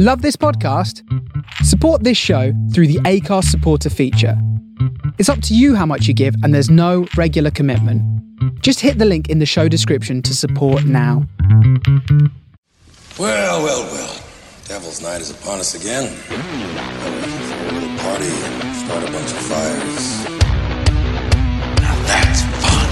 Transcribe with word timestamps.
Love 0.00 0.22
this 0.22 0.36
podcast? 0.36 1.02
Support 1.64 2.04
this 2.04 2.16
show 2.16 2.52
through 2.72 2.86
the 2.86 3.00
Acast 3.00 3.46
supporter 3.46 3.90
feature. 3.90 4.40
It's 5.18 5.28
up 5.28 5.42
to 5.42 5.56
you 5.56 5.74
how 5.74 5.86
much 5.86 6.06
you 6.06 6.14
give, 6.14 6.36
and 6.44 6.54
there's 6.54 6.70
no 6.70 7.08
regular 7.16 7.50
commitment. 7.50 8.00
Just 8.62 8.78
hit 8.78 8.98
the 8.98 9.04
link 9.04 9.28
in 9.28 9.40
the 9.40 9.44
show 9.44 9.66
description 9.66 10.22
to 10.22 10.36
support 10.36 10.84
now. 10.84 11.26
Well, 13.18 13.64
well, 13.64 13.82
well. 13.90 14.22
Devil's 14.66 15.02
Night 15.02 15.20
is 15.20 15.32
upon 15.32 15.58
us 15.58 15.74
again. 15.74 16.16
A 16.30 16.38
party 17.98 18.30
and 18.30 18.76
start 18.76 19.02
a 19.02 19.10
bunch 19.10 19.32
of 19.32 19.38
fires. 19.50 20.24
Now 21.82 21.96
that's 22.06 22.42
fun. 22.62 22.86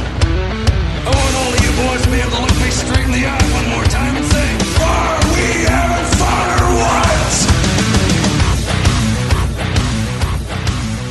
I 1.06 1.10
want 1.14 1.36
all 1.36 1.54
of 1.54 1.60
you 1.62 1.70
boys 1.86 2.02
to 2.02 2.10
be 2.10 2.18
able 2.18 2.30
to 2.32 2.42
look 2.42 2.58
me 2.64 2.70
straight 2.70 3.04
in 3.04 3.12
the 3.12 3.26
eye 3.26 3.46
one 3.54 3.68
more 3.78 3.84
time 3.84 4.16
and 4.16 4.24
say, 4.24 4.65
Are 4.86 5.18
we 5.34 5.66
having 5.66 6.06
fun 6.16 6.48
or 6.62 6.70
what? 6.80 7.30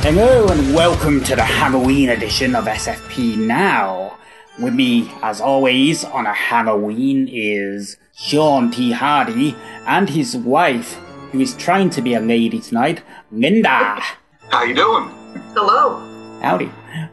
Hello 0.02 0.48
and 0.48 0.74
welcome 0.74 1.22
to 1.24 1.36
the 1.36 1.44
Halloween 1.44 2.08
edition 2.08 2.54
of 2.54 2.64
SFP 2.64 3.36
Now. 3.36 4.18
With 4.58 4.72
me, 4.72 5.10
as 5.22 5.40
always, 5.42 6.04
on 6.04 6.24
a 6.24 6.32
Halloween 6.32 7.28
is 7.30 7.98
Sean 8.14 8.70
T. 8.70 8.92
Hardy 8.92 9.54
and 9.86 10.08
his 10.08 10.34
wife, 10.34 10.94
who 11.30 11.40
is 11.40 11.54
trying 11.56 11.90
to 11.90 12.00
be 12.00 12.14
a 12.14 12.20
lady 12.20 12.60
tonight, 12.60 13.02
Linda. 13.30 14.00
How 14.48 14.62
you 14.62 14.74
doing? 14.74 15.10
Hello. 15.52 15.98
Howdy. 16.40 16.70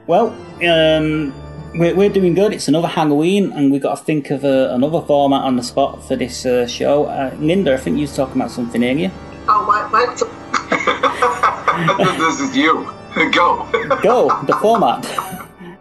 Well, 0.07 0.30
um, 0.66 1.34
we're, 1.76 1.95
we're 1.95 2.09
doing 2.09 2.34
good. 2.34 2.54
It's 2.54 2.68
another 2.68 2.88
Halloween, 2.88 3.52
and 3.52 3.72
we've 3.72 3.82
got 3.82 3.98
to 3.98 4.04
think 4.04 4.30
of 4.30 4.45
uh, 4.45 4.70
another 4.72 5.02
format 5.02 5.44
on 5.44 5.55
the 5.55 5.63
spot 5.63 6.04
for 6.08 6.16
this 6.16 6.46
uh, 6.46 6.68
show. 6.68 7.05
Uh, 7.05 7.36
Linda, 7.40 7.73
I 7.73 7.77
think 7.77 7.98
you 7.98 8.02
was 8.02 8.16
talking 8.16 8.36
about 8.36 8.52
something 8.52 8.84
earlier. 8.84 9.12
Oh, 9.48 9.66
what? 9.66 9.91
what? 9.91 10.22
this 12.18 12.40
is 12.40 12.55
you. 12.55 12.93
Go. 13.32 13.68
Go, 14.02 14.41
the 14.46 14.57
format. 14.62 15.05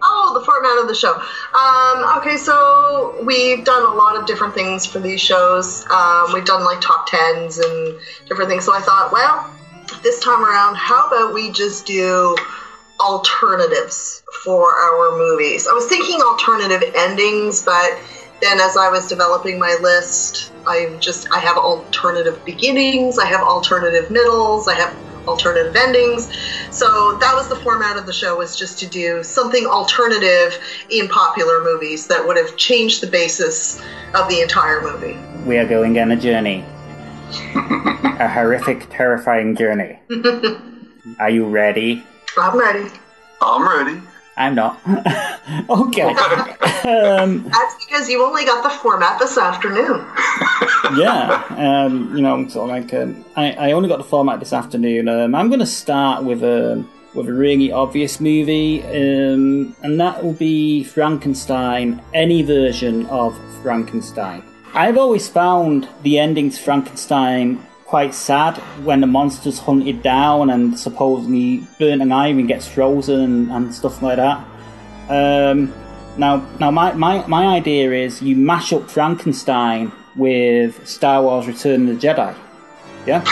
Oh, 0.04 0.38
the 0.38 0.44
format 0.44 0.82
of 0.82 0.88
the 0.88 0.94
show. 0.94 1.14
Um, 1.14 2.18
okay, 2.18 2.36
so 2.36 3.22
we've 3.24 3.64
done 3.64 3.82
a 3.82 3.94
lot 3.94 4.16
of 4.16 4.26
different 4.26 4.54
things 4.54 4.84
for 4.84 4.98
these 4.98 5.20
shows. 5.20 5.86
Um, 5.90 6.32
we've 6.32 6.44
done 6.44 6.64
like 6.64 6.80
top 6.80 7.06
tens 7.06 7.58
and 7.58 7.98
different 8.26 8.50
things. 8.50 8.64
So 8.64 8.74
I 8.74 8.80
thought, 8.80 9.12
well, 9.12 9.50
this 10.02 10.20
time 10.20 10.44
around, 10.44 10.76
how 10.76 11.06
about 11.06 11.34
we 11.34 11.52
just 11.52 11.86
do 11.86 12.36
alternatives 13.02 14.22
for 14.44 14.74
our 14.74 15.18
movies? 15.18 15.66
I 15.68 15.72
was 15.72 15.86
thinking 15.86 16.20
alternative 16.20 16.82
endings, 16.94 17.64
but 17.64 17.98
then 18.40 18.60
as 18.60 18.76
I 18.76 18.88
was 18.88 19.08
developing 19.08 19.58
my 19.58 19.76
list, 19.80 20.52
I 20.66 20.96
just 21.00 21.28
I 21.32 21.38
have 21.38 21.56
alternative 21.56 22.44
beginnings, 22.44 23.18
I 23.18 23.26
have 23.26 23.40
alternative 23.40 24.10
middles, 24.10 24.68
I 24.68 24.74
have 24.74 24.96
alternative 25.28 25.74
endings. 25.76 26.28
So 26.70 27.16
that 27.18 27.34
was 27.34 27.48
the 27.48 27.56
format 27.56 27.96
of 27.96 28.06
the 28.06 28.12
show 28.12 28.36
was 28.36 28.56
just 28.56 28.78
to 28.80 28.86
do 28.86 29.22
something 29.22 29.66
alternative 29.66 30.58
in 30.90 31.08
popular 31.08 31.62
movies 31.62 32.06
that 32.08 32.26
would 32.26 32.36
have 32.36 32.56
changed 32.56 33.02
the 33.02 33.06
basis 33.06 33.80
of 34.14 34.28
the 34.28 34.40
entire 34.40 34.82
movie. 34.82 35.18
We 35.46 35.58
are 35.58 35.66
going 35.66 35.98
on 35.98 36.12
a 36.12 36.16
journey. 36.16 36.64
a 37.54 38.28
horrific, 38.28 38.88
terrifying 38.90 39.56
journey. 39.56 39.98
Are 41.18 41.30
you 41.30 41.46
ready? 41.46 42.04
I'm 42.38 42.58
ready. 42.58 42.90
I'm 43.40 43.68
ready. 43.68 44.00
I'm 44.36 44.54
not. 44.54 44.80
okay. 45.70 46.02
um, 46.88 47.44
That's 47.44 47.84
because 47.84 48.08
you 48.08 48.24
only 48.24 48.44
got 48.44 48.62
the 48.62 48.70
format 48.70 49.18
this 49.18 49.36
afternoon. 49.36 50.06
yeah. 50.98 51.44
Um, 51.50 52.16
you 52.16 52.22
know, 52.22 52.48
sort 52.48 52.70
of 52.70 52.76
like 52.76 52.94
um, 52.94 53.24
I, 53.36 53.52
I 53.52 53.72
only 53.72 53.88
got 53.88 53.98
the 53.98 54.04
format 54.04 54.40
this 54.40 54.52
afternoon. 54.52 55.08
Um, 55.08 55.34
I'm 55.34 55.48
going 55.48 55.60
to 55.60 55.66
start 55.66 56.24
with 56.24 56.42
a 56.42 56.84
with 57.14 57.28
a 57.28 57.32
really 57.32 57.70
obvious 57.70 58.20
movie, 58.20 58.82
um, 58.84 59.76
and 59.82 60.00
that 60.00 60.24
will 60.24 60.32
be 60.32 60.82
Frankenstein. 60.84 62.02
Any 62.14 62.42
version 62.42 63.04
of 63.06 63.38
Frankenstein. 63.62 64.42
I've 64.72 64.96
always 64.96 65.28
found 65.28 65.86
the 66.02 66.18
ending 66.18 66.48
to 66.48 66.58
Frankenstein 66.58 67.62
quite 67.92 68.14
sad 68.14 68.56
when 68.86 69.02
the 69.02 69.06
monster's 69.06 69.58
hunted 69.58 70.02
down 70.02 70.48
and 70.48 70.78
supposedly 70.78 71.58
burnt 71.78 72.00
and 72.00 72.10
iron 72.10 72.46
gets 72.46 72.66
frozen 72.66 73.20
and, 73.20 73.52
and 73.52 73.74
stuff 73.74 74.00
like 74.00 74.16
that. 74.16 74.38
Um, 75.10 75.74
now, 76.16 76.36
now 76.58 76.70
my, 76.70 76.94
my, 76.94 77.26
my 77.26 77.48
idea 77.48 77.92
is 77.92 78.22
you 78.22 78.34
mash 78.34 78.72
up 78.72 78.90
Frankenstein 78.90 79.92
with 80.16 80.88
Star 80.88 81.20
Wars 81.22 81.46
Return 81.46 81.86
of 81.86 82.00
the 82.00 82.06
Jedi. 82.06 82.34
Yeah? 83.04 83.22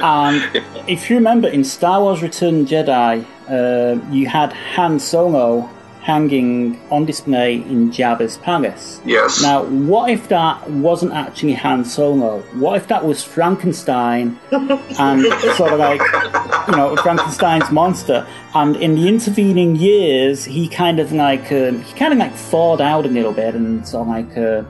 and 0.00 0.62
if 0.86 1.08
you 1.08 1.16
remember 1.16 1.48
in 1.48 1.64
Star 1.64 2.02
Wars 2.02 2.20
Return 2.20 2.60
of 2.60 2.68
the 2.68 2.74
Jedi, 2.74 3.24
uh, 3.48 4.12
you 4.12 4.26
had 4.28 4.52
Han 4.52 5.00
Solo 5.00 5.70
hanging 6.04 6.78
on 6.90 7.06
display 7.06 7.54
in 7.54 7.90
Jabba's 7.90 8.36
palace. 8.36 9.00
Yes. 9.06 9.40
Now, 9.40 9.64
what 9.64 10.10
if 10.10 10.28
that 10.28 10.68
wasn't 10.68 11.14
actually 11.14 11.54
Han 11.54 11.82
Solo? 11.82 12.40
What 12.60 12.76
if 12.76 12.88
that 12.88 13.06
was 13.06 13.24
Frankenstein 13.24 14.38
and 14.52 15.24
sort 15.56 15.72
of 15.72 15.78
like, 15.78 16.02
you 16.68 16.76
know, 16.76 16.94
Frankenstein's 16.96 17.70
monster? 17.70 18.26
And 18.54 18.76
in 18.76 18.96
the 18.96 19.08
intervening 19.08 19.76
years, 19.76 20.44
he 20.44 20.68
kind 20.68 21.00
of 21.00 21.10
like, 21.10 21.50
uh, 21.50 21.72
he 21.72 21.94
kind 21.94 22.12
of 22.12 22.18
like 22.18 22.34
thawed 22.34 22.82
out 22.82 23.06
a 23.06 23.08
little 23.08 23.32
bit 23.32 23.54
and 23.54 23.88
sort 23.88 24.06
of 24.06 24.08
like, 24.08 24.36
uh, 24.36 24.62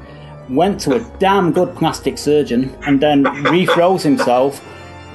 went 0.49 0.81
to 0.83 0.95
a 0.95 1.19
damn 1.19 1.51
good 1.51 1.75
plastic 1.75 2.17
surgeon 2.17 2.73
and 2.87 3.01
then 3.01 3.25
refroze 3.51 4.03
himself, 4.03 4.65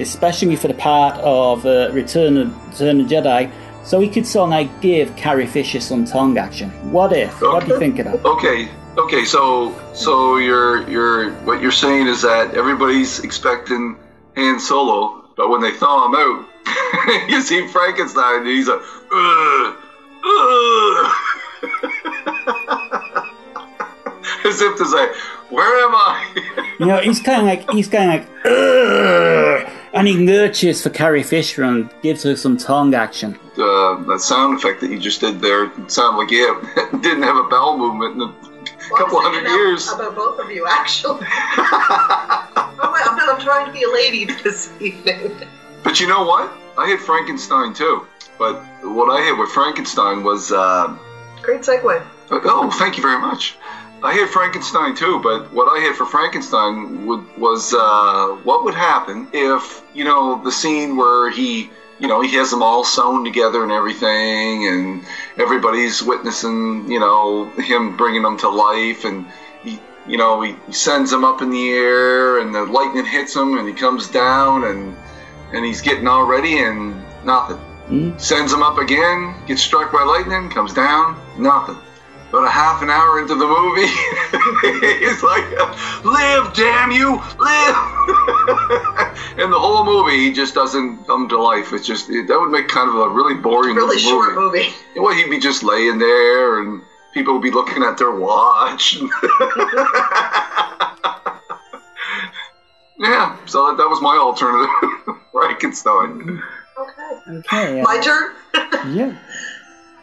especially 0.01 0.57
for 0.57 0.67
the 0.67 0.73
part 0.73 1.15
of 1.19 1.65
uh, 1.65 1.89
Return 1.93 2.35
of 2.35 2.71
Return 2.71 2.99
of 2.99 3.07
Jedi, 3.07 3.49
so 3.89 3.99
he 3.99 4.07
could 4.07 4.25
sort 4.27 4.43
of 4.43 4.51
like 4.51 4.81
give 4.81 5.15
Carrie 5.15 5.47
Fisher 5.47 5.79
some 5.79 6.05
tongue 6.05 6.37
action. 6.37 6.69
What 6.91 7.11
if? 7.11 7.41
What 7.41 7.65
do 7.65 7.73
you 7.73 7.79
think 7.79 7.97
of 7.97 8.05
that? 8.05 8.23
Okay. 8.23 8.69
Okay. 8.99 9.25
So, 9.25 9.73
so 9.95 10.37
you're 10.37 10.87
you're 10.87 11.31
what 11.43 11.59
you're 11.59 11.71
saying 11.71 12.05
is 12.05 12.21
that 12.21 12.53
everybody's 12.53 13.21
expecting 13.21 13.97
Han 14.35 14.59
Solo, 14.59 15.23
but 15.35 15.49
when 15.49 15.61
they 15.61 15.71
thaw 15.71 16.05
him 16.05 16.13
out, 16.13 16.45
you 17.31 17.41
see 17.41 17.67
Frankenstein, 17.67 18.41
and 18.41 18.47
he's 18.47 18.67
like, 18.67 18.79
Ugh, 19.11 19.75
ugh. 20.23 21.11
as 24.45 24.61
if 24.61 24.77
to 24.77 24.85
say, 24.85 25.07
"Where 25.49 25.85
am 25.85 25.95
I?" 25.95 26.25
You 26.79 26.85
know, 26.85 26.99
he's 26.99 27.19
kind 27.19 27.41
of 27.41 27.47
like 27.47 27.67
he's 27.71 27.87
kind 27.89 28.05
of 28.05 28.11
like, 28.19 28.29
Ugh! 28.45 29.18
And 29.99 30.07
he 30.07 30.15
lurches 30.25 30.81
for 30.81 30.89
Carrie 30.89 31.23
Fisher 31.23 31.63
and 31.63 31.89
gives 32.01 32.23
her 32.23 32.35
some 32.35 32.57
tongue 32.57 32.93
action. 32.93 33.37
uh, 33.57 34.01
that 34.07 34.19
sound 34.21 34.57
effect 34.57 34.79
that 34.81 34.89
you 34.89 34.97
just 34.99 35.19
did 35.21 35.41
there 35.41 35.71
sounded 35.87 36.17
like 36.17 36.31
yeah, 36.31 36.53
didn't 37.01 37.23
have 37.23 37.35
a 37.35 37.43
bowel 37.49 37.77
movement 37.77 38.15
in 38.15 38.21
a 38.21 38.27
couple 38.97 39.17
Well, 39.17 39.25
I 39.27 39.29
was 39.29 39.35
hundred 39.35 39.43
thinking 39.43 39.67
years. 39.67 39.91
About 39.91 40.15
both 40.15 40.39
of 40.39 40.49
you, 40.49 40.65
actually. 40.67 41.19
oh, 41.27 42.77
I'm, 42.81 43.29
I'm 43.35 43.41
trying 43.41 43.65
to 43.67 43.71
be 43.73 43.83
a 43.83 43.91
lady 43.91 44.25
this 44.43 44.71
evening. 44.79 45.35
But 45.83 45.99
you 45.99 46.07
know 46.07 46.23
what? 46.23 46.51
I 46.77 46.87
had 46.87 46.99
Frankenstein 46.99 47.73
too. 47.73 48.07
But 48.37 48.55
what 48.83 49.09
I 49.09 49.21
had 49.21 49.37
with 49.37 49.49
Frankenstein 49.49 50.23
was, 50.23 50.51
uh, 50.51 50.95
Great 51.41 51.61
segue. 51.61 52.05
oh, 52.31 52.71
thank 52.79 52.95
you 52.95 53.03
very 53.03 53.19
much. 53.19 53.57
I 54.01 54.13
had 54.13 54.29
Frankenstein 54.29 54.95
too, 54.95 55.19
but 55.19 55.51
what 55.51 55.67
I 55.67 55.79
had 55.79 55.95
for 55.95 56.05
Frankenstein 56.05 57.05
would, 57.05 57.25
was 57.37 57.73
uh, 57.73 58.27
what 58.43 58.63
would 58.63 58.73
happen 58.73 59.27
if, 59.33 59.81
you 59.93 60.05
know, 60.05 60.41
the 60.43 60.51
scene 60.51 60.95
where 60.95 61.29
he, 61.29 61.69
you 61.99 62.07
know, 62.07 62.21
he 62.21 62.29
has 62.35 62.49
them 62.49 62.63
all 62.63 62.85
sewn 62.85 63.25
together 63.25 63.61
and 63.61 63.71
everything, 63.73 64.65
and 64.67 65.03
everybody's 65.37 66.01
witnessing, 66.01 66.89
you 66.89 66.99
know, 66.99 67.45
him 67.57 67.97
bringing 67.97 68.21
them 68.21 68.37
to 68.37 68.47
life, 68.47 69.03
and 69.03 69.25
he, 69.63 69.77
you 70.07 70.15
know, 70.15 70.39
he, 70.41 70.55
he 70.65 70.71
sends 70.71 71.11
them 71.11 71.25
up 71.25 71.41
in 71.41 71.49
the 71.49 71.69
air, 71.69 72.39
and 72.39 72.55
the 72.55 72.63
lightning 72.63 73.03
hits 73.03 73.35
him, 73.35 73.57
and 73.57 73.67
he 73.67 73.73
comes 73.73 74.07
down, 74.07 74.63
and 74.63 74.95
and 75.51 75.65
he's 75.65 75.81
getting 75.81 76.07
all 76.07 76.23
ready, 76.23 76.59
and 76.59 77.03
nothing. 77.25 77.59
Sends 78.17 78.53
him 78.53 78.63
up 78.63 78.77
again, 78.77 79.35
gets 79.45 79.61
struck 79.61 79.91
by 79.91 80.03
lightning, 80.03 80.49
comes 80.49 80.71
down, 80.73 81.19
nothing. 81.37 81.75
About 82.29 82.45
a 82.45 82.49
half 82.49 82.81
an 82.83 82.89
hour 82.91 83.17
into 83.19 83.33
the 83.33 83.47
movie, 83.47 83.87
he's 85.03 85.23
like, 85.23 85.43
"Live, 86.05 86.53
damn 86.53 86.91
you, 86.91 87.13
live!" 87.39 87.75
and 89.39 89.51
the 89.51 89.57
whole 89.59 89.83
movie, 89.83 90.17
he 90.19 90.31
just 90.31 90.53
doesn't 90.53 91.05
come 91.07 91.27
to 91.29 91.41
life. 91.41 91.73
It's 91.73 91.87
just 91.87 92.07
it, 92.09 92.27
that 92.27 92.39
would 92.39 92.51
make 92.51 92.67
kind 92.67 92.87
of 92.87 92.95
a 92.95 93.09
really 93.09 93.33
boring 93.33 93.75
Really 93.75 93.95
movie. 93.95 93.99
short 93.99 94.35
movie. 94.35 94.67
Well, 94.95 95.15
he'd 95.15 95.29
be 95.31 95.39
just 95.39 95.63
laying 95.63 95.97
there, 95.97 96.61
and 96.61 96.83
people 97.15 97.33
would 97.33 97.41
be 97.41 97.49
looking 97.49 97.81
at 97.81 97.97
their 97.97 98.11
watch. 98.11 98.93
yeah, 102.99 103.37
so 103.47 103.67
that, 103.67 103.77
that 103.77 103.87
was 103.89 104.01
my 104.01 104.15
alternative, 104.17 104.69
Frankenstein. 105.31 106.41
Okay. 106.77 107.39
Okay. 107.39 107.81
My 107.81 107.99
turn? 107.99 108.33
yeah. 108.95 109.17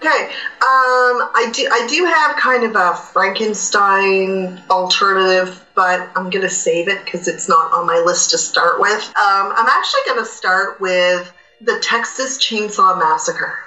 Okay, 0.06 0.26
um, 0.26 1.30
I 1.34 1.50
do 1.52 1.66
I 1.70 1.84
do 1.88 2.04
have 2.04 2.36
kind 2.36 2.62
of 2.62 2.76
a 2.76 2.94
Frankenstein 2.94 4.62
alternative, 4.70 5.64
but 5.74 6.08
I'm 6.14 6.30
gonna 6.30 6.48
save 6.48 6.86
it 6.86 7.04
because 7.04 7.26
it's 7.26 7.48
not 7.48 7.72
on 7.72 7.86
my 7.86 7.98
list 7.98 8.30
to 8.30 8.38
start 8.38 8.78
with. 8.78 9.02
Um, 9.16 9.52
I'm 9.56 9.66
actually 9.66 10.02
gonna 10.06 10.24
start 10.24 10.80
with 10.80 11.32
the 11.60 11.80
Texas 11.80 12.38
Chainsaw 12.38 12.96
Massacre. 12.96 13.58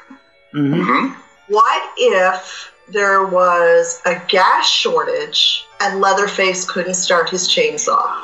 hmm 0.53 0.81
hmm 0.81 1.07
What 1.50 1.91
if 1.97 2.71
there 2.88 3.25
was 3.25 4.00
a 4.06 4.15
gas 4.30 4.65
shortage 4.65 5.65
and 5.81 6.00
Leatherface 6.00 6.63
couldn't 6.63 6.94
start 6.94 7.30
his 7.30 7.50
chainsaw? 7.50 8.24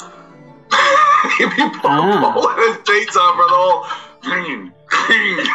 He'd 1.37 1.49
be 1.49 1.69
pulling 1.81 2.21
his 2.63 2.77
chainsaw 2.77 3.35
for 3.35 3.45
the 3.45 3.55
whole. 3.55 3.85
Clean, 4.21 4.73
clean, 4.87 5.45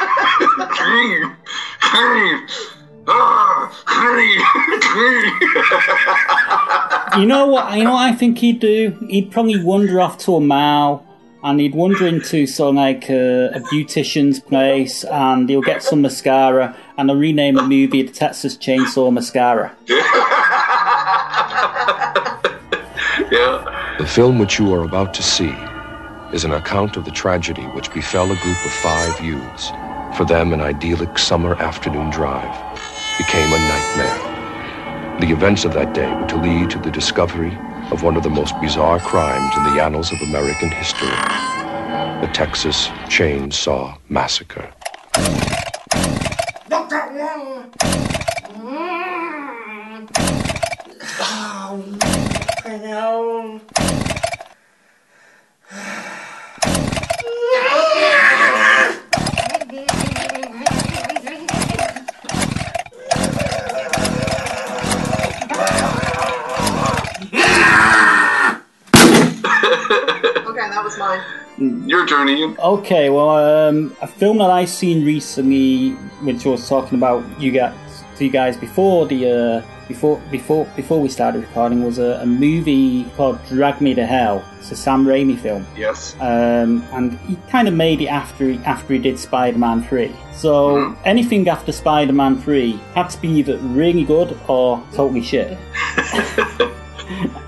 clean, 0.70 1.36
clean. 1.80 2.48
Clean, 3.86 4.40
clean. 4.80 5.32
You 7.18 7.26
know 7.26 7.46
what? 7.46 7.76
You 7.76 7.84
know 7.84 7.92
what 7.92 8.02
I 8.02 8.12
think 8.12 8.38
he'd 8.38 8.60
do? 8.60 8.96
He'd 9.08 9.30
probably 9.32 9.62
wander 9.62 10.00
off 10.00 10.18
to 10.18 10.36
a 10.36 10.40
mall, 10.40 11.04
and 11.42 11.58
he'd 11.58 11.74
wander 11.74 12.06
into 12.06 12.46
sort 12.46 12.70
of 12.70 12.74
like 12.76 13.10
a, 13.10 13.48
a 13.48 13.60
beautician's 13.60 14.38
place, 14.40 15.04
and 15.04 15.48
he'll 15.48 15.62
get 15.62 15.82
some 15.82 16.02
mascara, 16.02 16.76
and 16.96 17.08
they'll 17.08 17.16
rename 17.16 17.54
the 17.54 17.62
movie 17.62 18.02
the 18.02 18.12
Texas 18.12 18.56
Chainsaw 18.56 19.12
Mascara. 19.12 19.74
yeah. 23.32 23.96
The 23.98 24.06
film 24.06 24.38
which 24.38 24.58
you 24.58 24.72
are 24.72 24.84
about 24.84 25.14
to 25.14 25.22
see 25.22 25.54
is 26.32 26.44
an 26.44 26.52
account 26.52 26.96
of 26.96 27.04
the 27.04 27.10
tragedy 27.10 27.64
which 27.74 27.92
befell 27.92 28.30
a 28.30 28.36
group 28.36 28.64
of 28.64 28.72
five 28.72 29.20
youths. 29.24 29.70
For 30.16 30.24
them, 30.24 30.52
an 30.52 30.60
idyllic 30.60 31.18
summer 31.18 31.54
afternoon 31.56 32.10
drive 32.10 32.54
became 33.18 33.52
a 33.52 33.58
nightmare. 33.58 35.18
The 35.20 35.32
events 35.32 35.64
of 35.64 35.74
that 35.74 35.94
day 35.94 36.12
were 36.14 36.28
to 36.28 36.36
lead 36.36 36.70
to 36.70 36.78
the 36.78 36.90
discovery 36.90 37.56
of 37.90 38.02
one 38.02 38.16
of 38.16 38.22
the 38.22 38.30
most 38.30 38.58
bizarre 38.60 39.00
crimes 39.00 39.56
in 39.56 39.74
the 39.74 39.82
annals 39.82 40.12
of 40.12 40.20
American 40.22 40.70
history 40.70 41.08
the 42.20 42.26
Texas 42.34 42.88
Chainsaw 43.08 43.96
Massacre. 44.10 44.70
Okay, 70.60 70.70
that 70.70 70.84
was 70.84 70.98
mine. 70.98 71.20
Your 71.88 72.04
journey. 72.06 72.54
Okay, 72.58 73.10
well, 73.10 73.30
um, 73.68 73.96
a 74.02 74.06
film 74.06 74.38
that 74.38 74.50
I 74.50 74.64
seen 74.66 75.04
recently, 75.04 75.90
which 76.22 76.46
I 76.46 76.50
was 76.50 76.68
talking 76.68 76.96
about 76.98 77.24
you 77.40 77.50
guys, 77.50 77.74
to 78.16 78.24
you 78.24 78.30
guys 78.30 78.56
before 78.56 79.06
the 79.06 79.30
uh, 79.30 79.62
before 79.88 80.20
before 80.30 80.66
before 80.76 81.00
we 81.00 81.08
started 81.08 81.40
recording, 81.40 81.82
was 81.82 81.98
a, 81.98 82.20
a 82.22 82.26
movie 82.26 83.04
called 83.16 83.38
Drag 83.48 83.80
Me 83.80 83.94
to 83.94 84.06
Hell. 84.06 84.44
It's 84.58 84.70
a 84.70 84.76
Sam 84.76 85.04
Raimi 85.06 85.38
film. 85.38 85.66
Yes. 85.76 86.14
um, 86.20 86.84
and 86.92 87.18
he 87.20 87.36
kind 87.50 87.66
of 87.68 87.74
made 87.74 88.00
it 88.02 88.08
after 88.08 88.50
he, 88.50 88.58
after 88.64 88.92
he 88.94 88.98
did 89.00 89.18
Spider-Man 89.18 89.82
Three. 89.84 90.14
So 90.34 90.76
Mhm. 90.76 90.96
anything 91.06 91.48
after 91.48 91.72
Spider-Man 91.72 92.40
Three 92.42 92.72
had 92.94 93.08
to 93.10 93.20
be 93.20 93.28
either 93.28 93.56
really 93.58 94.04
good 94.04 94.38
or 94.48 94.82
totally 94.92 95.22
shit. 95.22 95.56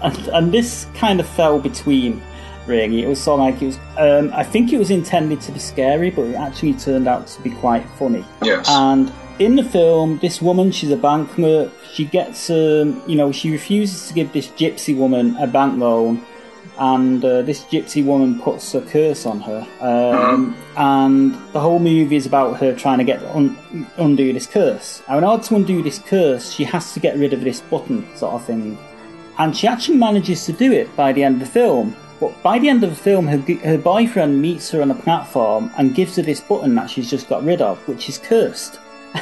and, 0.03 0.29
and 0.29 0.53
this 0.53 0.87
kind 0.95 1.21
of 1.21 1.27
fell 1.29 1.59
between. 1.59 2.23
Really, 2.67 3.03
it 3.03 3.09
was 3.09 3.21
sort 3.21 3.41
of 3.41 3.47
like 3.47 3.63
it 3.63 3.67
was. 3.67 3.79
Um, 3.99 4.31
I 4.33 4.45
think 4.45 4.73
it 4.73 4.79
was 4.79 4.91
intended 4.91 5.41
to 5.43 5.53
be 5.53 5.59
scary, 5.59 6.11
but 6.11 6.23
it 6.23 6.35
actually 6.35 6.75
turned 6.75 7.09
out 7.09 7.27
to 7.27 7.43
be 7.43 7.51
quite 7.51 7.85
funny. 7.99 8.25
Yes. 8.43 8.69
And 8.69 9.13
in 9.39 9.57
the 9.57 9.65
film, 9.65 10.19
this 10.19 10.41
woman, 10.41 10.71
she's 10.71 10.93
a 10.93 10.97
bank 10.97 11.31
clerk. 11.31 11.73
She 11.93 12.05
gets, 12.05 12.51
um, 12.51 13.03
you 13.07 13.17
know, 13.17 13.33
she 13.33 13.51
refuses 13.51 14.09
to 14.09 14.15
give 14.15 14.33
this 14.33 14.49
gypsy 14.49 14.97
woman 14.97 15.37
a 15.39 15.47
bank 15.47 15.79
loan, 15.79 16.25
and 16.79 17.25
uh, 17.25 17.43
this 17.43 17.65
gypsy 17.65 18.05
woman 18.05 18.41
puts 18.41 18.75
a 18.75 18.81
curse 18.81 19.27
on 19.27 19.41
her. 19.41 19.67
Um, 19.81 20.57
And 20.77 21.35
the 21.53 21.61
whole 21.61 21.79
movie 21.79 22.17
is 22.17 22.27
about 22.27 22.59
her 22.59 22.75
trying 22.75 22.99
to 22.99 23.05
get 23.05 23.23
un- 23.35 23.57
undo 23.99 24.33
this 24.33 24.47
curse. 24.47 25.03
Now, 25.09 25.19
in 25.19 25.25
order 25.25 25.43
to 25.43 25.57
undo 25.57 25.83
this 25.83 25.99
curse, 25.99 26.53
she 26.53 26.65
has 26.65 26.95
to 26.95 27.01
get 27.01 27.19
rid 27.19 27.33
of 27.33 27.41
this 27.43 27.61
button, 27.61 28.07
sort 28.17 28.35
of 28.35 28.45
thing. 28.45 28.79
And 29.39 29.57
she 29.57 29.67
actually 29.67 29.99
manages 29.99 30.47
to 30.47 30.53
do 30.53 30.73
it 30.73 30.95
by 30.97 31.13
the 31.13 31.25
end 31.25 31.43
of 31.43 31.49
the 31.49 31.53
film. 31.53 31.97
But 32.23 32.41
by 32.41 32.61
the 32.61 32.69
end 32.69 32.85
of 32.85 32.91
the 32.91 32.97
film, 32.97 33.27
her, 33.27 33.39
her 33.65 33.77
boyfriend 33.77 34.41
meets 34.41 34.71
her 34.71 34.81
on 34.81 34.93
a 34.93 34.95
platform 34.95 35.73
and 35.77 35.93
gives 35.93 36.15
her 36.15 36.23
this 36.23 36.41
button 36.41 36.77
that 36.77 36.89
she's 36.89 37.11
just 37.11 37.29
got 37.29 37.43
rid 37.43 37.61
of, 37.61 37.77
which 37.89 38.09
is 38.09 38.17
cursed. 38.17 38.79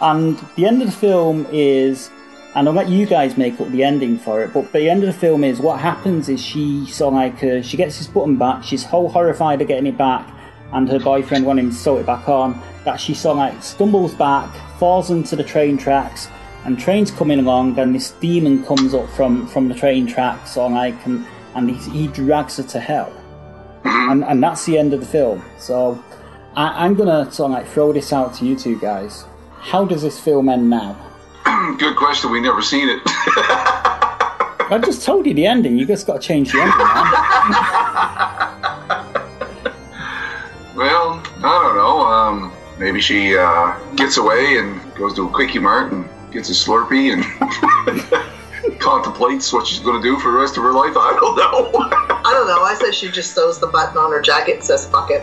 And 0.00 0.38
the 0.56 0.66
end 0.66 0.82
of 0.82 0.88
the 0.88 0.96
film 0.96 1.46
is, 1.50 2.10
and 2.54 2.68
I'll 2.68 2.74
let 2.74 2.88
you 2.88 3.06
guys 3.06 3.36
make 3.36 3.60
up 3.60 3.68
the 3.70 3.82
ending 3.82 4.18
for 4.18 4.44
it. 4.44 4.52
But 4.52 4.70
the 4.72 4.88
end 4.88 5.02
of 5.02 5.12
the 5.12 5.18
film 5.18 5.42
is 5.42 5.58
what 5.58 5.80
happens 5.80 6.28
is 6.28 6.40
she 6.40 6.86
sort 6.86 7.14
like 7.14 7.42
uh, 7.42 7.62
she 7.62 7.76
gets 7.76 7.98
this 7.98 8.06
button 8.06 8.36
back. 8.36 8.62
She's 8.62 8.84
whole 8.84 9.08
horrified 9.08 9.62
of 9.62 9.68
getting 9.68 9.86
it 9.86 9.96
back, 9.96 10.30
and 10.72 10.88
her 10.88 11.00
boyfriend 11.00 11.46
wanting 11.46 11.70
to 11.70 11.74
sew 11.74 11.96
it 11.96 12.06
back 12.06 12.28
on. 12.28 12.60
That 12.84 13.00
she 13.00 13.14
sort 13.14 13.38
like 13.38 13.62
stumbles 13.62 14.14
back, 14.14 14.54
falls 14.78 15.10
into 15.10 15.34
the 15.34 15.42
train 15.42 15.78
tracks, 15.78 16.28
and 16.66 16.78
train's 16.78 17.10
coming 17.10 17.38
along, 17.38 17.78
and 17.78 17.94
this 17.94 18.10
demon 18.10 18.64
comes 18.64 18.92
up 18.92 19.08
from 19.08 19.46
from 19.46 19.68
the 19.68 19.74
train 19.74 20.06
tracks, 20.06 20.52
sort 20.52 20.72
like, 20.72 21.06
and 21.06 21.26
and 21.56 21.70
he, 21.70 21.76
he 21.90 22.06
drags 22.08 22.58
her 22.58 22.62
to 22.62 22.80
hell. 22.80 23.12
And, 23.84 24.24
and 24.24 24.42
that's 24.42 24.64
the 24.66 24.78
end 24.78 24.92
of 24.92 25.00
the 25.00 25.06
film. 25.06 25.44
So 25.58 26.02
I, 26.54 26.84
I'm 26.84 26.94
gonna 26.94 27.30
sort 27.30 27.50
of 27.50 27.58
like 27.58 27.66
throw 27.66 27.92
this 27.92 28.12
out 28.12 28.34
to 28.34 28.44
you 28.44 28.56
two 28.56 28.78
guys. 28.78 29.24
How 29.58 29.84
does 29.84 30.02
this 30.02 30.20
film 30.20 30.48
end 30.48 30.70
now? 30.70 30.96
Good 31.78 31.96
question. 31.96 32.30
We 32.30 32.40
never 32.40 32.62
seen 32.62 32.88
it. 32.88 33.00
I 34.68 34.80
just 34.84 35.04
told 35.04 35.26
you 35.26 35.34
the 35.34 35.46
ending. 35.46 35.78
You 35.78 35.86
just 35.86 36.06
got 36.06 36.20
to 36.20 36.26
change 36.26 36.52
the 36.52 36.60
ending, 36.60 36.76
man. 36.76 36.86
well, 40.74 41.22
I 41.38 41.62
don't 41.62 41.76
know. 41.76 42.00
Um, 42.00 42.52
maybe 42.78 43.00
she 43.00 43.36
uh, 43.36 43.78
gets 43.94 44.16
away 44.16 44.58
and 44.58 44.94
goes 44.96 45.14
to 45.14 45.28
a 45.28 45.30
quickie 45.30 45.60
mart 45.60 45.92
and 45.92 46.08
gets 46.32 46.48
a 46.50 46.52
Slurpee 46.52 47.12
and 47.12 47.22
contemplates 48.86 49.52
what 49.52 49.66
she's 49.66 49.80
going 49.80 50.00
to 50.00 50.08
do 50.08 50.16
for 50.20 50.30
the 50.30 50.38
rest 50.38 50.56
of 50.56 50.62
her 50.62 50.72
life. 50.72 50.96
I 50.96 51.18
don't 51.18 51.36
know. 51.36 51.70
I 51.82 52.30
don't 52.32 52.46
know. 52.46 52.62
I 52.62 52.76
said 52.78 52.94
she 52.94 53.10
just 53.10 53.34
sews 53.34 53.58
the 53.58 53.66
button 53.66 53.98
on 53.98 54.12
her 54.12 54.22
jacket 54.22 54.54
and 54.56 54.64
says 54.64 54.88
"fuck 54.88 55.10
it." 55.10 55.22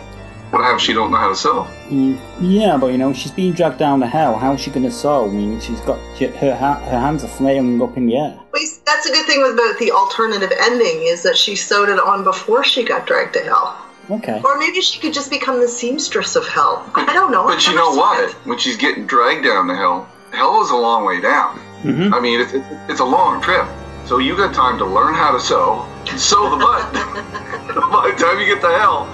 what 0.50 0.62
happens? 0.62 0.82
if 0.82 0.86
She 0.86 0.92
don't 0.92 1.10
know 1.10 1.16
how 1.16 1.30
to 1.30 1.34
sew. 1.34 1.66
Mm, 1.88 2.20
yeah, 2.40 2.76
but 2.76 2.88
you 2.88 2.98
know 2.98 3.12
she's 3.14 3.32
being 3.32 3.54
dragged 3.54 3.78
down 3.78 4.00
to 4.00 4.06
hell. 4.06 4.36
How's 4.36 4.60
she 4.60 4.70
gonna 4.70 4.90
sew? 4.90 5.28
I 5.28 5.32
mean, 5.32 5.60
she's 5.60 5.80
got 5.80 5.98
her 6.18 6.54
ha- 6.54 6.80
her 6.90 7.00
hands 7.00 7.24
are 7.24 7.28
flailing 7.28 7.80
up 7.80 7.96
in 7.96 8.06
the 8.06 8.16
air. 8.16 8.38
But 8.52 8.60
that's 8.84 9.06
a 9.06 9.12
good 9.12 9.26
thing 9.26 9.40
with 9.40 9.56
the, 9.56 9.76
the 9.80 9.92
alternative 9.92 10.52
ending 10.60 11.06
is 11.06 11.22
that 11.22 11.36
she 11.36 11.56
sewed 11.56 11.88
it 11.88 11.98
on 11.98 12.22
before 12.22 12.64
she 12.64 12.84
got 12.84 13.06
dragged 13.06 13.32
to 13.34 13.40
hell. 13.40 13.80
Okay. 14.10 14.42
Or 14.44 14.58
maybe 14.58 14.82
she 14.82 15.00
could 15.00 15.14
just 15.14 15.30
become 15.30 15.60
the 15.60 15.68
seamstress 15.68 16.36
of 16.36 16.46
hell. 16.46 16.88
I 16.94 17.14
don't 17.14 17.32
know. 17.32 17.44
But 17.44 17.66
you 17.66 17.74
know 17.74 17.94
what? 17.94 18.30
When 18.46 18.58
she's 18.58 18.76
getting 18.76 19.06
dragged 19.06 19.44
down 19.44 19.66
to 19.68 19.74
hell, 19.74 20.06
hell 20.32 20.62
is 20.62 20.70
a 20.70 20.76
long 20.76 21.06
way 21.06 21.22
down. 21.22 21.58
Hmm 21.84 22.14
I 22.14 22.20
mean, 22.20 22.40
it's, 22.40 22.52
it's 22.88 23.00
a 23.00 23.04
long 23.04 23.42
trip. 23.42 23.66
So 24.06 24.18
you 24.18 24.36
got 24.36 24.54
time 24.54 24.78
to 24.78 24.86
learn 24.86 25.14
how 25.14 25.32
to 25.32 25.40
sew, 25.40 25.86
sew 26.16 26.50
the 26.50 26.56
butt. 26.56 26.92
By 27.92 28.10
the 28.10 28.16
time 28.22 28.40
you 28.40 28.46
get 28.46 28.60
to 28.62 28.68
hell, 28.68 29.06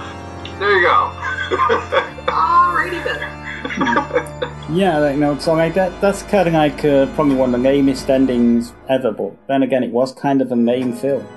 there 0.59 0.71
you 0.77 0.83
go. 0.87 1.11
Alrighty 2.31 3.03
then. 3.03 3.41
Yeah, 4.73 4.99
like, 4.99 5.15
you 5.15 5.19
know, 5.19 5.37
so 5.37 5.53
like 5.53 5.73
that. 5.73 5.99
That's 5.99 6.23
kind 6.23 6.47
of 6.47 6.53
like 6.53 6.85
uh, 6.85 7.07
probably 7.13 7.35
one 7.35 7.53
of 7.53 7.61
the 7.61 7.69
lamest 7.69 8.09
endings 8.09 8.73
ever. 8.89 9.11
But 9.11 9.35
then 9.47 9.63
again, 9.63 9.83
it 9.83 9.91
was 9.91 10.13
kind 10.13 10.41
of 10.41 10.51
a 10.51 10.55
main 10.55 10.93
film. 10.93 11.27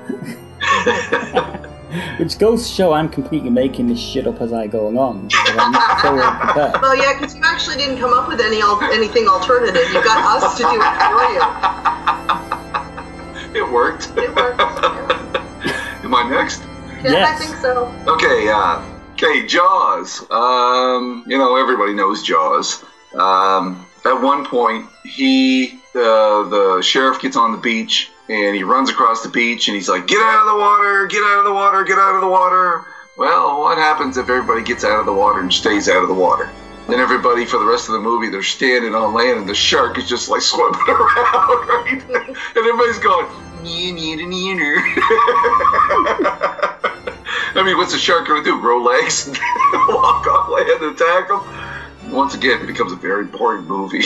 Which 2.19 2.39
goes 2.39 2.67
to 2.67 2.73
show 2.75 2.93
I'm 2.93 3.09
completely 3.09 3.51
making 3.51 3.89
this 3.89 3.99
shit 4.01 4.27
up 4.27 4.41
as 4.41 4.53
I 4.53 4.67
go 4.67 4.87
along. 4.89 5.31
So 5.31 5.39
I'm 5.59 5.75
so 6.01 6.15
well 6.15 6.97
yeah, 6.97 7.15
because 7.19 7.35
you 7.35 7.43
actually 7.45 7.77
didn't 7.77 7.99
come 7.99 8.13
up 8.13 8.29
with 8.29 8.41
any 8.41 8.61
al- 8.63 8.83
anything 8.93 9.29
alternative. 9.29 9.87
You 9.93 10.03
got 10.05 10.43
us 10.43 10.57
to 10.57 10.63
do 10.63 10.81
it 10.81 10.95
for 11.11 11.33
you. 11.35 12.45
It 13.55 13.71
worked. 13.71 14.11
you. 14.17 14.23
It 14.25 14.35
worked. 14.35 14.61
Am 16.05 16.13
I 16.13 16.29
next? 16.29 16.63
Yeah, 17.05 17.13
Yes. 17.13 17.41
I 17.41 17.45
think 17.45 17.57
so. 17.61 17.87
Okay, 18.09 18.49
uh, 18.49 18.83
okay, 19.13 19.47
Jaws. 19.47 20.29
Um, 20.29 21.25
you 21.29 21.39
know, 21.39 21.55
everybody 21.57 21.95
knows 21.95 22.25
Jaws. 22.25 22.83
Um, 23.15 23.87
at 24.05 24.21
one 24.21 24.45
point, 24.45 24.87
he, 25.05 25.79
uh, 25.95 26.49
the 26.49 26.83
sheriff 26.83 27.21
gets 27.21 27.37
on 27.37 27.53
the 27.53 27.59
beach 27.59 28.11
and 28.29 28.57
he 28.57 28.63
runs 28.63 28.91
across 28.91 29.23
the 29.23 29.29
beach 29.29 29.69
and 29.69 29.75
he's 29.75 29.89
like, 29.89 30.07
get 30.07 30.21
out 30.21 30.41
of 30.41 30.47
the 30.47 30.57
water, 30.57 31.07
get 31.07 31.23
out 31.23 31.39
of 31.39 31.45
the 31.45 31.53
water, 31.53 31.85
get 31.85 31.99
out 31.99 32.15
of 32.15 32.21
the 32.21 32.29
water. 32.29 32.85
Well, 33.17 33.61
what 33.61 33.79
happens 33.79 34.17
if 34.17 34.29
everybody 34.29 34.63
gets 34.63 34.83
out 34.85 34.99
of 34.99 35.07
the 35.07 35.13
water 35.13 35.41
and 35.41 35.53
stays 35.53 35.89
out 35.89 36.03
of 36.03 36.09
the 36.09 36.15
water? 36.15 36.51
And 36.87 36.97
everybody 36.97 37.47
for 37.47 37.59
the 37.59 37.65
rest 37.65 37.89
of 37.89 37.95
the 37.95 38.01
movie, 38.01 38.29
they're 38.29 38.43
standing 38.43 38.95
on 38.95 39.15
land, 39.15 39.39
and 39.39 39.49
the 39.49 39.55
shark 39.55 39.97
is 39.97 40.07
just 40.07 40.29
like 40.29 40.43
swimming 40.43 40.81
around, 40.89 41.69
right? 41.69 42.03
And 42.11 42.57
everybody's 42.57 42.99
going, 42.99 43.27
"Nee, 43.63 43.91
nee, 43.91 44.17
nee, 44.17 44.27
nee, 44.27 44.55
nee." 44.55 44.77
I 47.57 47.63
mean, 47.65 47.79
what's 47.79 47.95
a 47.95 47.99
shark 47.99 48.27
going 48.27 48.45
to 48.45 48.51
do? 48.51 48.61
Grow 48.61 48.83
legs 48.83 49.27
and 49.27 49.39
walk 49.89 50.27
on 50.27 50.53
land 50.53 50.83
and 50.83 50.95
attack 50.95 51.29
them? 51.29 52.13
Once 52.13 52.35
again, 52.35 52.61
it 52.61 52.67
becomes 52.67 52.93
a 52.93 52.97
very 52.97 53.25
boring 53.25 53.65
movie. 53.65 54.05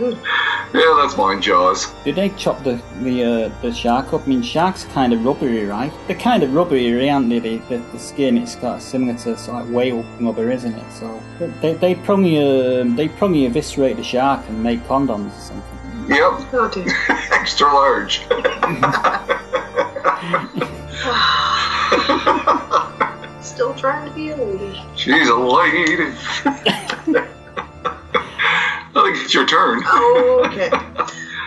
Yeah, 0.00 0.94
that's 1.00 1.16
mine, 1.16 1.40
Jaws. 1.40 1.92
Did 2.04 2.16
they 2.16 2.28
chop 2.30 2.62
the 2.62 2.80
the 3.02 3.24
uh, 3.24 3.50
the 3.62 3.72
shark 3.72 4.12
up? 4.12 4.22
I 4.24 4.26
mean, 4.26 4.42
sharks 4.42 4.84
are 4.84 4.88
kind 4.88 5.12
of 5.12 5.24
rubbery, 5.24 5.64
right? 5.64 5.92
They're 6.06 6.18
kind 6.18 6.42
of 6.42 6.52
rubbery, 6.54 7.08
aren't 7.10 7.30
they? 7.30 7.38
The, 7.38 7.56
the, 7.68 7.78
the 7.92 7.98
skin 7.98 8.36
it's 8.36 8.56
got 8.56 8.82
similar 8.82 9.14
to 9.14 9.36
sort 9.36 9.62
of 9.62 9.66
like 9.66 9.74
whale 9.74 10.04
rubber, 10.20 10.50
isn't 10.50 10.74
it? 10.74 10.92
So 10.92 11.20
they 11.62 11.74
they 11.74 11.94
probably 11.94 12.38
um, 12.38 12.96
they 12.96 13.08
probably 13.08 13.46
eviscerate 13.46 13.96
the 13.96 14.04
shark 14.04 14.46
and 14.48 14.62
make 14.62 14.80
condoms 14.86 15.36
or 15.36 15.40
something. 15.40 15.64
Yep, 16.08 16.48
Oh 16.52 16.70
dear. 16.72 16.86
extra 17.32 17.66
large. 17.66 18.20
Still 23.42 23.74
trying 23.74 24.08
to 24.08 24.14
be 24.14 24.30
a 24.30 24.36
lady. 24.36 24.80
She's 24.96 25.28
a 25.28 25.34
lady. 25.34 26.12
I 29.08 29.12
think 29.12 29.24
it's 29.24 29.34
your 29.34 29.46
turn. 29.46 29.82
Okay. 30.48 30.70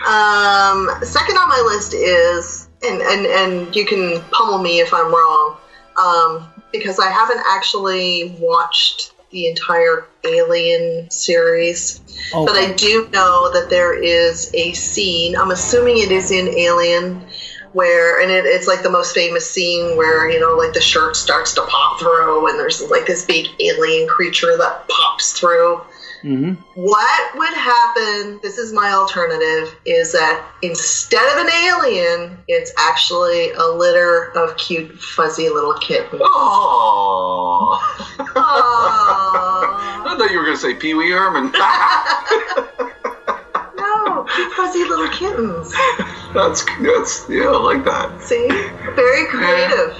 Um, 0.02 0.88
second 1.04 1.36
on 1.36 1.48
my 1.48 1.62
list 1.64 1.94
is, 1.94 2.68
and, 2.82 3.00
and, 3.00 3.26
and 3.26 3.76
you 3.76 3.86
can 3.86 4.20
pummel 4.32 4.58
me 4.58 4.80
if 4.80 4.92
I'm 4.92 5.12
wrong, 5.12 5.56
um, 6.02 6.52
because 6.72 6.98
I 6.98 7.08
haven't 7.08 7.40
actually 7.48 8.34
watched 8.40 9.12
the 9.30 9.46
entire 9.46 10.08
Alien 10.24 11.08
series. 11.10 12.00
Oh, 12.34 12.44
But 12.44 12.56
I 12.56 12.72
do 12.72 13.08
know 13.12 13.52
that 13.52 13.70
there 13.70 13.94
is 13.94 14.50
a 14.54 14.72
scene, 14.72 15.36
I'm 15.36 15.52
assuming 15.52 15.98
it 15.98 16.10
is 16.10 16.32
in 16.32 16.48
Alien, 16.48 17.24
where, 17.72 18.20
and 18.20 18.30
it, 18.30 18.44
it's 18.44 18.66
like 18.66 18.82
the 18.82 18.90
most 18.90 19.14
famous 19.14 19.48
scene 19.48 19.96
where, 19.96 20.28
you 20.28 20.40
know, 20.40 20.56
like 20.56 20.72
the 20.72 20.80
shirt 20.80 21.16
starts 21.16 21.54
to 21.54 21.62
pop 21.62 21.98
through 22.00 22.48
and 22.48 22.58
there's 22.58 22.82
like 22.90 23.06
this 23.06 23.24
big 23.24 23.46
alien 23.60 24.08
creature 24.08 24.56
that 24.58 24.86
pops 24.88 25.32
through. 25.32 25.80
Hmm 26.22 26.52
What 26.74 27.36
would 27.36 27.52
happen? 27.52 28.38
This 28.42 28.56
is 28.56 28.72
my 28.72 28.92
alternative 28.92 29.74
is 29.84 30.12
that 30.12 30.44
instead 30.62 31.26
of 31.32 31.44
an 31.46 31.50
alien, 31.66 32.38
it's 32.48 32.72
actually 32.78 33.50
a 33.52 33.64
litter 33.66 34.30
of 34.36 34.56
cute, 34.56 34.98
fuzzy 35.00 35.48
little 35.48 35.74
kittens. 35.74 36.22
Oh, 36.24 37.78
Aww. 38.18 38.32
I 40.06 40.14
thought 40.16 40.30
you 40.30 40.38
were 40.38 40.44
going 40.44 40.56
to 40.56 40.62
say 40.62 40.74
Pee 40.74 40.94
Wee 40.94 41.10
Herman. 41.10 41.52
No, 43.74 44.24
cute, 44.34 44.52
fuzzy 44.52 44.84
little 44.84 45.08
kittens. 45.08 45.72
that's 46.34 46.64
that's 46.80 47.28
yeah, 47.28 47.46
I 47.46 47.58
like 47.58 47.84
that. 47.84 48.22
See? 48.22 48.46
Very 48.94 49.26
creative. 49.28 49.96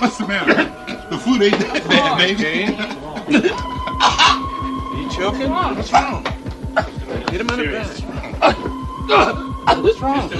What's 0.00 0.16
the 0.16 0.26
matter? 0.26 0.54
The 1.10 1.18
food 1.18 1.42
ain't 1.42 1.58
that 1.58 1.86
bad, 1.86 2.16
baby. 2.16 2.74
Are 4.00 4.96
You 4.96 5.10
choking? 5.10 5.50
What's 5.50 5.92
wrong? 5.92 6.24
Get 7.26 7.40
him 7.42 7.50
out 7.50 7.58
of 7.60 7.66
bed. 7.66 7.86
What's 9.82 10.00
wrong? 10.00 10.30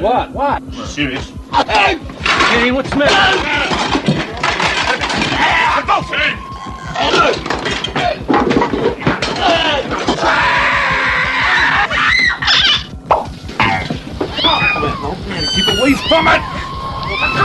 What? 0.00 0.30
What? 0.30 0.62
Serious? 0.86 1.30
Kenny, 1.52 2.70
what's 2.70 2.88
the 2.88 2.96
matter? 2.96 3.36
Keep 15.54 15.68
away 15.68 15.92
from 16.08 16.28
it! 16.28 16.40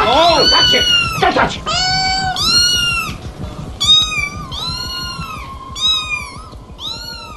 Oh! 0.01 0.47
Touch 0.49 0.73
it! 0.75 0.98
Don't! 1.21 1.59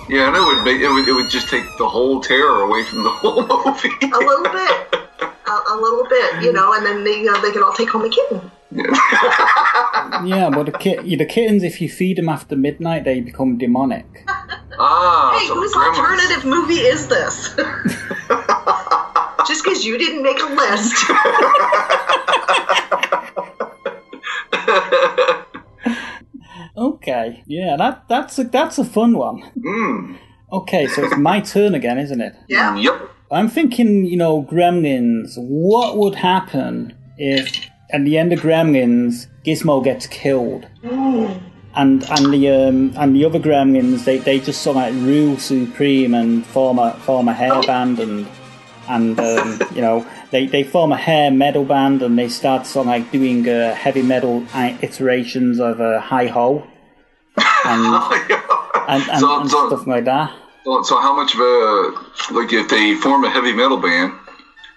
Yeah, 0.09 0.27
and 0.29 0.37
it 0.37 0.41
would 0.41 0.63
make 0.65 0.81
it 0.81 0.89
would, 0.91 1.09
it 1.09 1.13
would 1.13 1.31
just 1.31 1.49
take 1.49 1.65
the 1.79 1.89
whole 1.89 2.21
terror 2.21 2.63
away 2.63 2.83
from 2.85 3.03
the 3.05 3.09
whole 3.11 3.43
movie. 3.47 3.89
A 4.03 4.19
little 4.19 4.45
bit. 4.45 4.99
A, 5.47 5.51
a 5.71 5.77
little 5.81 6.07
bit, 6.09 6.43
you 6.43 6.53
know, 6.53 6.75
and 6.75 6.85
then 6.85 7.03
they, 7.05 7.19
you 7.21 7.25
know, 7.33 7.41
they 7.41 7.51
can 7.51 7.63
all 7.63 7.73
take 7.73 7.89
home 7.89 8.05
a 8.05 8.11
kitten. 8.11 8.51
Yeah, 10.27 10.51
but 10.51 10.67
the 10.67 10.73
kit 10.79 11.03
the 11.05 11.25
kittens, 11.25 11.63
if 11.63 11.81
you 11.81 11.89
feed 11.89 12.19
them 12.19 12.29
after 12.29 12.57
midnight, 12.57 13.05
they 13.05 13.21
become 13.21 13.57
demonic. 13.59 14.07
ah, 14.79 15.39
Hey, 15.39 15.47
whose 15.49 15.73
grandma's- 15.73 15.99
alternative 15.99 16.45
movie 16.45 16.81
is 16.81 17.07
this? 17.09 17.55
Just 19.47 19.65
because 19.65 19.85
you 19.85 19.99
didn't 19.99 20.23
make 20.23 20.41
a 20.41 20.47
list. 20.47 20.95
Okay, 26.77 27.43
yeah, 27.47 27.77
that 27.77 28.05
that's 28.09 28.39
a 28.39 28.45
that's 28.45 28.79
a 28.79 28.85
fun 28.85 29.17
one. 29.19 29.43
Mm, 29.59 30.17
Okay, 30.53 30.87
so 30.87 31.03
it's 31.05 31.17
my 31.17 31.41
turn 31.41 31.75
again, 31.75 31.99
isn't 31.99 32.21
it? 32.21 32.35
Yeah. 32.49 32.77
yep. 32.77 33.11
I'm 33.31 33.49
thinking, 33.49 34.05
you 34.05 34.17
know, 34.19 34.43
Gremlins. 34.43 35.33
What 35.39 35.97
would 35.97 36.15
happen 36.15 36.95
if, 37.17 37.67
at 37.91 38.05
the 38.05 38.19
end 38.19 38.35
of 38.35 38.41
Gremlins, 38.41 39.29
Gizmo 39.47 39.83
gets 39.83 40.07
killed, 40.07 40.67
and 41.75 42.05
and 42.11 42.33
the 42.35 42.49
um, 42.51 42.93
and 42.97 43.17
the 43.17 43.25
other 43.25 43.39
Gremlins 43.39 44.05
they, 44.05 44.19
they 44.19 44.39
just 44.41 44.61
sort 44.63 44.77
of 44.77 44.83
like 44.83 44.95
rule 45.03 45.39
supreme 45.39 46.13
and 46.15 46.45
form 46.47 46.79
a 46.79 46.93
form 47.01 47.29
a 47.29 47.33
hair 47.33 47.63
band 47.63 47.99
and 47.99 48.27
and 48.89 49.19
um, 49.19 49.61
you 49.75 49.81
know 49.81 50.07
they, 50.33 50.47
they 50.47 50.65
form 50.65 50.91
a 50.93 50.97
hair 50.97 51.31
metal 51.31 51.65
band 51.65 52.03
and 52.03 52.19
they 52.19 52.29
start 52.29 52.67
sort 52.67 52.87
of 52.87 52.89
like 52.89 53.11
doing 53.13 53.49
uh, 53.49 53.75
heavy 53.75 54.03
metal 54.03 54.45
iterations 54.83 55.61
of 55.61 55.81
uh, 55.81 56.01
Hi 56.01 56.27
Ho 56.27 56.67
and 57.37 57.85
and, 58.89 59.03
and, 59.11 59.21
So- 59.21 59.41
and 59.41 59.51
so- 59.51 59.69
stuff 59.69 59.87
like 59.87 60.05
that. 60.07 60.33
So, 60.65 60.83
so 60.85 61.01
how 61.01 61.13
much 61.15 61.35
of 61.35 61.41
a 61.41 62.35
like 62.39 62.53
if 62.53 62.69
they 62.69 62.95
form 62.95 63.25
a 63.25 63.31
heavy 63.31 63.53
metal 63.53 63.79
band, 63.79 64.13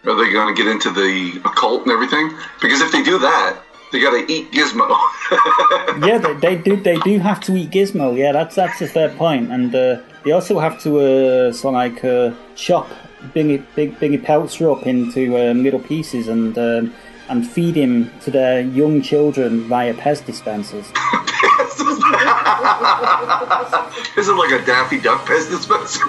are 0.05 0.15
they 0.15 0.31
going 0.31 0.53
to 0.53 0.57
get 0.63 0.69
into 0.71 0.89
the 0.89 1.39
occult 1.45 1.83
and 1.83 1.91
everything? 1.91 2.31
Because 2.59 2.81
if 2.81 2.91
they 2.91 3.03
do 3.03 3.19
that, 3.19 3.57
they 3.91 3.99
got 4.01 4.11
to 4.11 4.25
eat 4.33 4.51
Gizmo. 4.51 4.87
yeah, 6.07 6.17
they, 6.17 6.33
they 6.33 6.55
do. 6.57 6.75
They 6.75 6.97
do 6.97 7.19
have 7.19 7.39
to 7.41 7.55
eat 7.55 7.69
Gizmo. 7.69 8.17
Yeah, 8.17 8.31
that's 8.31 8.55
that's 8.55 8.81
a 8.81 8.87
fair 8.87 9.09
point. 9.09 9.51
And 9.51 9.75
uh, 9.75 10.01
they 10.23 10.31
also 10.31 10.57
have 10.57 10.81
to 10.81 10.99
uh, 10.99 11.53
sort 11.53 11.75
of 11.75 11.79
like 11.83 12.03
uh, 12.03 12.31
chop 12.55 12.87
Bingy 13.33 13.63
Big 13.75 13.99
Bingy 13.99 14.23
Peltzer 14.23 14.69
up 14.71 14.85
into 14.85 15.37
um, 15.37 15.63
little 15.63 15.79
pieces 15.79 16.27
and 16.27 16.57
um, 16.57 16.93
and 17.29 17.47
feed 17.47 17.75
him 17.75 18.11
to 18.21 18.31
their 18.31 18.61
young 18.61 19.01
children 19.01 19.67
via 19.67 19.93
Pez 19.93 20.25
dispensers. 20.25 20.85
this 20.91 21.79
Is 24.17 24.27
it 24.29 24.33
like 24.33 24.51
a 24.51 24.63
Daffy 24.65 24.99
Duck 24.99 25.25
Pez 25.25 25.49
dispenser? 25.49 26.03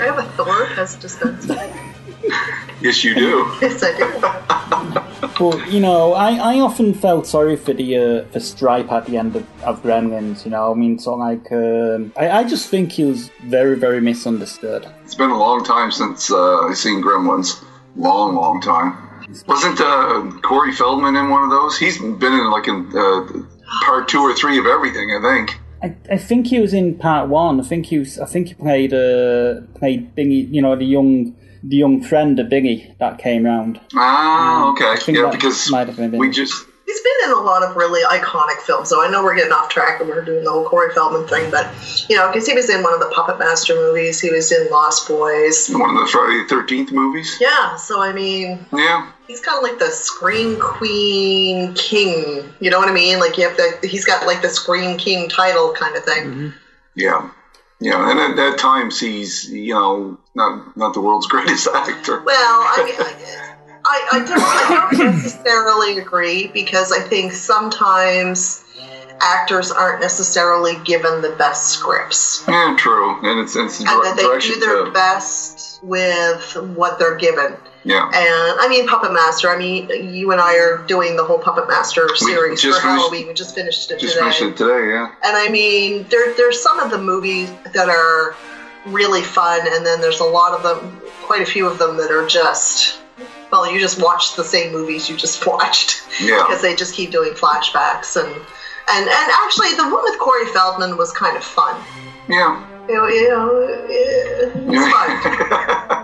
I 0.00 0.06
have 0.06 0.18
a 0.18 0.24
Thor 0.36 0.66
Pez 0.66 1.00
dispenser. 1.00 1.54
yes, 2.80 3.04
you 3.04 3.14
do. 3.14 3.46
yes, 3.60 3.82
I 3.82 3.92
do. 3.96 5.00
But 5.38 5.70
you 5.72 5.80
know, 5.80 6.12
I, 6.14 6.54
I 6.54 6.60
often 6.60 6.94
felt 6.94 7.26
sorry 7.26 7.56
for 7.56 7.72
the 7.72 7.96
uh, 7.96 8.24
for 8.26 8.40
Stripe 8.40 8.90
at 8.92 9.06
the 9.06 9.16
end 9.16 9.36
of, 9.36 9.62
of 9.62 9.82
Gremlins. 9.82 10.44
You 10.44 10.52
know, 10.52 10.70
I 10.70 10.74
mean, 10.74 10.98
so 10.98 11.14
like 11.14 11.50
um, 11.50 12.12
I, 12.16 12.30
I 12.30 12.44
just 12.44 12.68
think 12.68 12.92
he 12.92 13.04
was 13.04 13.30
very 13.44 13.76
very 13.76 14.00
misunderstood. 14.00 14.86
It's 15.04 15.14
been 15.14 15.30
a 15.30 15.38
long 15.38 15.64
time 15.64 15.90
since 15.90 16.30
uh, 16.30 16.60
I've 16.60 16.78
seen 16.78 17.02
Gremlins. 17.02 17.64
Long, 17.96 18.34
long 18.34 18.60
time. 18.60 18.98
Wasn't 19.46 19.80
uh, 19.80 20.30
Corey 20.42 20.72
Feldman 20.72 21.16
in 21.16 21.30
one 21.30 21.44
of 21.44 21.50
those? 21.50 21.78
He's 21.78 21.98
been 21.98 22.32
in 22.32 22.50
like 22.50 22.68
in 22.68 22.90
uh, 22.96 23.26
part 23.84 24.08
two 24.08 24.20
or 24.20 24.34
three 24.34 24.58
of 24.58 24.66
everything, 24.66 25.10
I 25.10 25.20
think. 25.22 25.60
I, 25.82 26.14
I 26.14 26.18
think 26.18 26.46
he 26.46 26.60
was 26.60 26.72
in 26.72 26.96
part 26.96 27.28
one. 27.28 27.60
I 27.60 27.64
think 27.64 27.86
he 27.86 27.98
was. 27.98 28.18
I 28.18 28.26
think 28.26 28.48
he 28.48 28.54
played 28.54 28.92
uh 28.92 29.60
played 29.74 30.14
Bingy. 30.16 30.52
You 30.52 30.62
know 30.62 30.76
the 30.76 30.84
young 30.84 31.36
the 31.66 31.76
young 31.76 32.02
friend 32.02 32.38
of 32.38 32.48
Bingy 32.48 32.96
that 32.98 33.18
came 33.18 33.44
round. 33.44 33.80
Ah, 33.94 34.70
okay. 34.72 34.96
think 35.00 35.16
Yeah, 35.18 35.24
that 35.24 35.32
because 35.32 35.70
might 35.70 35.86
have 35.88 35.96
been 35.96 36.12
we 36.18 36.30
just 36.30 36.54
He's 36.86 37.00
been 37.00 37.30
in 37.30 37.36
a 37.38 37.40
lot 37.40 37.62
of 37.62 37.74
really 37.76 38.02
iconic 38.04 38.60
films, 38.60 38.90
so 38.90 39.02
I 39.02 39.08
know 39.10 39.24
we're 39.24 39.34
getting 39.34 39.52
off 39.52 39.70
track 39.70 40.00
and 40.00 40.08
we're 40.08 40.22
doing 40.24 40.44
the 40.44 40.50
whole 40.50 40.66
Corey 40.68 40.92
Feldman 40.92 41.26
thing, 41.26 41.50
but 41.50 41.66
you 42.10 42.14
know, 42.16 42.28
because 42.30 42.46
he 42.46 42.52
was 42.52 42.68
in 42.68 42.82
one 42.82 42.92
of 42.92 43.00
the 43.00 43.10
Puppet 43.14 43.38
Master 43.38 43.74
movies, 43.74 44.20
he 44.20 44.30
was 44.30 44.52
in 44.52 44.70
Lost 44.70 45.08
Boys. 45.08 45.70
one 45.70 45.96
of 45.96 46.02
the 46.04 46.06
Friday 46.12 46.42
the 46.42 46.48
Thirteenth 46.48 46.92
movies. 46.92 47.38
Yeah, 47.40 47.76
so 47.76 48.02
I 48.02 48.12
mean, 48.12 48.64
Yeah, 48.70 49.10
he's 49.26 49.40
kind 49.40 49.56
of 49.56 49.62
like 49.62 49.78
the 49.78 49.90
Scream 49.90 50.60
Queen 50.60 51.72
King. 51.74 52.44
You 52.60 52.70
know 52.70 52.78
what 52.78 52.88
I 52.90 52.92
mean? 52.92 53.18
Like 53.18 53.38
you 53.38 53.48
have 53.48 53.56
the 53.56 53.78
he's 53.88 54.04
got 54.04 54.26
like 54.26 54.42
the 54.42 54.50
Scream 54.50 54.98
King 54.98 55.30
title 55.30 55.72
kind 55.72 55.96
of 55.96 56.04
thing. 56.04 56.52
yeah, 56.94 57.30
yeah. 57.84 58.10
And 58.10 58.38
at, 58.38 58.52
at 58.52 58.58
times 58.58 58.98
he's 58.98 59.50
you 59.50 59.74
know 59.74 60.18
not 60.34 60.76
not 60.76 60.94
the 60.94 61.00
world's 61.00 61.26
greatest 61.34 61.68
actor. 61.68 62.22
Well, 62.24 62.36
I 62.36 62.94
I, 62.98 63.44
I, 63.86 64.08
I, 64.12 64.18
don't, 64.24 64.40
I 64.40 64.88
don't 64.96 65.14
necessarily 65.14 65.98
agree 65.98 66.48
because 66.48 66.90
I 66.90 67.00
think 67.00 67.32
sometimes 67.32 68.64
actors 69.20 69.70
aren't 69.70 70.00
necessarily 70.00 70.76
given 70.84 71.20
the 71.20 71.30
best 71.36 71.68
scripts. 71.68 72.44
Yeah, 72.48 72.74
true. 72.78 73.18
And 73.22 73.40
it's, 73.40 73.56
it's 73.56 73.80
and 73.80 73.88
that 73.88 74.16
they 74.16 74.38
do 74.38 74.60
their 74.60 74.86
too. 74.86 74.92
best 74.92 75.82
with 75.82 76.56
what 76.74 76.98
they're 76.98 77.16
given. 77.16 77.56
Yeah. 77.84 78.04
And 78.06 78.60
I 78.60 78.66
mean, 78.68 78.86
Puppet 78.88 79.12
Master. 79.12 79.50
I 79.50 79.58
mean, 79.58 79.88
you 80.14 80.32
and 80.32 80.40
I 80.40 80.56
are 80.56 80.78
doing 80.86 81.16
the 81.16 81.24
whole 81.24 81.38
Puppet 81.38 81.68
Master 81.68 82.08
series 82.16 82.60
for 82.62 82.68
just 82.68 82.80
Halloween. 82.82 83.26
We 83.28 83.34
just 83.34 83.54
finished 83.54 83.90
it 83.90 83.98
Just 84.00 84.14
today. 84.14 84.24
finished 84.30 84.42
it 84.42 84.56
today, 84.56 84.88
yeah. 84.90 85.08
And 85.22 85.36
I 85.36 85.48
mean, 85.48 86.06
there, 86.08 86.34
there's 86.34 86.60
some 86.62 86.80
of 86.80 86.90
the 86.90 86.98
movies 86.98 87.50
that 87.74 87.88
are 87.90 88.34
really 88.86 89.22
fun, 89.22 89.66
and 89.70 89.84
then 89.84 90.00
there's 90.00 90.20
a 90.20 90.24
lot 90.24 90.52
of 90.54 90.62
them, 90.62 91.00
quite 91.22 91.42
a 91.42 91.46
few 91.46 91.66
of 91.66 91.78
them 91.78 91.96
that 91.98 92.10
are 92.10 92.26
just, 92.26 92.98
well, 93.52 93.70
you 93.70 93.78
just 93.80 94.00
watch 94.00 94.34
the 94.36 94.44
same 94.44 94.72
movies 94.72 95.08
you 95.10 95.16
just 95.16 95.46
watched 95.52 96.02
Yeah. 96.22 96.42
because 96.46 96.62
they 96.62 96.74
just 96.74 96.94
keep 96.94 97.10
doing 97.10 97.32
flashbacks 97.34 98.16
and. 98.22 98.34
And, 98.86 99.08
and 99.08 99.30
actually, 99.42 99.72
the 99.76 99.84
one 99.84 100.02
with 100.04 100.18
Corey 100.18 100.44
Feldman 100.48 100.98
was 100.98 101.10
kind 101.12 101.38
of 101.38 101.42
fun. 101.42 101.74
Yeah. 102.28 102.62
Know, 102.86 103.06
you 103.06 103.28
know, 103.30 103.66
it 103.88 104.54
was 104.66 104.92
fun. 104.92 106.00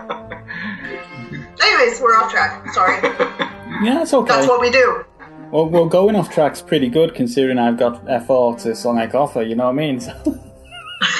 Anyways, 1.61 2.01
we're 2.01 2.15
off 2.17 2.31
track. 2.31 2.67
Sorry. 2.73 3.47
Yeah, 3.83 3.95
that's 3.95 4.13
okay. 4.13 4.27
That's 4.31 4.47
what 4.47 4.61
we 4.61 4.69
do. 4.69 5.03
Well, 5.51 5.67
well, 5.67 5.87
going 5.87 6.15
off 6.15 6.29
track's 6.31 6.61
pretty 6.61 6.87
good 6.87 7.15
considering 7.15 7.57
I've 7.57 7.77
got 7.79 8.05
F4 8.05 8.61
to 8.61 8.75
Sonic 8.75 9.15
Offer, 9.15 9.41
you 9.41 9.55
know 9.55 9.63
what 9.65 9.69
I 9.71 9.73
mean? 9.73 9.99
So- 9.99 10.13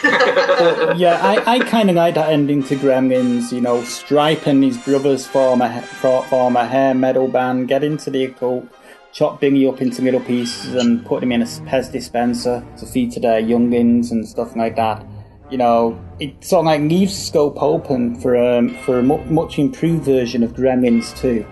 But, 0.04 0.98
yeah, 0.98 1.20
I, 1.24 1.56
I 1.56 1.60
kind 1.60 1.90
of 1.90 1.96
like 1.96 2.14
that 2.16 2.30
ending 2.30 2.62
to 2.66 2.76
Gremlins, 2.76 3.52
you 3.52 3.62
know, 3.62 3.84
Stripe 3.84 4.46
and 4.46 4.64
his 4.64 4.78
brother's 4.78 5.26
former, 5.26 5.82
former 5.82 6.66
hair 6.66 6.94
metal 6.94 7.28
band 7.28 7.68
get 7.68 7.84
into 7.84 8.12
the 8.12 8.26
occult, 8.26 8.68
chop 9.12 9.42
Bingy 9.42 9.68
up 9.68 9.82
into 9.82 10.04
little 10.04 10.20
pieces 10.22 10.76
and 10.76 11.04
put 11.04 11.24
him 11.24 11.32
in 11.32 11.42
a 11.42 11.46
Pez 11.46 11.92
dispenser 11.92 12.64
to 12.78 12.86
feed 12.86 13.12
to 13.14 13.20
their 13.20 13.42
youngins 13.42 14.12
and 14.12 14.28
stuff 14.28 14.56
like 14.56 14.76
that. 14.76 15.04
You 15.52 15.58
know, 15.58 16.00
it 16.20 16.44
sort 16.44 16.62
of 16.62 16.66
like 16.68 16.82
leaves 16.82 17.14
the 17.14 17.22
scope 17.26 17.62
open 17.62 18.20
for 18.22 18.36
um, 18.38 18.70
for 18.86 19.00
a 19.00 19.04
much 19.04 19.60
improved 19.60 20.06
version 20.06 20.44
of 20.44 20.54
Gremlins 20.54 21.16
2, 21.18 21.46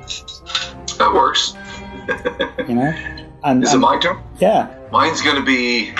That 0.97 1.13
works. 1.13 1.53
you 2.67 2.75
know? 2.75 2.93
And, 3.43 3.61
Is 3.63 3.69
it 3.69 3.73
and- 3.73 3.81
my 3.81 3.99
turn? 3.99 4.17
Yeah. 4.39 4.73
Mine's 4.91 5.21
going 5.21 5.35
to 5.35 5.43
be 5.43 5.93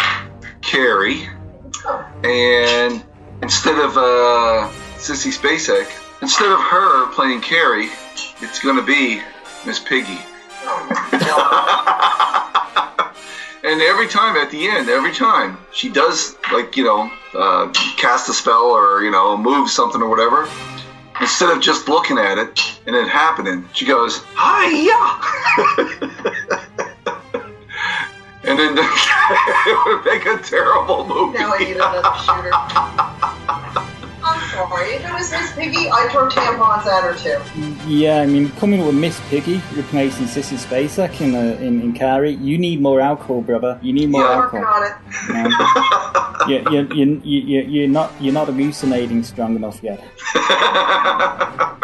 Carrie. 0.61 1.27
And 2.23 3.03
instead 3.41 3.77
of 3.79 3.97
uh, 3.97 4.69
Sissy 4.97 5.31
Spacek, 5.37 5.87
instead 6.21 6.51
of 6.51 6.59
her 6.59 7.11
playing 7.13 7.41
Carrie, 7.41 7.89
it's 8.41 8.59
going 8.63 8.77
to 8.77 8.81
be 8.83 9.21
Miss 9.65 9.79
Piggy. 9.79 10.17
and 13.63 13.81
every 13.81 14.07
time 14.07 14.37
at 14.37 14.49
the 14.51 14.67
end, 14.67 14.89
every 14.89 15.13
time 15.13 15.57
she 15.73 15.89
does, 15.89 16.35
like, 16.51 16.77
you 16.77 16.83
know, 16.83 17.11
uh, 17.33 17.67
cast 17.97 18.29
a 18.29 18.33
spell 18.33 18.71
or, 18.71 19.03
you 19.03 19.11
know, 19.11 19.35
move 19.37 19.69
something 19.69 20.01
or 20.01 20.09
whatever, 20.09 20.47
instead 21.19 21.49
of 21.49 21.61
just 21.61 21.87
looking 21.87 22.17
at 22.17 22.37
it 22.37 22.79
and 22.85 22.95
it 22.95 23.07
happening, 23.07 23.67
she 23.73 23.85
goes, 23.85 24.23
Hiya! 24.37 25.21
and 28.43 28.57
then 28.57 28.77
it 28.77 29.85
would 29.85 30.05
make 30.05 30.25
a 30.25 30.37
terrible 30.41 31.05
movie. 31.05 31.37
Now 31.37 31.53
I 31.53 31.59
need 31.59 31.75
another 31.75 32.01
shooter. 32.23 32.98
I'm. 34.65 34.95
If 34.95 35.05
it 35.05 35.13
was 35.13 35.31
Miss 35.31 35.53
Piggy, 35.53 35.89
I'd 35.89 36.09
throw 36.11 36.27
tampons 36.29 36.85
at 36.85 37.03
her 37.03 37.15
too. 37.15 37.39
Yeah, 37.87 38.21
I 38.21 38.25
mean, 38.25 38.49
coming 38.51 38.85
with 38.85 38.95
Miss 38.95 39.19
Piggy 39.29 39.61
replacing 39.75 40.25
Sissy 40.25 40.57
Spacek 40.57 41.21
in, 41.21 41.35
uh, 41.35 41.57
in 41.61 41.81
in 41.81 41.93
Carrie, 41.93 42.33
you 42.33 42.57
need 42.57 42.81
more 42.81 43.01
alcohol, 43.01 43.41
brother. 43.41 43.79
You 43.81 43.93
need 43.93 44.09
more 44.09 44.25
I'm 44.25 44.37
working 44.39 44.59
alcohol. 44.59 44.83
on 44.83 45.47
it. 45.47 45.89
You, 46.49 46.57
you, 46.71 46.87
you, 46.95 47.21
you, 47.23 47.39
you, 47.41 47.61
you're 47.61 47.87
not 47.87 48.11
you're 48.19 48.33
not 48.33 48.47
hallucinating 48.47 49.23
strong 49.23 49.55
enough 49.55 49.81
yet. 49.83 50.03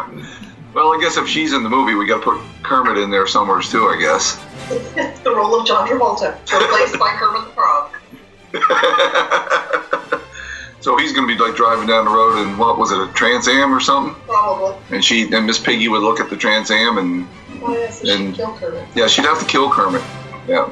Well, 0.76 0.92
I 0.94 1.00
guess 1.00 1.16
if 1.16 1.26
she's 1.26 1.54
in 1.54 1.64
the 1.64 1.70
movie, 1.70 1.96
we 1.96 2.06
got 2.06 2.18
to 2.18 2.32
put 2.32 2.42
Kermit 2.62 2.98
in 2.98 3.10
there 3.10 3.26
somewhere 3.28 3.62
too. 3.62 3.88
I 3.88 3.98
guess. 3.98 4.36
the 5.24 5.34
role 5.34 5.58
of 5.58 5.66
John 5.66 5.88
Travolta, 5.88 6.34
replaced 6.52 7.00
by 7.00 7.16
Kermit 7.18 7.46
the 7.46 7.52
Frog. 7.54 7.92
So 10.86 10.96
he's 10.98 11.14
going 11.14 11.28
to 11.28 11.36
be 11.36 11.42
like 11.44 11.56
driving 11.56 11.88
down 11.88 12.06
the 12.06 12.12
road, 12.12 12.46
and 12.46 12.60
what 12.60 12.78
was 12.78 12.92
it, 12.92 13.00
a 13.00 13.08
Trans 13.14 13.48
Am 13.48 13.74
or 13.74 13.80
something? 13.80 14.14
Probably. 14.28 14.76
And 14.92 15.04
she, 15.04 15.24
and 15.34 15.48
Miss 15.48 15.58
Piggy 15.58 15.88
would 15.88 16.04
look 16.04 16.20
at 16.20 16.30
the 16.30 16.38
Trans 16.38 16.70
Am, 16.70 17.00
and 17.00 17.28
Oh, 17.64 17.72
yes, 17.74 18.04
so 18.04 18.08
And- 18.14 18.36
she'd 18.36 18.44
kill 18.44 18.54
Kermit. 18.54 18.88
yeah, 18.94 19.08
she'd 19.08 19.26
have 19.26 19.40
to 19.40 19.46
kill 19.46 19.72
Kermit. 19.72 20.04
Yeah. 20.48 20.66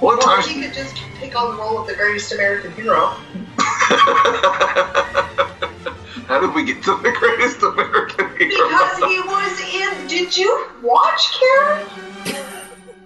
What 0.00 0.14
Or 0.16 0.22
times? 0.22 0.46
he 0.46 0.62
could 0.62 0.72
just 0.72 0.96
take 1.20 1.38
on 1.38 1.54
the 1.54 1.60
role 1.60 1.78
of 1.78 1.86
the 1.86 1.92
greatest 1.92 2.32
American 2.32 2.72
hero. 2.72 3.08
How 6.28 6.40
did 6.40 6.54
we 6.54 6.64
get 6.64 6.82
to 6.84 6.96
the 7.02 7.12
greatest 7.12 7.62
American 7.62 8.34
hero? 8.38 8.68
Because 8.70 8.96
he 9.04 9.20
was 9.20 9.60
in. 10.00 10.06
Did 10.06 10.34
you 10.34 10.66
watch 10.82 11.38
Karen? 11.38 11.86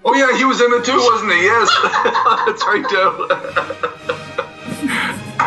Oh 0.05 0.15
yeah, 0.15 0.37
he 0.39 0.45
was 0.45 0.61
in 0.61 0.73
it 0.75 0.85
too, 0.85 0.97
wasn't 0.97 1.33
he? 1.33 1.43
Yes, 1.43 1.69
that's 2.47 2.65
right, 2.69 2.87
Joe. 2.89 4.23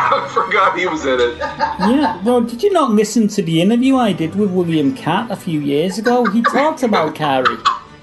I 0.12 0.28
forgot 0.32 0.78
he 0.78 0.86
was 0.86 1.04
in 1.04 1.20
it. 1.20 1.36
Yeah, 1.38 2.22
well, 2.22 2.40
did 2.40 2.62
you 2.62 2.72
not 2.72 2.92
listen 2.92 3.28
to 3.28 3.42
the 3.42 3.60
interview 3.60 3.96
I 3.96 4.12
did 4.12 4.34
with 4.34 4.50
William 4.50 4.94
Katt 4.94 5.30
a 5.30 5.36
few 5.36 5.60
years 5.60 5.98
ago? 5.98 6.24
He 6.24 6.42
talked 6.42 6.82
about 6.82 7.14
Carrie. 7.14 7.58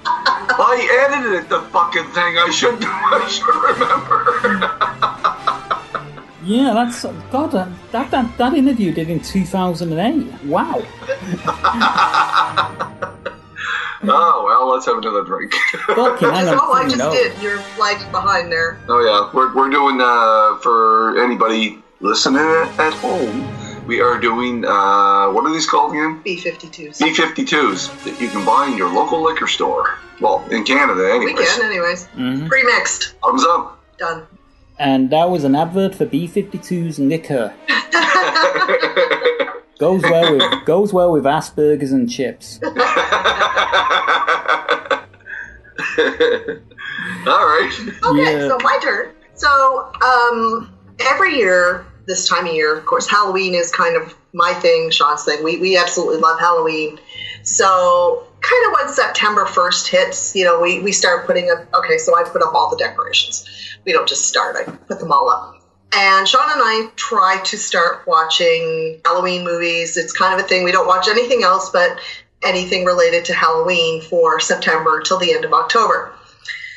I 0.05 1.09
edited 1.09 1.33
it, 1.43 1.49
the 1.49 1.61
fucking 1.61 2.05
thing. 2.05 2.37
I 2.37 2.49
should, 2.51 2.77
I 2.81 3.27
should 3.27 3.47
remember. 3.69 4.93
Yeah, 6.47 6.71
that's 6.73 7.03
God. 7.29 7.51
That 7.51 7.67
that 7.91 8.09
that, 8.11 8.37
that 8.37 8.53
interview 8.53 8.93
did 8.93 9.09
in 9.09 9.19
2008. 9.19 10.45
Wow. 10.45 10.81
oh 14.03 14.43
well, 14.45 14.69
let's 14.71 14.85
have 14.85 14.97
another 14.97 15.25
drink. 15.25 15.51
Fucking 15.87 16.29
hang 16.29 16.47
on. 16.47 16.57
oh, 16.61 16.71
I 16.71 16.85
just 16.85 16.99
no. 16.99 17.11
did. 17.11 17.37
You're 17.41 17.61
lagging 17.77 18.09
behind 18.13 18.49
there. 18.49 18.79
Oh 18.87 19.03
yeah, 19.03 19.29
we're, 19.35 19.53
we're 19.53 19.69
doing 19.69 19.99
uh, 19.99 20.57
for 20.59 21.21
anybody 21.21 21.83
listening 21.99 22.41
at, 22.41 22.79
at 22.79 22.93
home. 22.93 23.47
We 23.87 24.01
are 24.01 24.19
doing 24.19 24.65
uh, 24.65 25.29
what 25.31 25.45
are 25.45 25.53
these 25.53 25.65
called 25.65 25.91
again? 25.93 26.21
B-52s. 26.23 26.97
B52s 26.99 28.03
that 28.03 28.19
you 28.21 28.27
can 28.27 28.43
buy 28.45 28.67
in 28.67 28.77
your 28.77 28.91
local 28.93 29.21
liquor 29.23 29.47
store. 29.47 29.97
Well, 30.19 30.43
in 30.51 30.63
Canada, 30.65 31.01
We 31.19 31.27
anyways. 31.27 31.55
can, 31.55 31.65
anyways. 31.71 32.07
Mhm. 32.15 32.47
Pre-mixed. 32.49 33.13
Thumbs 33.23 33.43
up. 33.45 33.79
Done. 33.97 34.27
And 34.79 35.09
that 35.11 35.29
was 35.29 35.43
an 35.45 35.55
advert 35.55 35.95
for 35.95 36.05
B52's 36.05 36.99
liquor. 36.99 37.53
Goes 39.79 40.01
well 40.01 40.35
with 40.35 40.65
goes 40.65 40.91
well 40.91 41.11
with 41.11 41.23
Asperger's 41.25 41.91
and 41.91 42.09
chips. 42.09 42.59
All 42.63 42.73
right. 47.45 47.71
Okay, 48.03 48.21
Yeah. 48.41 48.47
so 48.47 48.57
my 48.63 48.79
turn. 48.81 49.11
So, 49.35 49.91
um, 50.03 50.73
every 50.99 51.35
year, 51.37 51.85
this 52.07 52.27
time 52.27 52.47
of 52.47 52.53
year, 52.53 52.75
of 52.75 52.85
course, 52.85 53.09
Halloween 53.09 53.53
is 53.53 53.71
kind 53.71 53.95
of 53.95 54.15
my 54.33 54.53
thing, 54.53 54.89
Sean's 54.89 55.25
thing. 55.25 55.43
We, 55.43 55.57
we 55.57 55.77
absolutely 55.77 56.17
love 56.17 56.39
Halloween. 56.39 56.99
So, 57.43 58.25
kind 58.41 58.65
of 58.67 58.73
when 58.73 58.93
September 58.93 59.45
1st 59.45 59.87
hits, 59.87 60.35
you 60.35 60.45
know, 60.45 60.59
we, 60.59 60.79
we 60.79 60.91
start 60.91 61.27
putting 61.27 61.51
up, 61.51 61.67
okay, 61.75 61.97
so 61.97 62.17
I 62.17 62.23
put 62.23 62.41
up 62.41 62.53
all 62.53 62.69
the 62.69 62.77
decorations. 62.77 63.45
We 63.85 63.91
don't 63.91 64.07
just 64.07 64.27
start, 64.27 64.55
I 64.55 64.63
put 64.71 64.99
them 64.99 65.11
all 65.11 65.29
up. 65.29 65.61
And 65.95 66.27
Sean 66.27 66.49
and 66.51 66.61
I 66.61 66.89
try 66.95 67.41
to 67.43 67.57
start 67.57 68.05
watching 68.07 69.01
Halloween 69.05 69.43
movies. 69.43 69.97
It's 69.97 70.11
kind 70.11 70.37
of 70.37 70.45
a 70.45 70.47
thing. 70.47 70.63
We 70.63 70.71
don't 70.71 70.87
watch 70.87 71.07
anything 71.07 71.43
else 71.43 71.69
but 71.69 71.99
anything 72.43 72.85
related 72.85 73.25
to 73.25 73.33
Halloween 73.33 74.01
for 74.01 74.39
September 74.39 75.01
till 75.01 75.17
the 75.17 75.33
end 75.33 75.45
of 75.45 75.53
October. 75.53 76.13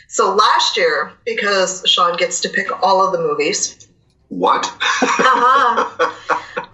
So 0.09 0.35
last 0.35 0.77
year, 0.77 1.13
because 1.25 1.83
Sean 1.87 2.17
gets 2.17 2.41
to 2.41 2.49
pick 2.49 2.69
all 2.83 3.05
of 3.05 3.13
the 3.13 3.19
movies, 3.19 3.89
What? 4.31 4.65
uh-huh, 5.03 6.07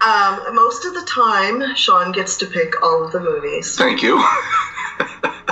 um, 0.01 0.55
most 0.55 0.85
of 0.85 0.93
the 0.93 1.01
time 1.01 1.75
Sean 1.75 2.11
gets 2.11 2.37
to 2.37 2.45
pick 2.45 2.83
all 2.83 3.03
of 3.03 3.11
the 3.11 3.19
movies. 3.19 3.75
Thank 3.75 4.03
you. 4.03 4.23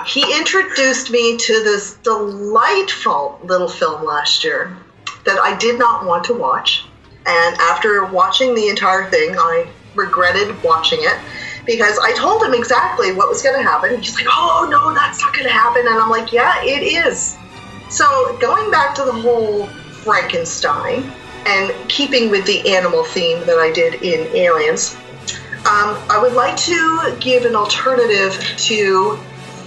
He 0.06 0.22
introduced 0.38 1.10
me 1.10 1.36
to 1.36 1.64
this 1.64 1.96
delightful 2.04 3.40
little 3.44 3.68
film 3.68 4.06
last 4.06 4.44
year 4.44 4.78
that 5.26 5.40
I 5.40 5.58
did 5.58 5.80
not 5.80 6.06
want 6.06 6.24
to 6.26 6.34
watch. 6.36 6.86
And 7.26 7.58
after 7.58 8.06
watching 8.06 8.54
the 8.54 8.70
entire 8.70 9.10
thing, 9.10 9.36
I 9.36 9.68
regretted 9.96 10.62
watching 10.62 11.00
it 11.02 11.18
because 11.66 11.98
I 11.98 12.14
told 12.14 12.44
him 12.44 12.54
exactly 12.54 13.14
what 13.14 13.30
was 13.30 13.42
going 13.42 13.56
to 13.56 13.64
happen. 13.64 14.00
He's 14.00 14.14
like, 14.14 14.28
oh, 14.30 14.68
no, 14.70 14.94
that's 14.94 15.20
not 15.22 15.34
going 15.34 15.48
to 15.48 15.52
happen. 15.52 15.88
And 15.88 16.00
I'm 16.00 16.12
like, 16.12 16.32
yeah, 16.32 16.64
it 16.64 16.84
is. 16.84 17.36
So 17.90 18.38
going 18.40 18.70
back 18.70 18.94
to 18.96 19.06
the 19.06 19.12
whole 19.12 19.66
Frankenstein 20.04 21.12
and 21.46 21.90
keeping 21.90 22.30
with 22.30 22.46
the 22.46 22.76
animal 22.76 23.04
theme 23.04 23.40
that 23.46 23.58
I 23.58 23.72
did 23.72 24.02
in 24.02 24.28
Aliens, 24.36 24.96
um, 25.66 25.98
I 26.10 26.20
would 26.22 26.34
like 26.34 26.56
to 26.58 27.18
give 27.20 27.46
an 27.46 27.56
alternative 27.56 28.34
to 28.58 29.18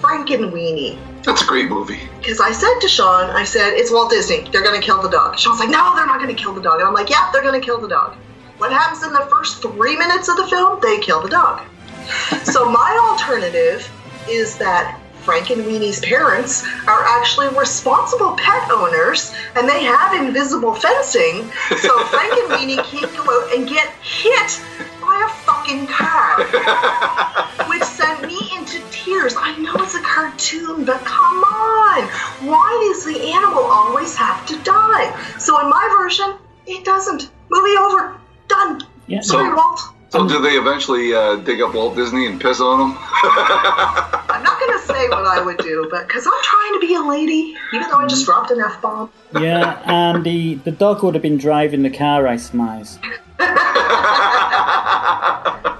Frankenweenie. 0.00 0.98
That's 1.24 1.42
a 1.42 1.46
great 1.46 1.68
movie. 1.68 2.08
Because 2.18 2.40
I 2.40 2.52
said 2.52 2.78
to 2.80 2.88
Sean, 2.88 3.30
I 3.30 3.44
said, 3.44 3.74
it's 3.74 3.90
Walt 3.90 4.10
Disney. 4.10 4.48
They're 4.50 4.62
going 4.62 4.80
to 4.80 4.84
kill 4.84 5.02
the 5.02 5.10
dog. 5.10 5.38
Sean's 5.38 5.58
like, 5.58 5.68
no, 5.68 5.94
they're 5.96 6.06
not 6.06 6.20
going 6.20 6.34
to 6.34 6.40
kill 6.40 6.54
the 6.54 6.60
dog. 6.60 6.78
And 6.78 6.88
I'm 6.88 6.94
like, 6.94 7.10
yeah, 7.10 7.30
they're 7.32 7.42
going 7.42 7.60
to 7.60 7.64
kill 7.64 7.80
the 7.80 7.88
dog. 7.88 8.14
What 8.58 8.72
happens 8.72 9.02
in 9.02 9.12
the 9.12 9.26
first 9.30 9.60
three 9.62 9.96
minutes 9.96 10.28
of 10.28 10.36
the 10.36 10.46
film? 10.46 10.78
They 10.80 10.98
kill 10.98 11.20
the 11.20 11.28
dog. 11.28 11.62
so 12.44 12.70
my 12.70 13.08
alternative 13.10 13.90
is 14.28 14.56
that 14.58 15.00
Frankenweenie's 15.28 16.00
parents 16.00 16.64
are 16.86 17.04
actually 17.04 17.48
responsible 17.48 18.34
pet 18.38 18.70
owners 18.70 19.30
and 19.56 19.68
they 19.68 19.84
have 19.84 20.14
invisible 20.14 20.72
fencing. 20.72 21.44
So 21.68 21.98
Frankenweenie 22.04 22.82
can't 22.90 23.14
go 23.14 23.24
out 23.24 23.54
and 23.54 23.68
get 23.68 23.92
hit 24.00 24.58
by 25.02 25.20
a 25.20 25.30
fucking 25.44 25.86
car. 25.86 26.38
Which 27.68 27.82
sent 27.82 28.26
me 28.26 28.38
into 28.56 28.80
tears. 28.90 29.34
I 29.36 29.54
know 29.58 29.74
it's 29.82 29.94
a 29.96 30.00
cartoon, 30.00 30.86
but 30.86 31.04
come 31.04 31.44
on. 31.44 32.04
Why 32.48 32.88
does 32.88 33.04
the 33.04 33.20
animal 33.30 33.64
always 33.64 34.16
have 34.16 34.46
to 34.46 34.58
die? 34.62 35.14
So 35.38 35.60
in 35.60 35.68
my 35.68 35.94
version, 36.00 36.36
it 36.66 36.86
doesn't. 36.86 37.30
Movie 37.50 37.76
over. 37.76 38.18
Done. 38.48 38.80
Yeah. 39.06 39.20
Sorry, 39.20 39.54
Walt. 39.54 39.78
So 40.10 40.26
do 40.26 40.40
they 40.40 40.56
eventually 40.56 41.12
uh, 41.12 41.36
dig 41.36 41.60
up 41.60 41.74
Walt 41.74 41.94
Disney 41.94 42.26
and 42.26 42.40
piss 42.40 42.60
on 42.60 42.80
him? 42.80 42.96
I'm 42.98 44.42
not 44.42 44.58
going 44.58 44.72
to 44.72 44.77
say 44.88 45.08
what 45.08 45.26
I 45.26 45.42
would 45.44 45.58
do, 45.58 45.86
but 45.90 46.08
because 46.08 46.26
I'm 46.26 46.42
trying 46.42 46.80
to 46.80 46.86
be 46.86 46.94
a 46.94 47.02
lady, 47.02 47.56
even 47.72 47.88
though 47.88 47.98
I 47.98 48.06
just 48.06 48.22
mm. 48.22 48.26
dropped 48.26 48.50
an 48.50 48.60
F 48.60 48.80
bomb. 48.82 49.10
Yeah, 49.34 49.80
and 49.84 50.24
the, 50.24 50.54
the 50.54 50.72
dog 50.72 51.02
would 51.02 51.14
have 51.14 51.22
been 51.22 51.38
driving 51.38 51.82
the 51.82 51.90
car, 51.90 52.26
I 52.26 52.36
surmise. 52.36 52.98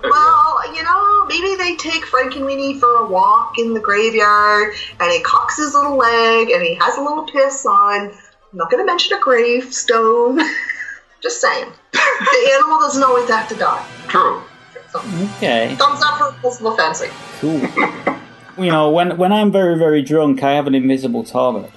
Well, 0.03 0.75
you 0.75 0.83
know, 0.83 1.27
maybe 1.27 1.57
they 1.57 1.77
take 1.77 2.05
Frankenweenie 2.05 2.79
for 2.81 2.97
a 2.97 3.07
walk 3.09 3.59
in 3.59 3.75
the 3.75 3.81
graveyard 3.81 4.75
and 5.01 5.13
he 5.13 5.21
cocks 5.21 5.57
his 5.59 5.75
little 5.75 5.97
leg 5.97 6.51
and 6.51 6.63
he 6.63 6.75
has 6.75 6.97
a 6.97 7.03
little 7.03 7.25
piss 7.25 7.67
on. 7.67 8.11
I'm 8.11 8.59
not 8.59 8.71
going 8.71 8.83
to 8.83 8.87
mention 8.87 9.17
a 9.17 9.21
gravestone. 9.21 10.41
Just 11.23 11.41
saying. 11.41 11.71
the 11.93 12.51
animal 12.55 12.79
doesn't 12.79 13.03
always 13.03 13.29
have 13.29 13.49
to 13.49 13.57
die. 13.57 13.85
True. 14.09 14.43
So, 14.91 15.01
Okay, 15.37 15.75
thumbs 15.75 16.01
up 16.03 16.19
for 16.19 16.35
invisible 16.35 16.77
fencing. 16.77 17.11
cool. 17.41 18.15
you 18.59 18.71
know, 18.71 18.91
when, 18.91 19.17
when 19.17 19.33
I'm 19.33 19.51
very, 19.53 19.79
very 19.79 20.03
drunk, 20.03 20.43
I 20.43 20.53
have 20.53 20.67
an 20.67 20.75
invisible 20.75 21.25
toilet. 21.25 21.71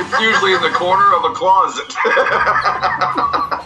It's 0.00 0.20
usually 0.20 0.54
in 0.54 0.62
the 0.62 0.70
corner 0.70 1.14
of 1.14 1.24
a 1.24 1.30
closet. 1.34 1.94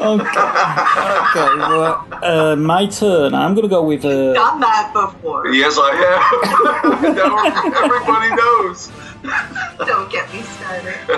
Okay, 0.00 0.24
okay 0.24 1.58
well, 1.58 2.06
uh, 2.22 2.56
my 2.56 2.86
turn. 2.86 3.34
I'm 3.34 3.52
going 3.54 3.64
to 3.64 3.68
go 3.68 3.82
with... 3.82 4.02
Uh, 4.02 4.32
Done 4.32 4.58
that 4.60 4.92
before. 4.94 5.48
yes, 5.48 5.76
I 5.78 5.94
have. 5.94 6.22
Everybody 7.84 8.30
knows. 8.34 8.90
Don't 9.86 10.10
get 10.10 10.32
me 10.32 10.40
started. 10.42 10.96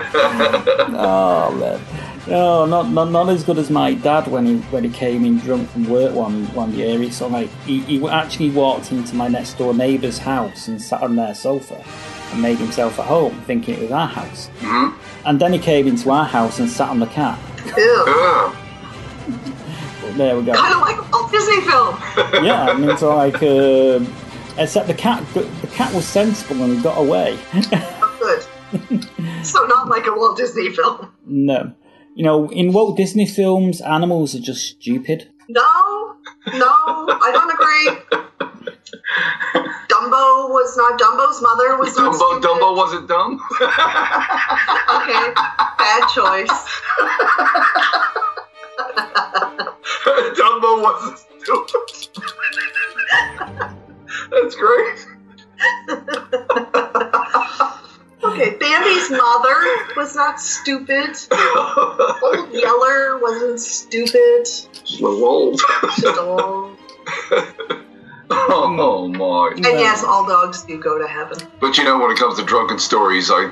Oh 0.98 1.52
man. 1.52 1.81
No, 2.28 2.66
not, 2.66 2.88
not 2.90 3.11
not 3.11 3.28
as 3.30 3.42
good 3.42 3.58
as 3.58 3.68
my 3.68 3.94
dad 3.94 4.28
when 4.28 4.46
he 4.46 4.56
when 4.70 4.85
he 4.85 4.90
came 4.90 5.24
in 5.24 5.38
drunk 5.38 5.68
from 5.70 5.88
work 5.88 6.14
one 6.14 6.44
one 6.54 6.72
year. 6.72 6.98
He 7.00 7.11
sort 7.11 7.28
of 7.28 7.32
like 7.32 7.50
he, 7.64 7.80
he 7.80 8.08
actually 8.08 8.50
walked 8.50 8.92
into 8.92 9.16
my 9.16 9.26
next 9.26 9.54
door 9.58 9.74
neighbour's 9.74 10.18
house 10.18 10.68
and 10.68 10.80
sat 10.80 11.02
on 11.02 11.16
their 11.16 11.35
sofa 11.35 11.82
and 12.30 12.40
made 12.40 12.58
himself 12.58 12.98
at 13.00 13.06
home, 13.06 13.40
thinking 13.46 13.74
it 13.74 13.82
was 13.82 13.90
our 13.90 14.06
house. 14.06 14.50
Mhm. 14.61 14.94
And 15.24 15.40
then 15.40 15.52
he 15.52 15.58
came 15.58 15.88
into 15.88 16.11
our 16.11 16.24
house 16.24 16.61
and 16.61 16.70
sat 16.70 16.90
on 16.90 17.00
the 17.00 17.06
cat. 17.06 17.38
Ew. 17.76 18.52
There 20.16 20.37
we 20.37 20.44
go. 20.44 20.52
Kind 20.52 20.74
of 20.74 20.80
like 20.80 20.98
a 20.98 21.08
Walt 21.11 21.32
Disney 21.32 21.61
film. 21.62 21.96
yeah, 22.44 22.66
I 22.68 22.74
mean, 22.76 22.96
so 22.98 23.16
like, 23.16 23.42
um, 23.42 24.12
except 24.58 24.87
the 24.87 24.94
cat 24.94 25.24
the 25.35 25.66
cat 25.72 25.92
was 25.94 26.06
sensible 26.06 26.62
and 26.62 26.82
got 26.82 26.98
away. 26.98 27.38
Oh, 27.54 28.16
good. 28.20 29.04
so 29.44 29.64
not 29.66 29.88
like 29.88 30.06
a 30.06 30.12
Walt 30.12 30.37
Disney 30.37 30.70
film. 30.70 31.12
no, 31.26 31.72
you 32.14 32.25
know, 32.25 32.48
in 32.51 32.72
Walt 32.72 32.96
Disney 32.96 33.27
films, 33.27 33.81
animals 33.81 34.35
are 34.35 34.40
just 34.40 34.66
stupid. 34.66 35.29
No, 35.48 35.62
no, 36.55 36.68
I 36.68 37.31
don't 37.33 37.51
agree. 37.51 37.90
Dumbo 39.88 40.48
was 40.51 40.77
not 40.77 40.98
Dumbo's 41.01 41.40
mother 41.42 41.77
was 41.79 41.96
not. 41.96 42.12
Dumbo, 42.12 42.16
stupid. 42.16 42.42
Dumbo 42.48 42.77
wasn't 42.77 43.09
dumb. 43.09 43.40
Okay, 44.92 45.33
bad 45.79 46.07
choice. 46.09 46.48
Dumbo 50.37 50.83
wasn't 50.83 51.18
stupid. 51.40 51.90
That's 54.31 54.55
great. 54.57 55.07
Okay, 58.33 58.57
Bambi's 58.57 59.11
mother 59.11 59.95
was 59.97 60.14
not 60.14 60.40
stupid. 60.40 61.16
Old 62.23 62.53
Yeller 62.53 63.18
wasn't 63.18 63.61
stupid. 63.61 64.47
She's 64.85 65.03
a 65.03 65.07
old. 65.07 65.61
Just 65.99 66.18
old. 66.18 66.79
oh 68.31 69.09
my! 69.09 69.53
And 69.55 69.64
yes, 69.64 70.03
all 70.03 70.27
dogs 70.27 70.62
do 70.62 70.81
go 70.81 70.99
to 70.99 71.07
heaven. 71.07 71.47
But 71.61 71.77
you 71.77 71.85
know, 71.85 71.99
when 71.99 72.11
it 72.11 72.16
comes 72.16 72.38
to 72.38 72.45
drunken 72.45 72.79
stories, 72.79 73.31
I, 73.31 73.51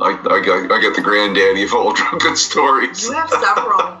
I, 0.00 0.10
I, 0.10 0.68
I 0.74 0.80
get 0.80 0.96
the 0.96 1.02
granddaddy 1.02 1.62
of 1.62 1.72
all 1.72 1.92
drunken 1.94 2.36
stories. 2.36 3.04
You 3.04 3.12
have 3.12 3.30
several. 3.30 3.98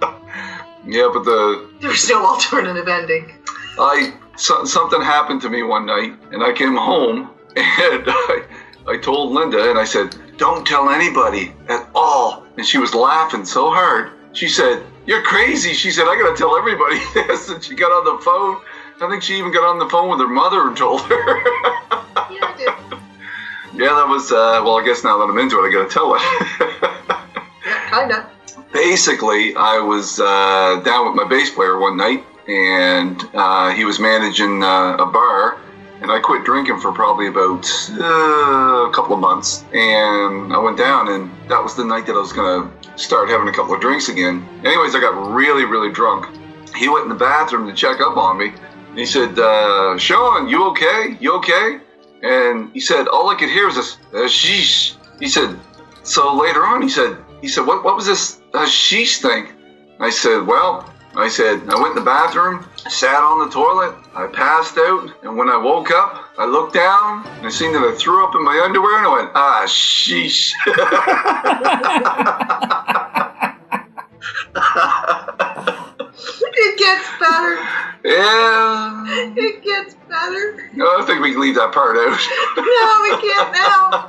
Yeah, 0.86 1.10
but 1.12 1.24
the 1.24 1.70
There's 1.80 2.08
no 2.08 2.26
alternative 2.26 2.88
ending. 2.88 3.32
I 3.78 4.12
so, 4.36 4.64
something 4.64 5.00
happened 5.00 5.42
to 5.42 5.48
me 5.48 5.62
one 5.62 5.86
night, 5.86 6.14
and 6.32 6.42
I 6.42 6.52
came 6.52 6.76
home 6.76 7.30
and 7.56 8.04
I, 8.06 8.42
I 8.88 8.96
told 8.96 9.32
Linda, 9.32 9.68
and 9.70 9.78
I 9.78 9.84
said, 9.84 10.14
"Don't 10.36 10.66
tell 10.66 10.90
anybody 10.90 11.52
at 11.68 11.88
all." 11.94 12.44
And 12.56 12.66
she 12.66 12.78
was 12.78 12.94
laughing 12.94 13.44
so 13.44 13.70
hard. 13.70 14.12
She 14.32 14.48
said, 14.48 14.82
"You're 15.06 15.22
crazy." 15.22 15.72
She 15.74 15.90
said, 15.90 16.06
"I 16.06 16.16
gotta 16.16 16.36
tell 16.36 16.56
everybody 16.56 17.00
this." 17.14 17.48
And 17.48 17.62
she 17.64 17.74
got 17.74 17.90
on 17.92 18.04
the 18.04 18.22
phone. 18.22 18.60
I 19.00 19.08
think 19.10 19.22
she 19.22 19.36
even 19.38 19.52
got 19.52 19.64
on 19.64 19.78
the 19.78 19.88
phone 19.88 20.08
with 20.08 20.20
her 20.20 20.28
mother 20.28 20.66
and 20.68 20.76
told 20.76 21.02
her. 21.02 21.38
Yeah, 22.30 22.38
I 22.42 22.54
did. 22.56 22.68
yeah, 23.80 23.92
that 23.94 24.08
was 24.08 24.32
uh, 24.32 24.60
well. 24.64 24.78
I 24.78 24.84
guess 24.84 25.04
now 25.04 25.18
that 25.18 25.24
I'm 25.24 25.38
into 25.38 25.58
it, 25.62 25.68
I 25.68 25.72
gotta 25.72 25.88
tell 25.88 26.14
it. 26.14 26.22
Yeah, 27.66 27.90
kinda. 27.90 28.30
basically, 28.72 29.54
I 29.56 29.78
was 29.78 30.20
uh, 30.20 30.80
down 30.84 31.06
with 31.06 31.14
my 31.16 31.24
bass 31.28 31.50
player 31.50 31.76
one 31.78 31.96
night, 31.96 32.24
and 32.46 33.20
uh, 33.34 33.70
he 33.72 33.84
was 33.84 33.98
managing 33.98 34.62
uh, 34.62 34.96
a 34.98 35.06
bar, 35.06 35.58
and 36.00 36.10
I 36.10 36.20
quit 36.20 36.44
drinking 36.44 36.80
for 36.80 36.92
probably 36.92 37.28
about 37.28 37.66
uh, 37.90 38.88
a 38.88 38.92
couple 38.92 39.14
of 39.14 39.20
months, 39.20 39.64
and 39.72 40.52
I 40.52 40.58
went 40.58 40.76
down, 40.76 41.08
and 41.08 41.30
that 41.48 41.62
was 41.62 41.74
the 41.74 41.84
night 41.84 42.06
that 42.06 42.12
I 42.12 42.20
was 42.20 42.32
gonna 42.32 42.70
start 42.96 43.28
having 43.28 43.48
a 43.48 43.52
couple 43.52 43.74
of 43.74 43.80
drinks 43.80 44.08
again. 44.08 44.46
Anyways, 44.64 44.94
I 44.94 45.00
got 45.00 45.34
really, 45.34 45.64
really 45.64 45.92
drunk. 45.92 46.34
He 46.74 46.88
went 46.88 47.04
in 47.04 47.08
the 47.08 47.14
bathroom 47.14 47.66
to 47.68 47.74
check 47.74 48.00
up 48.00 48.16
on 48.16 48.38
me. 48.38 48.52
And 48.90 48.98
he 48.98 49.06
said, 49.06 49.38
uh, 49.38 49.96
"Sean, 49.98 50.48
you 50.48 50.68
okay? 50.70 51.16
You 51.20 51.34
okay?" 51.36 51.78
And 52.22 52.72
he 52.72 52.80
said, 52.80 53.08
"All 53.08 53.28
I 53.28 53.34
could 53.34 53.50
hear 53.50 53.66
was 53.66 53.76
this 53.76 53.98
sheesh." 54.32 54.96
He 55.18 55.28
said, 55.28 55.58
so 56.06 56.36
later 56.36 56.64
on, 56.64 56.82
he 56.82 56.88
said, 56.88 57.16
he 57.40 57.48
said, 57.48 57.66
what, 57.66 57.84
what 57.84 57.96
was 57.96 58.06
this 58.06 58.40
sheesh 58.52 59.20
thing? 59.20 59.52
I 59.98 60.10
said, 60.10 60.46
well, 60.46 60.88
I 61.16 61.28
said, 61.28 61.68
I 61.68 61.80
went 61.80 61.96
in 61.96 62.04
the 62.04 62.10
bathroom, 62.10 62.64
sat 62.88 63.22
on 63.22 63.46
the 63.46 63.52
toilet, 63.52 63.94
I 64.14 64.26
passed 64.26 64.76
out, 64.78 65.10
and 65.22 65.36
when 65.36 65.48
I 65.48 65.56
woke 65.56 65.90
up, 65.90 66.24
I 66.38 66.44
looked 66.46 66.74
down, 66.74 67.26
and 67.38 67.46
I 67.46 67.50
seen 67.50 67.72
that 67.72 67.82
I 67.82 67.94
threw 67.96 68.24
up 68.26 68.34
in 68.34 68.44
my 68.44 68.60
underwear, 68.64 68.98
and 68.98 69.06
I 69.06 69.12
went, 69.12 69.30
ah, 69.34 69.64
sheesh. 69.66 70.52
It 76.58 76.78
gets 76.78 77.06
better. 77.20 77.58
yeah. 78.04 79.04
It 79.36 79.62
gets 79.62 79.94
better. 80.08 80.70
No, 80.74 80.86
I 80.98 81.02
think 81.06 81.20
we 81.20 81.32
can 81.32 81.40
leave 81.40 81.54
that 81.56 81.72
part 81.72 81.96
out. 81.96 82.16
No, 82.56 83.00
we 83.02 83.10
can't 83.20 83.52
now. 83.52 84.08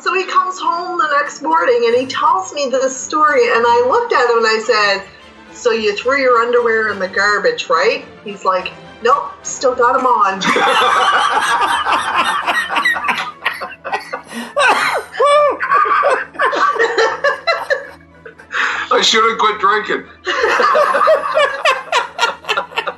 So 0.00 0.14
he 0.14 0.24
comes 0.24 0.58
home 0.58 0.96
the 0.98 1.08
next 1.20 1.42
morning 1.42 1.84
and 1.86 1.94
he 1.96 2.06
tells 2.06 2.52
me 2.52 2.68
this 2.70 2.96
story, 2.96 3.46
and 3.52 3.64
I 3.66 3.84
looked 3.88 4.12
at 4.12 4.28
him 4.30 4.38
and 4.38 4.46
I 4.46 4.58
said, 4.64 5.04
So 5.54 5.70
you 5.70 5.96
threw 5.96 6.20
your 6.20 6.38
underwear 6.38 6.90
in 6.90 6.98
the 6.98 7.08
garbage, 7.08 7.68
right? 7.70 8.04
He's 8.24 8.44
like, 8.44 8.72
Nope, 9.04 9.32
still 9.42 9.74
got 9.74 9.92
them 9.92 10.06
on. 10.06 10.40
I 18.90 19.00
should 19.02 19.28
have 19.28 19.38
quit 19.38 19.60
drinking. 19.60 20.04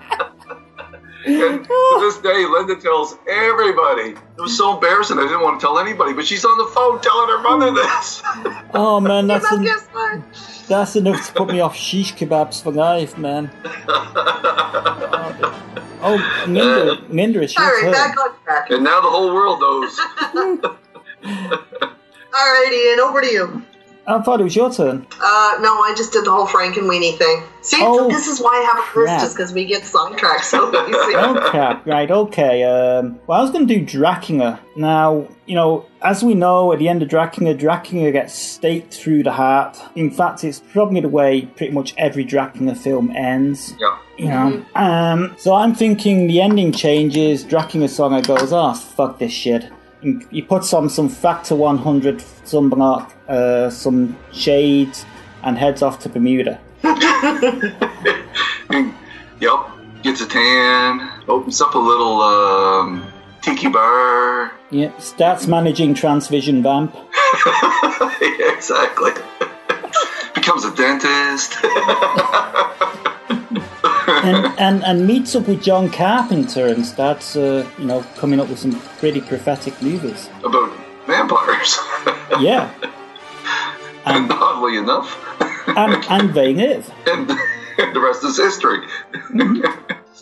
And 1.26 1.64
to 1.64 1.98
this 2.00 2.18
day, 2.18 2.46
Linda 2.46 2.76
tells 2.76 3.18
everybody. 3.28 4.10
It 4.10 4.40
was 4.40 4.56
so 4.56 4.74
embarrassing. 4.74 5.18
I 5.18 5.22
didn't 5.22 5.40
want 5.42 5.58
to 5.60 5.66
tell 5.66 5.78
anybody, 5.78 6.12
but 6.12 6.24
she's 6.26 6.44
on 6.44 6.56
the 6.56 6.66
phone 6.72 7.00
telling 7.00 7.28
her 7.28 7.38
mother 7.42 7.72
this. 7.72 8.22
Oh 8.74 9.00
man, 9.00 9.26
that's 9.30 9.50
en- 9.50 9.64
that's 10.68 10.96
enough 10.96 11.26
to 11.26 11.32
put 11.32 11.48
me 11.48 11.60
off 11.60 11.74
shish 11.76 12.14
kebabs 12.14 12.62
for 12.62 12.70
life, 12.72 13.16
man. 13.18 13.50
Oh, 16.02 16.18
Minder, 16.46 17.00
Minder, 17.08 17.40
uh, 17.40 17.44
it's 17.44 17.56
your 17.56 17.64
All 17.64 17.70
right, 17.72 17.82
turn. 17.84 17.92
back 17.92 18.16
on 18.18 18.30
track. 18.44 18.70
and 18.70 18.84
now 18.84 19.00
the 19.00 19.08
whole 19.08 19.34
world 19.34 19.60
knows. 19.60 19.98
All 21.24 22.52
right, 22.52 22.70
Ian, 22.72 23.00
over 23.00 23.20
to 23.22 23.26
you. 23.26 23.62
I 24.08 24.20
thought 24.22 24.40
it 24.40 24.44
was 24.44 24.54
your 24.54 24.72
turn. 24.72 25.06
Uh, 25.20 25.58
no, 25.60 25.80
I 25.80 25.92
just 25.96 26.12
did 26.12 26.24
the 26.24 26.30
whole 26.30 26.46
Frankenweenie 26.46 27.18
thing. 27.18 27.42
See, 27.62 27.78
Oh, 27.80 28.08
this 28.08 28.28
is 28.28 28.40
why 28.40 28.50
I 28.50 28.62
have 28.76 28.96
a 28.96 29.00
list, 29.00 29.24
just 29.24 29.36
because 29.36 29.52
we 29.52 29.64
get 29.64 29.84
sidetracked 29.84 30.44
so 30.44 30.68
easy. 30.88 31.16
Okay, 31.16 31.74
right, 31.84 32.10
okay. 32.10 32.62
Um, 32.62 33.18
well, 33.26 33.40
I 33.40 33.42
was 33.42 33.50
going 33.50 33.66
to 33.66 33.74
do 33.78 33.84
Dracula. 33.84 34.60
Now, 34.76 35.26
you 35.46 35.56
know, 35.56 35.86
as 36.02 36.22
we 36.22 36.34
know, 36.34 36.72
at 36.72 36.78
the 36.78 36.88
end 36.88 37.02
of 37.02 37.08
Dracula, 37.08 37.54
Dracula 37.54 38.12
gets 38.12 38.34
staked 38.38 38.94
through 38.94 39.24
the 39.24 39.32
heart. 39.32 39.76
In 39.96 40.10
fact, 40.12 40.44
it's 40.44 40.60
probably 40.60 41.00
the 41.00 41.08
way 41.08 41.42
pretty 41.42 41.72
much 41.72 41.92
every 41.98 42.22
Dracula 42.22 42.76
film 42.76 43.10
ends. 43.16 43.74
Yeah. 43.80 43.98
You 44.18 44.28
know, 44.28 44.64
um, 44.76 45.34
so 45.36 45.52
I'm 45.54 45.74
thinking 45.74 46.26
the 46.26 46.40
ending 46.40 46.72
changes. 46.72 47.44
Dracula 47.44 47.88
song 47.88 48.20
goes, 48.22 48.50
oh 48.52 48.72
fuck 48.72 49.18
this 49.18 49.32
shit. 49.32 49.70
He 50.02 50.42
puts 50.42 50.72
on 50.72 50.88
some 50.88 51.08
Factor 51.08 51.56
100 51.56 52.18
sunblock, 52.44 53.10
uh, 53.28 53.70
some 53.70 54.16
shades, 54.32 55.04
and 55.42 55.58
heads 55.58 55.82
off 55.82 55.98
to 56.00 56.08
Bermuda. 56.08 56.60
Yep. 59.38 60.02
Gets 60.02 60.22
a 60.22 60.26
tan. 60.26 61.10
Opens 61.28 61.60
up 61.60 61.74
a 61.74 61.78
little 61.78 62.22
um, 62.22 63.06
tiki 63.42 63.68
bar. 63.68 64.52
Yep, 64.70 65.00
starts 65.00 65.46
managing 65.46 65.94
Transvision 65.94 66.62
Vamp. 66.62 66.94
yeah, 68.20 68.52
exactly. 68.54 69.12
Becomes 70.34 70.64
a 70.64 70.74
dentist. 70.74 71.56
And, 74.08 74.58
and 74.58 74.84
and 74.84 75.06
meets 75.06 75.34
up 75.34 75.48
with 75.48 75.62
John 75.62 75.90
Carpenter 75.90 76.66
and 76.66 76.84
starts, 76.84 77.36
uh, 77.36 77.68
you 77.78 77.86
know, 77.86 78.02
coming 78.16 78.40
up 78.40 78.48
with 78.48 78.58
some 78.58 78.78
pretty 78.98 79.20
prophetic 79.20 79.80
movies. 79.82 80.28
about 80.44 80.72
vampires. 81.06 81.78
Yeah, 82.40 82.70
and 84.06 84.30
oddly 84.30 84.76
enough, 84.76 85.16
and 85.68 86.04
and 86.08 86.34
they 86.34 86.54
live. 86.54 86.90
and, 87.06 87.30
and 87.78 87.94
the 87.94 88.00
rest 88.00 88.24
is 88.24 88.36
history. 88.36 88.78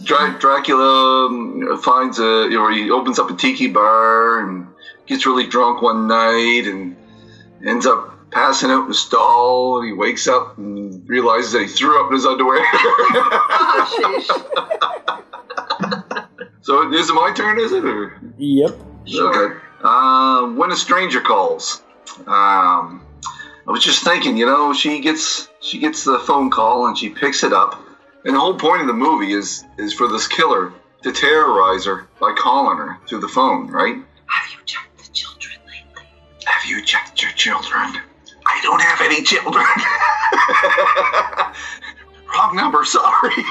Dra- 0.02 0.36
Dracula 0.38 1.26
um, 1.26 1.80
finds 1.82 2.18
a, 2.18 2.48
you 2.50 2.58
know, 2.58 2.70
he 2.70 2.90
opens 2.90 3.18
up 3.18 3.30
a 3.30 3.36
tiki 3.36 3.68
bar 3.68 4.40
and 4.40 4.66
gets 5.06 5.24
really 5.24 5.46
drunk 5.46 5.82
one 5.82 6.08
night 6.08 6.64
and 6.66 6.96
ends 7.64 7.86
up 7.86 8.23
passing 8.30 8.70
out 8.70 8.82
in 8.82 8.88
the 8.88 8.94
stall. 8.94 9.78
And 9.78 9.87
he 9.87 9.92
wakes 9.92 10.28
up 10.28 10.58
and 10.58 11.08
realizes 11.08 11.52
that 11.52 11.62
he 11.62 11.68
threw 11.68 12.02
up 12.02 12.10
in 12.10 12.14
his 12.14 12.26
underwear. 12.26 12.58
so 16.62 16.92
is 16.92 17.08
it 17.08 17.14
my 17.14 17.32
turn? 17.34 17.58
Is 17.58 17.72
it 17.72 17.84
or? 17.84 18.20
Yep. 18.38 18.70
Okay. 19.14 19.54
Uh, 19.82 20.46
when 20.52 20.72
a 20.72 20.76
stranger 20.76 21.20
calls. 21.20 21.82
Um, 22.26 23.06
I 23.66 23.70
was 23.70 23.82
just 23.82 24.04
thinking, 24.04 24.37
you 24.37 24.46
know, 24.46 24.74
she 24.74 25.00
gets 25.00 25.48
she 25.60 25.78
gets 25.78 26.04
the 26.04 26.18
phone 26.18 26.50
call 26.50 26.87
and 26.87 26.96
she 26.96 27.08
picks 27.08 27.42
it 27.44 27.52
up, 27.52 27.80
and 28.24 28.37
the 28.37 28.40
whole 28.40 28.58
point 28.58 28.82
of 28.82 28.87
the 28.87 28.92
movie 28.92 29.32
is 29.32 29.64
is 29.78 29.92
for 29.94 30.06
this 30.06 30.28
killer 30.28 30.72
to 31.02 31.12
terrorize 31.12 31.87
her 31.87 32.06
by 32.20 32.34
calling 32.37 32.76
her 32.78 32.98
through 33.08 33.20
the 33.20 33.28
phone, 33.28 33.70
right? 33.70 33.96
Have 34.26 34.50
you 34.52 34.58
checked 34.66 34.98
the 34.98 35.10
children 35.12 35.54
lately? 35.66 36.08
Have 36.44 36.70
you 36.70 36.84
checked 36.84 37.22
your 37.22 37.32
children? 37.32 38.02
I 38.54 38.60
don't 38.62 38.80
have 38.80 39.00
any 39.00 39.22
children. 39.22 39.64
Wrong 42.34 42.54
number, 42.54 42.84
sorry. 42.84 43.34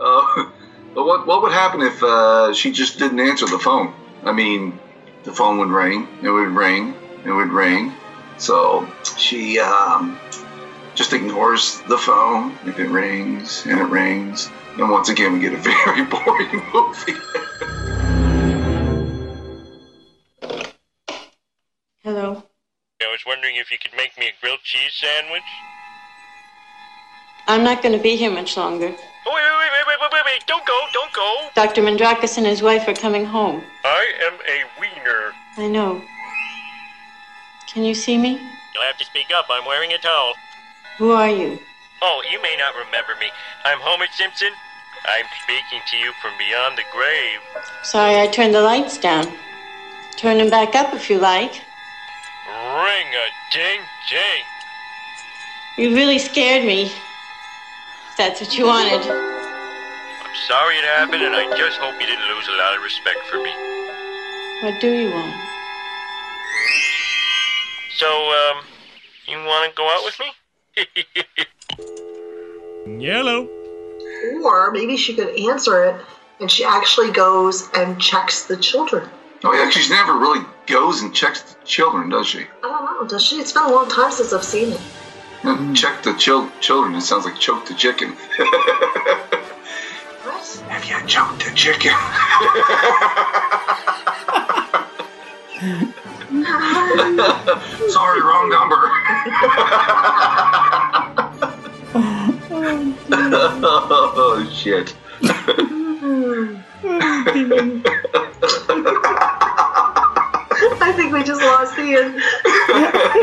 uh, 0.00 0.50
but 0.94 1.04
what 1.04 1.26
what 1.28 1.42
would 1.42 1.52
happen 1.52 1.82
if 1.82 2.02
uh, 2.02 2.52
she 2.52 2.72
just 2.72 2.98
didn't 2.98 3.20
answer 3.20 3.46
the 3.46 3.60
phone? 3.60 3.94
I 4.24 4.32
mean, 4.32 4.80
the 5.22 5.32
phone 5.32 5.58
would 5.58 5.68
ring, 5.68 6.08
it 6.20 6.30
would 6.30 6.48
ring, 6.48 6.96
it 7.24 7.30
would 7.30 7.52
ring. 7.52 7.92
So 8.38 8.88
she 9.16 9.60
um, 9.60 10.18
just 10.96 11.12
ignores 11.12 11.80
the 11.82 11.98
phone. 11.98 12.58
If 12.66 12.80
it 12.80 12.88
rings 12.88 13.64
and 13.66 13.78
it 13.78 13.84
rings, 13.84 14.50
and 14.78 14.90
once 14.90 15.10
again 15.10 15.34
we 15.34 15.40
get 15.40 15.52
a 15.52 15.56
very 15.58 16.02
boring 16.04 16.60
movie. 16.74 17.14
Wondering 23.30 23.54
if 23.54 23.70
you 23.70 23.78
could 23.78 23.96
make 23.96 24.18
me 24.18 24.26
a 24.26 24.32
grilled 24.40 24.58
cheese 24.64 24.92
sandwich. 24.92 25.46
I'm 27.46 27.62
not 27.62 27.80
going 27.80 27.96
to 27.96 28.02
be 28.02 28.16
here 28.16 28.30
much 28.30 28.56
longer. 28.56 28.88
Oh, 28.88 29.32
wait, 29.34 29.44
wait, 29.60 29.70
wait, 29.74 29.86
wait, 29.86 29.98
wait, 30.00 30.12
wait, 30.12 30.22
wait, 30.24 30.46
don't 30.48 30.66
go, 30.66 30.78
don't 30.92 31.12
go. 31.12 31.48
Dr. 31.54 31.82
Mandrakis 31.82 32.38
and 32.38 32.46
his 32.46 32.60
wife 32.60 32.88
are 32.88 32.94
coming 32.94 33.24
home. 33.24 33.62
I 33.84 34.04
am 34.26 34.34
a 34.34 34.80
wiener. 34.80 35.32
I 35.58 35.68
know. 35.68 36.02
Can 37.72 37.84
you 37.84 37.94
see 37.94 38.18
me? 38.18 38.32
You'll 38.74 38.82
have 38.82 38.98
to 38.98 39.04
speak 39.04 39.26
up. 39.32 39.46
I'm 39.48 39.64
wearing 39.64 39.92
a 39.92 39.98
towel. 39.98 40.34
Who 40.98 41.12
are 41.12 41.30
you? 41.30 41.60
Oh, 42.02 42.24
you 42.32 42.42
may 42.42 42.56
not 42.58 42.74
remember 42.74 43.14
me. 43.20 43.28
I'm 43.64 43.78
Homer 43.80 44.06
Simpson. 44.12 44.50
I'm 45.04 45.26
speaking 45.44 45.80
to 45.86 45.96
you 45.98 46.12
from 46.20 46.32
beyond 46.36 46.78
the 46.78 46.82
grave. 46.92 47.38
Sorry, 47.84 48.20
I 48.20 48.26
turned 48.26 48.54
the 48.54 48.62
lights 48.62 48.98
down. 48.98 49.32
Turn 50.16 50.38
them 50.38 50.50
back 50.50 50.74
up 50.74 50.92
if 50.94 51.08
you 51.08 51.18
like. 51.18 51.62
Ring 52.46 53.06
a 53.14 53.26
ding 53.52 53.80
ding. 54.08 54.44
You 55.76 55.94
really 55.94 56.18
scared 56.18 56.64
me. 56.64 56.86
If 56.86 58.16
that's 58.16 58.40
what 58.40 58.56
you 58.56 58.66
wanted. 58.66 59.00
I'm 59.00 60.36
sorry 60.46 60.76
it 60.76 60.84
happened, 60.84 61.22
and 61.22 61.34
I 61.34 61.56
just 61.56 61.78
hope 61.78 62.00
you 62.00 62.06
didn't 62.06 62.28
lose 62.34 62.48
a 62.48 62.52
lot 62.52 62.76
of 62.76 62.82
respect 62.82 63.20
for 63.26 63.36
me. 63.36 63.50
What 64.62 64.80
do 64.80 64.88
you 64.88 65.10
want? 65.10 65.34
So, 67.96 68.06
um, 68.06 68.64
you 69.26 69.38
want 69.44 69.70
to 69.70 69.76
go 69.76 69.88
out 69.88 70.04
with 70.04 70.18
me? 70.20 70.34
Yellow. 73.04 73.48
Or 74.44 74.70
maybe 74.72 74.96
she 74.96 75.14
could 75.14 75.38
answer 75.38 75.84
it 75.84 76.00
and 76.40 76.50
she 76.50 76.64
actually 76.64 77.12
goes 77.12 77.68
and 77.74 78.00
checks 78.00 78.46
the 78.46 78.56
children. 78.56 79.08
Oh 79.44 79.52
yeah, 79.52 79.70
she's 79.70 79.90
never 79.90 80.18
really 80.18 80.44
goes 80.70 81.02
and 81.02 81.14
checks 81.14 81.42
the 81.42 81.56
children, 81.64 82.08
does 82.08 82.26
she? 82.28 82.46
Oh, 82.62 82.72
I 82.72 82.78
don't 82.78 83.02
know, 83.02 83.08
does 83.08 83.24
she? 83.24 83.40
It's 83.40 83.52
been 83.52 83.64
a 83.64 83.70
long 83.70 83.88
time 83.88 84.12
since 84.12 84.32
I've 84.32 84.44
seen 84.44 84.72
it. 84.72 84.80
Yeah, 85.42 85.56
hmm. 85.56 85.74
Check 85.74 86.02
the 86.02 86.14
chil- 86.14 86.50
children. 86.60 86.94
It 86.94 87.00
sounds 87.00 87.24
like 87.24 87.38
choke 87.38 87.66
the 87.66 87.74
chicken. 87.74 88.14
What? 90.22 90.62
Have 90.68 90.84
you 90.84 91.06
choked 91.06 91.44
the 91.44 91.50
chicken? 91.54 91.92
Sorry, 97.90 98.20
wrong 98.20 98.48
number. 98.50 98.76
oh 103.12 104.50
shit. 104.52 104.94
I 110.82 110.92
think 110.96 111.12
we 111.12 111.22
just 111.90 112.14
lost 112.30 112.66
Ian. 112.66 113.20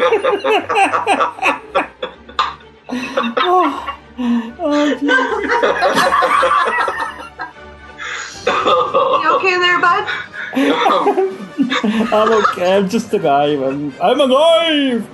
You 9.24 9.36
okay 9.36 9.58
there, 9.60 9.80
bud? 9.80 10.08
I'm 12.14 12.32
okay. 12.32 12.78
I'm 12.78 12.90
just 12.90 13.14
alive. 13.14 13.62
I'm, 13.62 13.94
I'm 14.02 14.22
alive. 14.22 15.08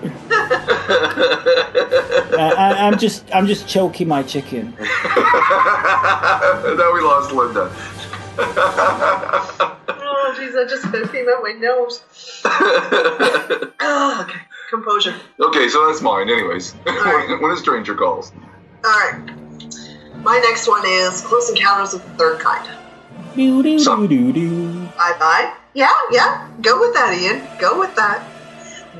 I, 2.35 2.53
I, 2.57 2.87
I'm 2.87 2.97
just 2.97 3.23
I'm 3.33 3.47
just 3.47 3.67
choking 3.67 4.07
my 4.07 4.23
chicken. 4.23 4.73
now 4.79 4.87
we 6.93 7.01
lost 7.01 7.31
Linda. 7.31 7.69
I 10.63 10.65
just 10.65 10.83
came 11.11 11.27
out 11.27 11.43
my 11.43 11.51
nose. 11.51 12.03
oh, 12.45 14.19
okay, 14.21 14.39
composure. 14.69 15.13
Okay, 15.37 15.67
so 15.67 15.87
that's 15.87 16.01
mine, 16.01 16.29
anyways. 16.29 16.73
Alright. 16.87 17.29
when, 17.29 17.41
when 17.41 17.51
a 17.51 17.57
stranger 17.57 17.95
calls. 17.95 18.31
All 18.85 18.91
right. 18.91 19.29
My 20.23 20.37
next 20.37 20.69
one 20.69 20.83
is 20.85 21.19
Close 21.19 21.49
Encounters 21.49 21.93
of 21.93 22.01
the 22.03 22.09
Third 22.11 22.39
Kind. 22.39 22.69
Doo 23.35 23.61
doo 23.61 23.77
doo 23.77 24.07
doo 24.07 24.31
doo. 24.31 24.85
Bye 24.95 25.15
bye. 25.19 25.53
Yeah, 25.73 25.91
yeah. 26.11 26.47
Go 26.61 26.79
with 26.79 26.93
that, 26.93 27.17
Ian. 27.19 27.45
Go 27.59 27.77
with 27.77 27.93
that. 27.95 28.21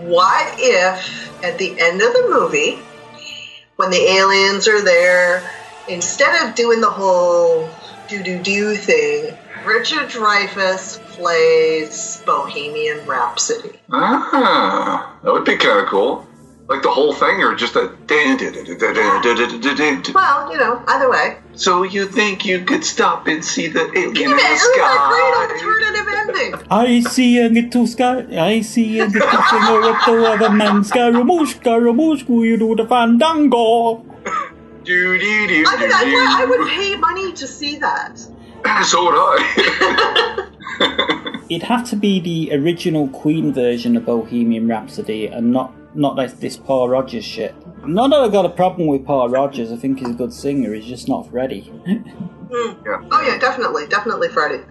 What 0.02 0.56
if 0.58 1.43
at 1.45 1.58
the 1.58 1.80
end 1.80 2.02
of 2.02 2.12
the 2.12 2.28
movie, 2.30 2.80
when 3.78 3.89
the 3.89 4.02
aliens 4.02 4.67
are 4.67 4.82
there 4.82 5.49
instead 5.88 6.45
of 6.45 6.56
doing 6.56 6.82
the 6.82 6.89
whole 6.89 7.69
do 8.10 8.21
do 8.21 8.41
do 8.43 8.76
thing, 8.76 9.38
Richard 9.65 10.10
Dreyfuss 10.10 10.99
plays 11.12 12.21
Bohemian 12.26 13.06
Rhapsody. 13.06 13.80
Ah, 13.91 15.17
that 15.23 15.32
would 15.32 15.45
be 15.45 15.56
kind 15.58 15.80
of 15.80 15.88
cool. 15.88 16.28
Like 16.67 16.82
the 16.82 16.89
whole 16.89 17.13
thing, 17.13 17.41
or 17.41 17.56
just 17.56 17.76
a. 17.76 17.93
Well, 20.13 20.52
you 20.52 20.58
know, 20.58 20.82
either 20.88 21.10
way. 21.10 21.38
So 21.56 21.84
you 21.84 22.08
think 22.08 22.45
you 22.45 22.63
could 22.63 22.86
stop 22.86 23.28
and 23.28 23.43
see 23.43 23.67
the 23.67 23.82
alien 23.82 24.10
in 24.10 24.15
you 24.15 24.30
the 24.30 24.34
imagine? 24.34 24.45
It 24.45 24.52
was 24.52 24.62
a 24.62 24.73
sky? 24.73 24.97
great 25.10 25.34
alternative 25.56 26.08
ending. 26.17 26.67
I 26.71 26.99
see 27.02 27.41
a 27.41 27.49
little 27.49 27.86
sky. 27.86 28.26
I 28.39 28.62
see 28.62 28.99
a 28.99 29.06
little 29.06 29.43
singer 29.49 29.82
with 29.82 30.06
the 30.06 30.26
other 30.26 30.49
man. 30.49 30.84
Scaramouche, 30.84 31.56
Scaramouche, 31.56 32.23
will 32.28 32.45
you 32.45 32.58
do 32.58 32.76
the 32.76 32.88
fandango? 32.88 34.06
Do, 34.84 35.17
do, 35.17 35.47
do, 35.47 35.65
I, 35.67 35.76
could, 35.78 35.91
I, 35.91 36.41
I 36.41 36.45
would 36.45 36.67
pay 36.67 36.95
money 36.97 37.32
to 37.34 37.47
see 37.47 37.78
that. 37.80 38.19
Do. 38.63 38.69
So 38.84 39.06
would 39.06 39.15
I. 39.15 40.49
It'd 41.49 41.63
have 41.63 41.88
to 41.89 41.95
be 41.95 42.19
the 42.19 42.56
original 42.56 43.08
Queen 43.10 43.54
version 43.54 43.95
of 43.97 44.06
Bohemian 44.06 44.67
Rhapsody 44.67 45.28
and 45.28 45.52
not 45.52 45.73
not 45.95 46.15
like 46.15 46.39
this 46.39 46.58
Paul 46.58 46.89
Rodgers 46.89 47.23
shit. 47.23 47.54
Not 47.86 48.10
that 48.10 48.21
I've 48.21 48.32
got 48.32 48.45
a 48.45 48.49
problem 48.49 48.88
with 48.88 49.06
Paul 49.06 49.30
Rodgers, 49.30 49.71
I 49.71 49.76
think 49.76 49.99
he's 49.99 50.10
a 50.10 50.13
good 50.13 50.34
singer, 50.34 50.73
he's 50.73 50.86
just 50.86 51.08
not 51.08 51.30
Freddie. 51.30 51.71
Mm. 51.86 53.08
Oh 53.12 53.23
yeah, 53.28 53.38
definitely, 53.38 53.86
definitely 53.88 54.30
Freddie. 54.30 54.63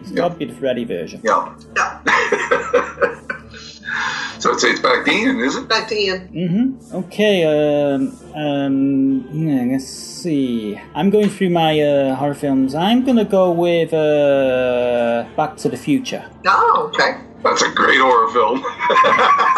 It's 0.00 0.12
gotta 0.12 0.34
be 0.34 0.44
the 0.46 0.54
Freddie 0.54 0.84
version. 0.84 1.20
yeah. 1.24 1.54
Yeah. 1.76 2.00
So 4.38 4.52
I'd 4.52 4.60
say 4.60 4.70
it's 4.70 4.80
back 4.80 5.04
to 5.04 5.10
Ian, 5.10 5.40
is 5.40 5.56
it? 5.56 5.68
Back 5.68 5.88
to 5.88 5.94
Ian. 5.96 6.28
Mm-hmm. 6.28 6.96
Okay, 6.96 7.44
um, 7.44 8.16
um, 8.34 9.28
yeah, 9.32 9.72
let's 9.72 9.86
see. 9.86 10.80
I'm 10.94 11.10
going 11.10 11.28
through 11.28 11.50
my 11.50 11.80
uh, 11.80 12.14
horror 12.14 12.34
films. 12.34 12.74
I'm 12.74 13.04
gonna 13.04 13.24
go 13.24 13.50
with 13.50 13.92
uh, 13.92 15.26
Back 15.36 15.56
to 15.58 15.68
the 15.68 15.76
Future. 15.76 16.24
Oh, 16.46 16.90
okay. 16.94 17.20
That's 17.42 17.62
a 17.62 17.70
great 17.70 18.00
horror 18.00 18.30
film. 18.32 18.64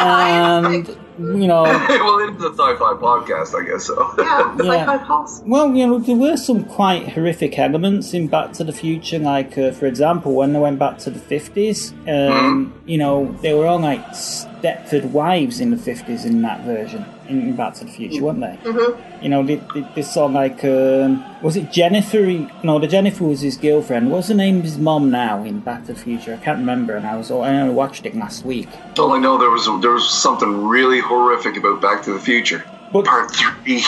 And, 0.01 0.97
you 1.41 1.47
know, 1.47 1.63
well, 1.65 2.19
it's 2.29 2.43
a 2.43 2.51
sci-fi 2.51 2.95
podcast, 2.95 3.55
I 3.61 3.67
guess 3.67 3.85
so. 3.87 4.15
Yeah, 4.19 4.55
it's 4.57 4.65
Yeah. 4.65 4.71
like 4.71 4.87
my 4.87 4.99
pulse. 4.99 5.43
Well, 5.47 5.75
you 5.75 5.87
know, 5.87 5.99
there 5.99 6.17
were 6.17 6.37
some 6.37 6.65
quite 6.65 7.09
horrific 7.11 7.59
elements 7.59 8.15
in 8.15 8.29
Back 8.29 8.53
to 8.55 8.65
the 8.65 8.73
Future. 8.73 9.19
Like, 9.19 9.57
uh, 9.59 9.73
for 9.73 9.87
example, 9.87 10.33
when 10.35 10.53
they 10.53 10.59
went 10.59 10.79
back 10.79 10.99
to 10.99 11.11
the 11.11 11.21
50s, 11.21 11.93
um, 12.09 12.73
you 12.87 12.99
know, 12.99 13.33
they 13.43 13.53
were 13.55 13.67
all 13.67 13.79
like 13.79 14.05
Stepford 14.13 15.11
wives 15.11 15.61
in 15.61 15.71
the 15.71 15.77
50s 15.77 16.25
in 16.25 16.43
that 16.43 16.65
version, 16.65 17.05
in, 17.31 17.41
in 17.41 17.57
Back 17.57 17.75
to 17.75 17.85
the 17.85 17.91
Future, 17.91 18.23
weren't 18.23 18.41
they? 18.41 18.59
Mm-hmm. 18.65 19.23
You 19.23 19.29
know, 19.29 19.43
they, 19.43 19.57
they, 19.75 19.87
they 19.95 20.03
saw 20.03 20.27
like, 20.27 20.65
um, 20.65 21.25
was 21.43 21.57
it 21.57 21.71
Jennifer? 21.73 22.27
No, 22.63 22.79
the 22.79 22.87
Jennifer 22.87 23.25
was 23.25 23.41
his 23.41 23.57
girlfriend. 23.57 24.11
What's 24.11 24.29
the 24.29 24.35
name 24.35 24.59
of 24.59 24.65
his 24.65 24.79
mom 24.79 25.11
now 25.11 25.45
in 25.45 25.61
Back 25.61 25.87
to 25.87 25.93
the 25.95 25.99
Future? 25.99 26.35
I 26.35 26.45
can't 26.45 26.59
remember, 26.59 26.97
and 26.97 27.07
I 27.07 27.17
was 27.17 27.31
I 27.31 27.55
only 27.61 27.75
watched 27.75 28.05
it 28.07 28.15
last 28.17 28.45
week. 28.45 28.69
All 28.99 29.13
I 29.13 29.19
know 29.19 29.39
there 29.39 29.51
was 29.51 29.67
there 29.81 29.93
was 29.93 30.09
something 30.09 30.67
really 30.67 31.01
horrific 31.01 31.57
about 31.57 31.81
Back 31.81 32.03
to 32.05 32.13
the 32.13 32.21
Future. 32.21 32.65
But- 32.93 33.05
Part 33.05 33.31
three. 33.35 33.85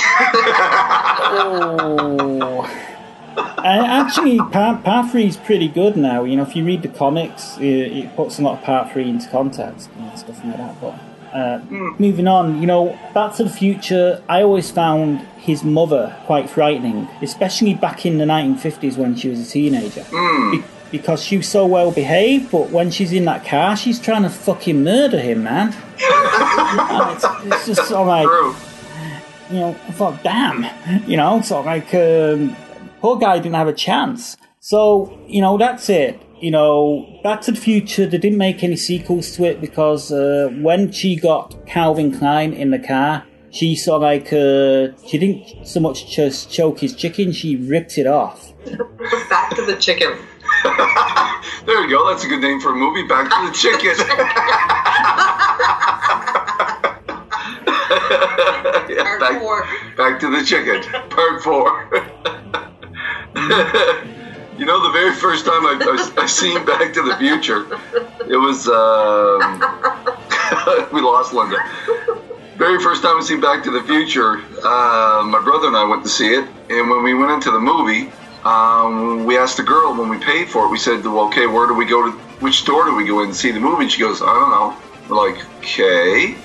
Oh. 1.35 2.89
And 3.65 3.87
actually, 3.87 4.39
part, 4.39 4.85
part 4.85 5.11
three 5.11 5.27
is 5.27 5.37
pretty 5.37 5.69
good 5.69 5.97
now. 5.97 6.25
You 6.25 6.37
know, 6.37 6.43
if 6.43 6.55
you 6.55 6.65
read 6.65 6.83
the 6.83 6.89
comics, 6.89 7.57
it, 7.59 7.65
it 7.65 8.17
puts 8.17 8.39
a 8.39 8.43
lot 8.43 8.59
of 8.59 8.65
part 8.65 8.93
three 8.93 9.09
into 9.09 9.29
context 9.31 9.89
and 9.97 10.19
stuff 10.19 10.45
like 10.45 10.57
that. 10.57 10.81
But 10.81 10.99
uh, 11.33 11.61
moving 11.99 12.27
on, 12.29 12.61
you 12.61 12.67
know, 12.67 12.99
Back 13.15 13.35
to 13.37 13.45
the 13.45 13.51
Future, 13.51 14.23
I 14.29 14.43
always 14.43 14.71
found 14.71 15.21
his 15.39 15.65
mother 15.65 16.15
quite 16.27 16.49
frightening, 16.51 17.09
especially 17.21 17.75
back 17.75 18.05
in 18.07 18.19
the 18.19 18.25
1950s 18.25 18.97
when 18.97 19.17
she 19.17 19.29
was 19.29 19.41
a 19.41 19.51
teenager. 19.51 20.05
Be- 20.11 20.63
because 20.91 21.25
she 21.25 21.39
was 21.39 21.49
so 21.49 21.65
well 21.67 21.91
behaved, 21.91 22.51
but 22.53 22.69
when 22.69 22.91
she's 22.91 23.13
in 23.13 23.25
that 23.25 23.47
car, 23.47 23.75
she's 23.79 23.99
trying 23.99 24.23
to 24.25 24.29
fucking 24.29 24.85
murder 24.85 25.19
him, 25.19 25.43
man. 25.45 25.75
It's, 27.15 27.25
it's 27.45 27.67
just 27.67 27.89
sort 27.89 28.01
of 28.03 28.07
like 28.07 28.27
True. 28.27 28.55
you 29.51 29.61
know, 29.61 29.69
I 29.71 29.93
thought, 29.93 30.23
damn, 30.23 30.67
you 31.09 31.17
know, 31.17 31.41
so 31.43 31.61
like, 31.61 31.93
um, 31.95 32.57
poor 33.01 33.19
guy 33.19 33.39
didn't 33.39 33.55
have 33.57 33.69
a 33.69 33.73
chance. 33.75 34.37
So, 34.73 35.19
you 35.27 35.41
know, 35.43 35.59
that's 35.59 35.89
it. 35.91 36.23
You 36.41 36.53
know, 36.53 37.19
Back 37.25 37.41
to 37.43 37.51
the 37.51 37.59
Future, 37.61 38.07
they 38.07 38.17
didn't 38.17 38.39
make 38.39 38.63
any 38.63 38.77
sequels 38.77 39.33
to 39.35 39.43
it 39.45 39.61
because 39.61 40.13
uh, 40.13 40.51
when 40.61 40.93
she 40.93 41.17
got 41.17 41.67
Calvin 41.67 42.17
Klein 42.17 42.53
in 42.53 42.71
the 42.71 42.79
car, 42.79 43.25
she 43.51 43.75
saw 43.75 43.97
like, 43.97 44.33
uh, 44.33 44.93
she 45.05 45.19
didn't 45.19 45.67
so 45.67 45.81
much 45.81 46.15
just 46.15 46.49
choke 46.49 46.79
his 46.79 46.95
chicken, 46.95 47.33
she 47.33 47.57
ripped 47.57 47.99
it 47.99 48.07
off. 48.07 48.53
Back 49.29 49.51
to 49.57 49.67
the 49.67 49.77
chicken. 49.81 50.13
There 51.67 51.81
you 51.85 51.91
go. 51.91 52.09
That's 52.09 52.25
a 52.25 52.29
good 52.29 52.41
name 52.41 52.61
for 52.61 52.71
a 52.71 52.75
movie. 52.77 53.07
Back 53.07 53.31
to 53.31 53.47
the 53.47 53.53
Chicken. 53.57 53.95
Yeah, 58.89 59.03
Part 59.05 59.21
back, 59.21 59.41
four. 59.41 59.67
back 59.97 60.21
to 60.21 60.31
the 60.31 60.45
Chicken. 60.45 60.83
Part 61.11 61.43
four. 61.43 61.89
You 64.63 64.67
know, 64.67 64.81
the 64.81 64.93
very 64.93 65.13
first 65.13 65.45
time 65.45 65.67
I, 65.67 65.75
I, 66.17 66.23
I 66.23 66.27
seen 66.27 66.65
Back 66.65 66.93
to 66.93 67.03
the 67.03 67.17
Future, 67.17 67.67
it 68.31 68.37
was 68.37 68.69
um, 68.69 69.59
we 70.93 71.01
lost 71.01 71.33
Linda. 71.33 71.57
Very 72.55 72.79
first 72.79 73.03
time 73.03 73.17
I 73.19 73.23
seen 73.23 73.41
Back 73.41 73.65
to 73.65 73.73
the 73.73 73.83
Future, 73.83 74.39
uh, 74.63 75.25
my 75.27 75.41
brother 75.43 75.67
and 75.67 75.77
I 75.77 75.83
went 75.83 76.05
to 76.05 76.09
see 76.09 76.29
it, 76.29 76.49
and 76.71 76.89
when 76.89 77.03
we 77.03 77.13
went 77.13 77.33
into 77.33 77.51
the 77.51 77.59
movie, 77.59 78.09
um, 78.45 79.25
we 79.25 79.37
asked 79.37 79.57
the 79.57 79.65
girl 79.65 79.97
when 79.97 80.09
we 80.09 80.19
paid 80.19 80.49
for 80.49 80.67
it. 80.67 80.71
We 80.71 80.79
said, 80.79 81.05
"Well, 81.05 81.27
okay, 81.27 81.49
where 81.49 81.67
do 81.67 81.75
we 81.75 81.85
go 81.85 82.01
to? 82.05 82.13
Which 82.39 82.61
store 82.61 82.85
do 82.85 82.95
we 82.95 83.05
go 83.05 83.19
in 83.19 83.31
and 83.31 83.37
see 83.37 83.51
the 83.51 83.59
movie?" 83.59 83.83
And 83.83 83.91
she 83.91 84.01
goes, 84.01 84.23
"I 84.23 84.27
don't 84.27 84.51
know." 84.51 84.77
We're 85.09 85.17
like, 85.27 85.43
"Okay." 85.59 86.37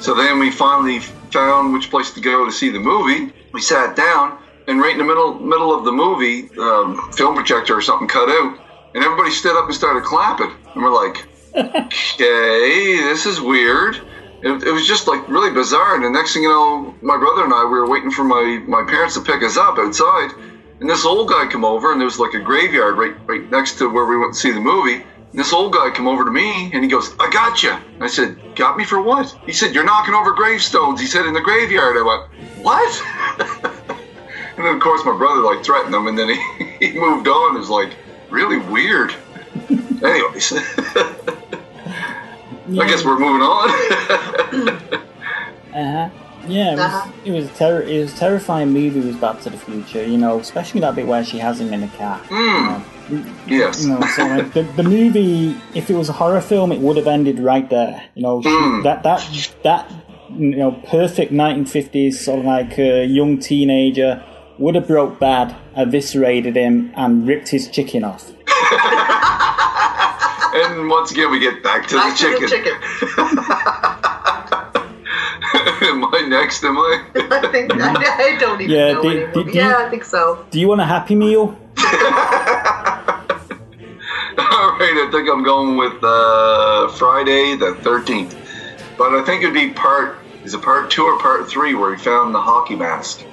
So 0.00 0.16
then 0.16 0.40
we 0.40 0.50
finally 0.50 0.98
found 1.30 1.72
which 1.72 1.88
place 1.88 2.10
to 2.14 2.20
go 2.20 2.46
to 2.46 2.50
see 2.50 2.70
the 2.70 2.80
movie. 2.80 3.32
We 3.52 3.60
sat 3.60 3.94
down, 3.94 4.38
and 4.70 4.80
right 4.80 4.92
in 4.92 4.98
the 4.98 5.04
middle 5.04 5.34
middle 5.40 5.76
of 5.76 5.84
the 5.84 5.90
movie, 5.90 6.48
um, 6.58 7.10
film 7.12 7.34
projector 7.34 7.76
or 7.76 7.82
something 7.82 8.06
cut 8.06 8.28
out, 8.28 8.56
and 8.94 9.02
everybody 9.02 9.30
stood 9.32 9.58
up 9.58 9.66
and 9.66 9.74
started 9.74 10.04
clapping. 10.04 10.54
And 10.74 10.84
we're 10.84 10.94
like, 10.94 11.26
"Okay, 11.56 13.02
this 13.02 13.26
is 13.26 13.40
weird." 13.40 13.96
It, 14.42 14.62
it 14.62 14.72
was 14.72 14.86
just 14.86 15.08
like 15.08 15.28
really 15.28 15.52
bizarre. 15.52 15.96
And 15.96 16.04
the 16.04 16.10
next 16.10 16.32
thing 16.32 16.44
you 16.44 16.48
know, 16.48 16.94
my 17.02 17.18
brother 17.18 17.44
and 17.44 17.52
I 17.52 17.64
we 17.64 17.78
were 17.80 17.90
waiting 17.90 18.12
for 18.12 18.22
my 18.22 18.62
my 18.66 18.84
parents 18.88 19.14
to 19.14 19.20
pick 19.20 19.42
us 19.42 19.56
up 19.56 19.76
outside, 19.76 20.30
and 20.80 20.88
this 20.88 21.04
old 21.04 21.28
guy 21.28 21.46
come 21.50 21.64
over, 21.64 21.90
and 21.90 22.00
there 22.00 22.06
was 22.06 22.20
like 22.20 22.34
a 22.34 22.40
graveyard 22.40 22.96
right 22.96 23.16
right 23.26 23.50
next 23.50 23.76
to 23.78 23.90
where 23.90 24.06
we 24.06 24.16
went 24.16 24.34
to 24.34 24.38
see 24.38 24.52
the 24.52 24.60
movie. 24.60 25.02
And 25.32 25.38
this 25.38 25.52
old 25.52 25.72
guy 25.72 25.90
come 25.90 26.06
over 26.06 26.24
to 26.24 26.30
me, 26.30 26.70
and 26.72 26.84
he 26.84 26.88
goes, 26.88 27.12
"I 27.18 27.28
got 27.30 27.64
you." 27.64 27.76
I 28.00 28.06
said, 28.06 28.54
"Got 28.54 28.76
me 28.76 28.84
for 28.84 29.02
what?" 29.02 29.34
He 29.46 29.52
said, 29.52 29.74
"You're 29.74 29.84
knocking 29.84 30.14
over 30.14 30.30
gravestones." 30.30 31.00
He 31.00 31.08
said, 31.08 31.26
"In 31.26 31.34
the 31.34 31.40
graveyard." 31.40 31.96
I 31.96 32.02
went, 32.02 32.62
"What?" 32.62 33.66
and 34.60 34.66
then 34.68 34.74
of 34.76 34.80
course 34.82 35.02
my 35.04 35.16
brother 35.16 35.40
like 35.40 35.64
threatened 35.64 35.94
him, 35.94 36.06
and 36.06 36.18
then 36.18 36.28
he, 36.28 36.64
he 36.92 36.98
moved 36.98 37.26
on. 37.28 37.56
It 37.56 37.60
was 37.60 37.70
like 37.70 37.96
really 38.30 38.58
weird. 38.58 39.14
Anyways, 39.70 40.52
I 42.78 42.86
guess 42.86 43.04
we're 43.04 43.18
moving 43.18 43.42
on. 43.42 43.68
Uh-huh. 45.72 46.08
Yeah, 46.48 46.72
it 46.72 46.76
was, 46.76 46.80
Uh-huh. 46.80 47.12
it 47.24 47.30
was 47.32 47.44
a 47.46 47.48
terror. 47.54 47.82
It 47.82 48.00
was 48.00 48.14
a 48.14 48.16
terrifying 48.16 48.70
movie. 48.70 49.00
Was 49.00 49.16
Back 49.16 49.40
to 49.42 49.50
the 49.50 49.56
Future, 49.58 50.04
you 50.04 50.16
know, 50.18 50.38
especially 50.40 50.80
that 50.80 50.94
bit 50.94 51.06
where 51.06 51.24
she 51.24 51.38
has 51.38 51.60
him 51.60 51.72
in 51.72 51.82
the 51.82 51.88
car. 51.88 52.18
Mm. 52.28 52.82
yes. 53.46 53.84
You 53.84 53.90
know, 53.90 54.00
so 54.16 54.24
like 54.26 54.52
the, 54.54 54.62
the 54.62 54.82
movie, 54.82 55.56
if 55.74 55.90
it 55.90 55.94
was 55.94 56.08
a 56.08 56.12
horror 56.12 56.40
film, 56.40 56.72
it 56.72 56.80
would 56.80 56.96
have 56.96 57.06
ended 57.06 57.38
right 57.40 57.68
there. 57.68 58.02
You 58.14 58.22
know, 58.22 58.42
she- 58.42 58.48
Mm. 58.48 58.82
that 58.84 59.02
that 59.02 59.54
that 59.64 59.90
you 60.36 60.56
know, 60.56 60.72
perfect 60.88 61.32
1950s 61.32 62.14
sort 62.14 62.38
of 62.40 62.44
like 62.46 62.78
uh, 62.78 63.02
young 63.02 63.38
teenager 63.38 64.22
would 64.60 64.76
have 64.76 64.86
broke 64.86 65.18
bad, 65.18 65.56
eviscerated 65.76 66.54
him, 66.54 66.92
and 66.94 67.26
ripped 67.26 67.48
his 67.48 67.66
chicken 67.68 68.04
off. 68.04 68.30
And 70.52 70.88
once 70.88 71.12
again, 71.12 71.30
we 71.30 71.38
get 71.38 71.62
back 71.62 71.86
to 71.88 71.94
Back 71.96 72.18
the 72.18 72.26
to 72.26 72.40
the 72.40 72.48
chicken. 72.48 72.72
am 75.88 76.04
I 76.14 76.20
next? 76.28 76.64
Am 76.64 76.76
I? 76.76 77.04
I 77.14 77.48
think 77.52 77.72
I, 77.72 78.34
I 78.34 78.36
don't 78.38 78.60
even 78.60 78.74
Yeah, 78.76 78.92
know 78.92 79.02
do- 79.02 79.30
do- 79.32 79.44
do 79.44 79.50
yeah, 79.56 79.68
you- 79.70 79.76
I 79.86 79.88
think 79.88 80.04
so. 80.04 80.44
Do 80.52 80.58
you 80.60 80.68
want 80.68 80.80
a 80.80 80.84
Happy 80.84 81.14
Meal? 81.14 81.40
All 81.40 81.56
right, 84.78 84.96
I 84.96 85.08
think 85.12 85.28
I'm 85.30 85.42
going 85.44 85.76
with 85.76 86.02
uh, 86.02 86.88
Friday 86.98 87.54
the 87.56 87.76
13th. 87.82 88.34
But 88.98 89.14
I 89.14 89.22
think 89.24 89.42
it'd 89.42 89.54
be 89.54 89.70
part. 89.70 90.18
Is 90.44 90.54
it 90.54 90.62
part 90.62 90.90
two 90.90 91.04
or 91.04 91.18
part 91.20 91.48
three 91.48 91.74
where 91.74 91.94
he 91.94 92.02
found 92.02 92.34
the 92.34 92.40
hockey 92.40 92.74
mask? 92.74 93.24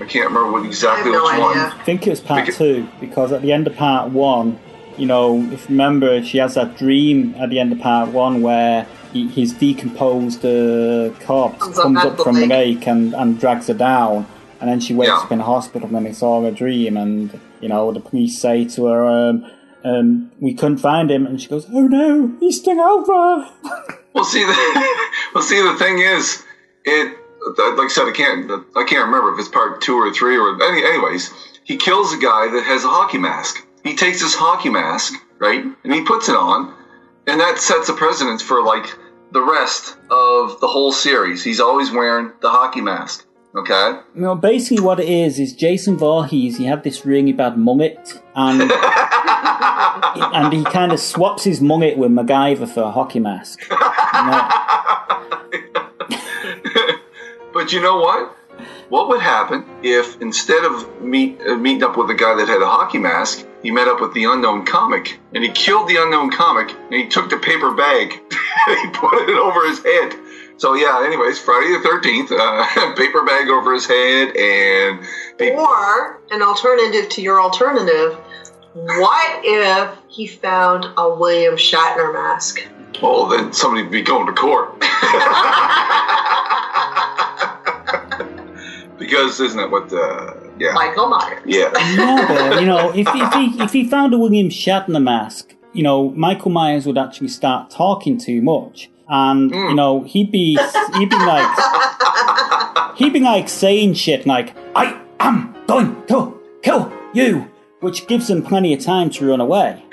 I 0.00 0.06
can't 0.06 0.26
remember 0.28 0.50
what 0.52 0.64
exactly 0.64 1.12
I 1.12 1.14
have 1.14 1.22
no 1.22 1.24
which 1.48 1.56
one. 1.56 1.58
I 1.58 1.84
think 1.84 2.06
it 2.06 2.10
was 2.10 2.20
part 2.20 2.46
Because- 2.46 2.58
two 2.58 2.88
because 3.00 3.32
at 3.32 3.42
the 3.42 3.52
end 3.52 3.66
of 3.66 3.76
part 3.76 4.10
one, 4.10 4.58
you 4.96 5.06
know, 5.06 5.38
if 5.52 5.62
you 5.68 5.74
remember, 5.76 6.22
she 6.22 6.38
has 6.38 6.54
that 6.54 6.76
dream 6.76 7.34
at 7.38 7.50
the 7.50 7.58
end 7.58 7.72
of 7.72 7.78
part 7.80 8.10
one 8.10 8.42
where 8.42 8.86
he, 9.12 9.28
his 9.28 9.52
decomposed 9.52 10.44
uh, 10.44 11.10
corpse 11.24 11.58
Comes 11.58 11.78
up 11.78 11.82
comes 11.84 11.98
out 11.98 12.06
up 12.06 12.12
of 12.12 12.16
the 12.18 12.24
from 12.24 12.34
the 12.36 12.46
lake. 12.46 12.78
lake 12.78 12.86
and, 12.88 13.14
and 13.14 13.38
drags 13.38 13.68
her 13.68 13.74
down. 13.74 14.26
And 14.60 14.70
then 14.70 14.80
she 14.80 14.94
wakes 14.94 15.08
Yeah. 15.10 15.18
up 15.18 15.32
in 15.32 15.38
the 15.38 15.44
hospital 15.44 15.88
when 15.88 16.06
it's 16.06 16.22
all 16.22 16.44
a 16.46 16.52
dream, 16.52 16.96
and 16.96 17.38
you 17.60 17.68
know 17.68 17.90
the 17.92 17.98
police 18.00 18.38
say 18.38 18.64
to 18.66 18.86
her, 18.86 19.04
um, 19.06 19.44
um, 19.84 20.30
"We 20.38 20.54
couldn't 20.54 20.78
find 20.78 21.10
him," 21.10 21.26
and 21.26 21.40
she 21.42 21.48
goes, 21.48 21.66
"Oh 21.72 21.80
no, 21.88 22.32
he's 22.38 22.58
still 22.60 22.80
over." 22.80 23.48
Well, 24.14 24.24
see, 24.24 24.44
the, 24.44 24.54
well, 25.34 25.42
see, 25.42 25.60
the 25.60 25.74
thing 25.76 25.98
is, 25.98 26.44
it 26.84 27.16
like 27.46 27.58
I 27.58 27.88
said, 27.88 28.04
I 28.04 28.12
can't, 28.12 28.50
I 28.76 28.84
can't 28.84 29.06
remember 29.06 29.32
if 29.32 29.38
it's 29.38 29.48
part 29.48 29.80
two 29.80 29.94
or 29.94 30.12
three 30.12 30.36
or 30.36 30.62
any, 30.62 30.84
anyways. 30.84 31.32
He 31.64 31.76
kills 31.76 32.12
a 32.12 32.18
guy 32.18 32.50
that 32.50 32.64
has 32.66 32.84
a 32.84 32.88
hockey 32.88 33.18
mask. 33.18 33.66
He 33.84 33.96
takes 33.96 34.20
his 34.20 34.34
hockey 34.34 34.68
mask, 34.68 35.14
right, 35.38 35.64
and 35.64 35.92
he 35.92 36.02
puts 36.04 36.28
it 36.28 36.36
on, 36.36 36.74
and 37.26 37.40
that 37.40 37.58
sets 37.58 37.88
a 37.88 37.92
precedence 37.92 38.42
for 38.42 38.62
like 38.62 38.86
the 39.32 39.42
rest 39.42 39.96
of 40.10 40.60
the 40.60 40.68
whole 40.68 40.92
series. 40.92 41.42
He's 41.42 41.60
always 41.60 41.90
wearing 41.90 42.32
the 42.40 42.50
hockey 42.50 42.80
mask. 42.80 43.26
Okay. 43.54 43.98
Know, 44.14 44.34
basically 44.34 44.82
what 44.82 44.98
it 44.98 45.08
is 45.08 45.38
is 45.38 45.52
Jason 45.52 45.98
Voorhees. 45.98 46.56
He 46.56 46.64
had 46.64 46.82
this 46.84 47.04
really 47.04 47.32
bad 47.32 47.58
mullet, 47.58 48.20
and 48.34 48.62
and 48.72 50.52
he 50.52 50.64
kind 50.64 50.92
of 50.92 51.00
swaps 51.00 51.44
his 51.44 51.60
mullet 51.60 51.98
with 51.98 52.10
MacGyver 52.10 52.68
for 52.68 52.82
a 52.82 52.90
hockey 52.90 53.20
mask. 53.20 53.60
You 54.14 54.26
know, 54.30 55.88
But 57.62 57.72
you 57.72 57.80
know 57.80 57.98
what? 57.98 58.36
What 58.88 59.06
would 59.06 59.20
happen 59.20 59.64
if 59.84 60.20
instead 60.20 60.64
of 60.64 61.00
meet, 61.00 61.40
uh, 61.46 61.54
meeting 61.54 61.84
up 61.84 61.96
with 61.96 62.08
the 62.08 62.14
guy 62.14 62.34
that 62.34 62.48
had 62.48 62.60
a 62.60 62.66
hockey 62.66 62.98
mask, 62.98 63.46
he 63.62 63.70
met 63.70 63.86
up 63.86 64.00
with 64.00 64.12
the 64.14 64.24
unknown 64.24 64.66
comic 64.66 65.20
and 65.32 65.44
he 65.44 65.50
killed 65.50 65.88
the 65.88 65.94
unknown 65.94 66.32
comic 66.32 66.72
and 66.72 66.94
he 66.94 67.06
took 67.06 67.30
the 67.30 67.36
paper 67.36 67.72
bag 67.72 68.14
and 68.66 68.78
he 68.80 68.90
put 68.90 69.28
it 69.28 69.38
over 69.38 69.64
his 69.68 69.80
head. 69.84 70.12
So 70.56 70.74
yeah, 70.74 71.04
anyways, 71.06 71.38
Friday 71.38 71.72
the 71.72 71.82
Thirteenth, 71.84 72.32
uh, 72.32 72.94
paper 72.96 73.24
bag 73.24 73.48
over 73.48 73.74
his 73.74 73.86
head 73.86 74.36
and 74.36 74.98
Or 75.54 76.20
an 76.32 76.42
alternative 76.42 77.08
to 77.10 77.22
your 77.22 77.40
alternative. 77.40 78.14
What 78.74 79.40
if 79.44 79.96
he 80.08 80.26
found 80.26 80.86
a 80.96 81.14
William 81.14 81.54
Shatner 81.54 82.12
mask? 82.12 82.66
oh, 83.00 83.30
then 83.30 83.52
somebody'd 83.52 83.92
be 83.92 84.02
going 84.02 84.26
to 84.26 84.32
court. 84.32 84.82
because 89.02 89.40
isn't 89.40 89.58
it 89.58 89.70
what 89.70 89.88
the 89.88 90.52
yeah 90.58 90.72
Michael 90.72 91.08
Myers. 91.08 91.42
yeah 91.44 91.72
yeah, 91.96 92.28
but 92.28 92.60
you 92.60 92.66
know, 92.66 92.90
if, 92.90 93.08
if 93.08 93.32
he 93.34 93.62
if 93.62 93.72
he 93.72 93.88
found 93.88 94.14
a 94.14 94.18
William 94.18 94.48
Shatner 94.48 95.02
mask, 95.02 95.54
you 95.72 95.82
know, 95.82 96.10
Michael 96.10 96.52
Myers 96.52 96.86
would 96.86 96.98
actually 96.98 97.28
start 97.28 97.70
talking 97.70 98.16
too 98.16 98.40
much, 98.42 98.90
and 99.08 99.50
hmm. 99.50 99.56
you 99.56 99.74
know, 99.74 100.02
he'd 100.04 100.30
be 100.30 100.56
he'd 100.94 101.10
be 101.10 101.16
like 101.16 102.96
he'd 102.96 103.12
be 103.12 103.20
like 103.20 103.48
saying 103.48 103.94
shit 103.94 104.24
like 104.24 104.54
"I 104.76 105.00
am 105.18 105.56
going 105.66 106.06
to 106.06 106.40
kill 106.62 106.92
you," 107.12 107.50
which 107.80 108.06
gives 108.06 108.30
him 108.30 108.42
plenty 108.42 108.72
of 108.72 108.80
time 108.80 109.10
to 109.10 109.28
run 109.28 109.40
away. 109.40 109.82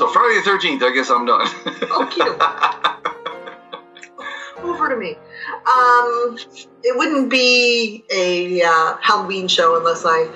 So 0.00 0.08
Friday 0.08 0.36
the 0.36 0.42
Thirteenth, 0.42 0.82
I 0.82 0.94
guess 0.94 1.10
I'm 1.10 1.26
done. 1.26 1.46
Oh, 1.92 2.08
Over 4.62 4.88
to 4.88 4.96
me. 4.96 5.18
Um, 5.66 6.38
it 6.82 6.96
wouldn't 6.96 7.30
be 7.30 8.04
a 8.10 8.62
uh, 8.62 8.96
Halloween 9.00 9.48
show 9.48 9.76
unless 9.76 10.04
I 10.04 10.28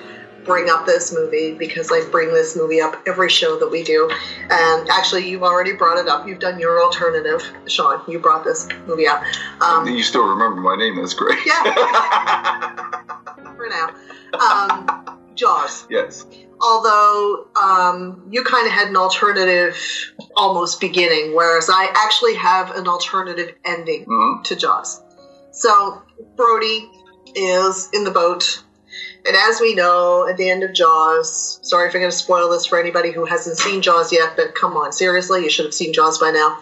bring 0.45 0.69
up 0.69 0.85
this 0.85 1.11
movie 1.13 1.53
because 1.53 1.91
I 1.91 2.07
bring 2.11 2.31
this 2.31 2.55
movie 2.55 2.79
up 2.79 3.01
every 3.07 3.29
show 3.29 3.59
that 3.59 3.69
we 3.69 3.83
do. 3.83 4.09
And 4.49 4.87
actually, 4.89 5.29
you've 5.29 5.43
already 5.43 5.73
brought 5.73 5.97
it 5.97 6.07
up. 6.07 6.27
You've 6.27 6.39
done 6.39 6.59
your 6.59 6.81
alternative, 6.81 7.43
Sean. 7.67 8.01
You 8.07 8.19
brought 8.19 8.43
this 8.43 8.67
movie 8.85 9.07
up. 9.07 9.23
Um, 9.61 9.87
you 9.87 10.03
still 10.03 10.27
remember 10.27 10.61
my 10.61 10.75
name? 10.75 10.95
That's 10.95 11.13
great. 11.13 11.39
Yeah. 11.45 11.63
For 13.55 13.67
now. 13.69 13.89
Um, 14.39 15.19
Jaws. 15.35 15.87
Yes. 15.89 16.25
Although 16.61 17.47
um, 17.61 18.27
you 18.29 18.43
kind 18.43 18.65
of 18.65 18.71
had 18.71 18.87
an 18.87 18.95
alternative 18.95 19.77
almost 20.37 20.79
beginning, 20.79 21.35
whereas 21.35 21.69
I 21.69 21.91
actually 21.95 22.35
have 22.35 22.75
an 22.75 22.87
alternative 22.87 23.53
ending 23.65 24.05
to 24.45 24.55
Jaws. 24.55 25.01
So 25.55 26.03
Brody 26.35 26.89
is 27.33 27.89
in 27.93 28.03
the 28.03 28.11
boat, 28.11 28.61
and 29.25 29.37
as 29.37 29.61
we 29.61 29.73
know, 29.73 30.27
at 30.27 30.35
the 30.35 30.49
end 30.49 30.63
of 30.63 30.73
Jaws, 30.73 31.59
sorry 31.63 31.87
if 31.87 31.95
I'm 31.95 32.01
going 32.01 32.11
to 32.11 32.17
spoil 32.17 32.49
this 32.49 32.65
for 32.65 32.77
anybody 32.77 33.11
who 33.11 33.23
hasn't 33.23 33.57
seen 33.57 33.81
Jaws 33.81 34.11
yet, 34.11 34.35
but 34.35 34.53
come 34.53 34.75
on, 34.75 34.91
seriously, 34.91 35.43
you 35.43 35.49
should 35.49 35.63
have 35.63 35.73
seen 35.73 35.93
Jaws 35.93 36.19
by 36.19 36.31
now. 36.31 36.59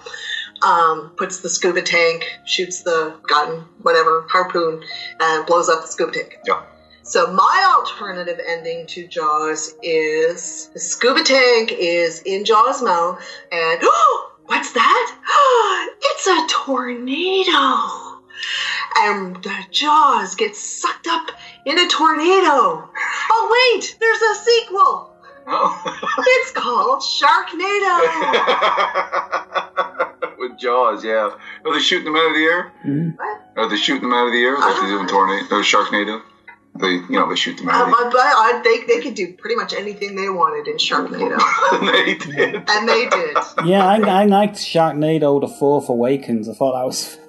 Um, 0.61 1.11
puts 1.17 1.39
the 1.39 1.49
scuba 1.49 1.81
tank, 1.81 2.23
shoots 2.45 2.83
the 2.83 3.15
gun, 3.27 3.65
whatever, 3.81 4.27
harpoon, 4.29 4.83
and 5.19 5.45
blows 5.47 5.69
up 5.69 5.81
the 5.81 5.87
scuba 5.87 6.11
tank. 6.11 6.37
Yeah. 6.45 6.61
So 7.01 7.33
my 7.33 7.75
alternative 7.75 8.39
ending 8.47 8.85
to 8.87 9.07
Jaws 9.07 9.73
is 9.81 10.69
the 10.73 10.79
scuba 10.79 11.23
tank 11.23 11.71
is 11.73 12.21
in 12.21 12.45
Jaws' 12.45 12.83
mouth, 12.83 13.21
and 13.51 13.81
what's 14.45 14.71
that? 14.73 15.95
it's 16.01 16.27
a 16.27 16.47
tornado, 16.47 18.12
and 18.97 19.35
the 19.43 19.55
Jaws 19.71 20.35
get 20.35 20.55
sucked 20.55 21.07
up 21.07 21.31
in 21.65 21.77
a 21.79 21.87
tornado. 21.87 22.89
Oh 23.31 23.73
wait, 23.75 23.97
there's 23.99 24.21
a 24.21 24.35
sequel. 24.43 25.09
Oh. 25.45 25.83
it's 26.19 26.51
called 26.51 27.01
Sharknado. 27.01 27.93
With 30.39 30.57
Jaws, 30.57 31.03
yeah. 31.03 31.31
Are 31.65 31.73
they 31.73 31.79
shooting 31.79 32.05
them 32.05 32.15
out 32.15 32.29
of 32.29 32.35
the 32.35 32.43
air? 32.43 32.71
Hmm. 32.81 33.09
What? 33.11 33.41
Are 33.57 33.69
they 33.69 33.75
shooting 33.77 34.03
them 34.09 34.13
out 34.13 34.27
of 34.27 34.33
the 34.33 34.41
air 34.43 34.57
like 34.57 34.75
they 34.75 34.87
do 34.87 34.99
in 34.99 35.05
uh-huh. 35.05 35.07
Tornado 35.09 35.55
or 35.55 35.63
Sharknado? 35.63 36.21
They, 36.75 36.87
you 36.93 37.11
know, 37.11 37.29
they 37.29 37.35
shoot 37.35 37.57
them 37.57 37.69
out 37.69 37.83
Um, 37.87 37.93
of 37.93 37.99
the 37.99 38.05
air. 38.05 38.11
but 38.11 38.19
I, 38.19 38.53
uh, 38.55 38.63
they, 38.63 38.83
they 38.87 38.99
could 39.01 39.13
do 39.13 39.33
pretty 39.33 39.55
much 39.55 39.73
anything 39.73 40.15
they 40.15 40.29
wanted 40.29 40.67
in 40.67 40.77
Sharknado. 40.77 41.37
they 41.91 42.15
did. 42.15 42.55
And 42.67 42.89
they 42.89 43.07
did. 43.09 43.37
Yeah, 43.65 43.85
I, 43.85 43.99
I 43.99 44.25
liked 44.25 44.55
Sharknado: 44.55 45.39
The 45.39 45.47
Fourth 45.47 45.87
Awakens. 45.89 46.49
I 46.49 46.53
thought 46.53 46.73
that 46.73 46.85
was 46.85 47.19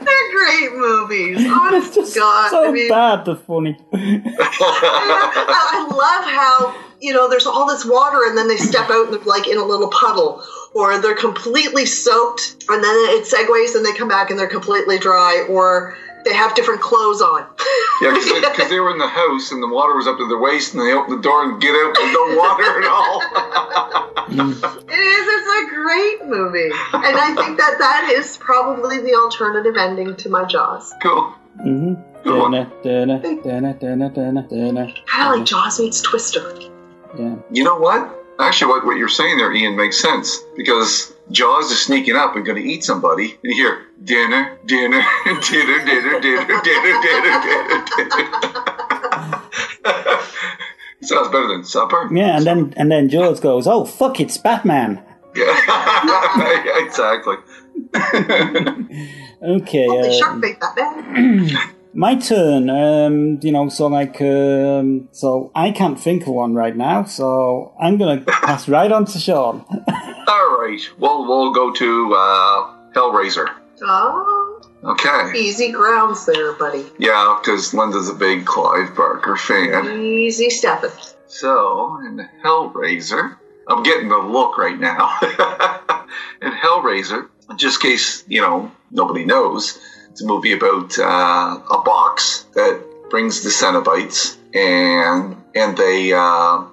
They're 0.00 0.30
great 0.32 0.72
movies. 0.74 1.38
Oh, 1.52 1.66
Honest 1.66 1.94
to 1.94 2.18
God. 2.18 2.50
so 2.50 2.68
I 2.68 2.72
mean, 2.72 2.88
bad, 2.88 3.24
but 3.24 3.46
funny. 3.46 3.78
I, 3.92 4.22
I 4.32 5.86
love 5.90 6.24
how 6.30 6.74
you 7.00 7.12
know 7.12 7.28
there's 7.28 7.46
all 7.46 7.66
this 7.66 7.84
water 7.84 8.24
and 8.26 8.36
then 8.36 8.48
they 8.48 8.56
step 8.56 8.88
out 8.90 9.06
and 9.06 9.14
they're 9.14 9.24
like 9.24 9.48
in 9.48 9.58
a 9.58 9.64
little 9.64 9.88
puddle 9.90 10.42
or 10.74 10.98
they're 11.00 11.14
completely 11.16 11.84
soaked 11.84 12.64
and 12.68 12.82
then 12.82 12.94
it 13.10 13.24
segues 13.26 13.74
and 13.74 13.84
they 13.84 13.92
come 13.94 14.08
back 14.08 14.30
and 14.30 14.38
they're 14.38 14.46
completely 14.46 14.98
dry 14.98 15.44
or 15.48 15.96
they 16.24 16.34
have 16.34 16.54
different 16.54 16.80
clothes 16.80 17.20
on. 17.20 17.46
Yeah, 18.00 18.14
because 18.14 18.68
they, 18.70 18.80
were 18.80 18.90
in 18.90 18.98
the 18.98 19.08
house 19.08 19.52
and 19.52 19.62
the 19.62 19.68
water 19.68 19.94
was 19.96 20.06
up 20.06 20.18
to 20.18 20.28
their 20.28 20.38
waist, 20.38 20.74
and 20.74 20.82
they 20.82 20.92
opened 20.92 21.18
the 21.18 21.22
door 21.22 21.44
and 21.44 21.60
get 21.60 21.74
out 21.74 21.96
with 21.98 22.12
no 22.12 22.36
water 22.36 22.82
at 22.82 22.88
all. 22.88 24.08
It 24.32 24.38
is. 24.38 25.26
It's 25.28 25.66
a 25.66 25.74
great 25.74 26.24
movie, 26.24 26.70
and 26.70 27.16
I 27.16 27.34
think 27.34 27.58
that 27.58 27.76
that 27.78 28.10
is 28.14 28.38
probably 28.38 28.98
the 28.98 29.14
alternative 29.14 29.76
ending 29.76 30.16
to 30.16 30.28
my 30.30 30.44
Jaws. 30.44 30.94
Cool. 31.02 31.34
Mm-hmm. 31.60 31.94
Dana, 32.24 32.70
dana, 32.82 33.20
dana, 33.20 33.74
dana, 33.74 34.10
dana, 34.10 34.46
dana. 34.48 34.94
Kind 35.06 35.28
of 35.28 35.38
like 35.38 35.44
Jaws 35.44 35.80
meets 35.80 36.00
Twister. 36.00 36.54
Yeah. 37.18 37.36
You 37.50 37.64
know 37.64 37.76
what? 37.76 38.24
Actually, 38.38 38.70
what, 38.70 38.86
what 38.86 38.96
you're 38.96 39.08
saying 39.08 39.36
there, 39.36 39.52
Ian, 39.52 39.76
makes 39.76 40.00
sense 40.00 40.38
because 40.56 41.11
Jaws 41.30 41.70
is 41.70 41.80
sneaking 41.80 42.16
up 42.16 42.36
and 42.36 42.44
going 42.44 42.60
to 42.62 42.68
eat 42.68 42.84
somebody, 42.84 43.30
and 43.30 43.38
you 43.42 43.54
hear 43.54 43.86
dinner, 44.04 44.58
dinner, 44.66 45.02
dinner, 45.26 45.40
dinner, 45.40 45.84
dinner, 45.84 46.20
dinner, 46.20 47.02
dinner, 47.02 47.84
dinner. 47.96 48.28
Sounds 51.02 51.28
better 51.28 51.48
than 51.48 51.64
supper. 51.64 52.08
Yeah, 52.14 52.36
and 52.36 52.46
then 52.46 52.74
and 52.76 52.90
then 52.90 53.08
George 53.08 53.40
goes, 53.40 53.66
"Oh 53.66 53.84
fuck, 53.84 54.20
it's 54.20 54.38
Batman." 54.38 55.02
Yeah, 55.34 56.76
exactly. 56.84 57.36
Okay. 59.42 59.86
Holy 59.86 60.08
uh, 60.08 60.12
shark 60.12 60.40
bait, 60.40 60.60
that 60.60 60.76
man. 60.76 61.50
My 61.94 62.14
turn. 62.14 62.70
Um, 62.70 63.40
you 63.42 63.50
know, 63.50 63.68
so 63.68 63.88
like, 63.88 64.20
um, 64.20 65.08
so 65.10 65.50
I 65.54 65.72
can't 65.72 65.98
think 65.98 66.22
of 66.22 66.34
one 66.34 66.54
right 66.54 66.76
now. 66.76 67.04
So 67.04 67.74
I'm 67.80 67.98
gonna 67.98 68.20
pass 68.20 68.68
right 68.68 68.92
on 68.92 69.04
to 69.06 69.18
Sean. 69.18 69.64
All 70.26 70.58
right. 70.60 70.80
Well, 70.98 71.26
we'll 71.26 71.52
go 71.52 71.72
to 71.72 72.14
uh, 72.14 72.74
Hellraiser. 72.94 73.48
Oh, 73.82 74.60
Okay. 74.84 75.32
easy 75.38 75.70
grounds 75.70 76.26
there, 76.26 76.52
buddy. 76.54 76.84
Yeah, 76.98 77.38
because 77.40 77.72
Linda's 77.72 78.08
a 78.08 78.14
big 78.14 78.44
Clive 78.44 78.94
Barker 78.96 79.36
fan. 79.36 80.00
Easy 80.02 80.50
stepping. 80.50 80.90
So, 81.28 81.98
in 82.04 82.28
Hellraiser, 82.44 83.36
I'm 83.68 83.82
getting 83.84 84.08
the 84.08 84.18
look 84.18 84.58
right 84.58 84.78
now. 84.78 85.16
in 86.42 86.50
Hellraiser, 86.52 87.28
just 87.56 87.82
in 87.84 87.90
case, 87.92 88.24
you 88.26 88.40
know, 88.40 88.72
nobody 88.90 89.24
knows, 89.24 89.78
it's 90.10 90.20
a 90.22 90.26
movie 90.26 90.52
about 90.52 90.98
uh, 90.98 91.60
a 91.70 91.82
box 91.84 92.46
that 92.54 92.82
brings 93.08 93.42
the 93.42 93.50
Cenobites, 93.50 94.36
and 94.54 95.36
and 95.54 95.76
they, 95.76 96.12
uh, 96.12 96.64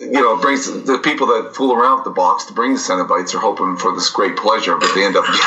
you 0.00 0.12
know, 0.12 0.36
brings 0.36 0.66
the 0.84 0.98
people 0.98 1.26
that 1.26 1.54
fool 1.54 1.72
around 1.72 1.96
with 1.98 2.04
the 2.04 2.10
box 2.10 2.44
to 2.46 2.52
bring 2.52 2.72
the 2.72 2.78
Cenobites 2.78 3.34
are 3.34 3.38
hoping 3.38 3.76
for 3.76 3.92
this 3.94 4.08
great 4.10 4.36
pleasure, 4.36 4.76
but 4.76 4.94
they 4.94 5.04
end 5.04 5.16
up 5.16 5.24
getting. 5.26 5.38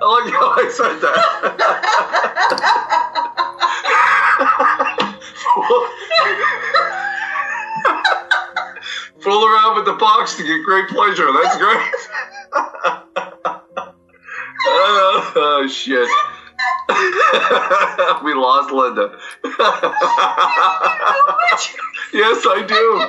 like 0.00 0.32
how 0.32 0.54
I 0.54 0.68
said 0.72 1.00
that. 1.00 1.16
Fool 9.22 9.44
around 9.44 9.74
with 9.74 9.86
the 9.86 9.94
box 9.94 10.36
to 10.36 10.44
get 10.44 10.64
great 10.64 10.88
pleasure. 10.88 11.26
That's 11.32 11.56
great. 11.56 11.82
oh, 14.68 15.68
shit. 15.68 16.08
we 18.24 18.34
lost 18.34 18.70
Linda. 18.72 19.18
yes, 22.12 22.46
I 22.46 22.62
do. 22.66 23.02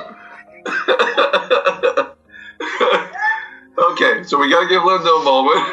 okay, 3.92 4.22
so 4.24 4.38
we 4.38 4.50
gotta 4.50 4.66
give 4.68 4.84
Linda 4.84 5.08
a 5.08 5.24
moment. 5.24 5.64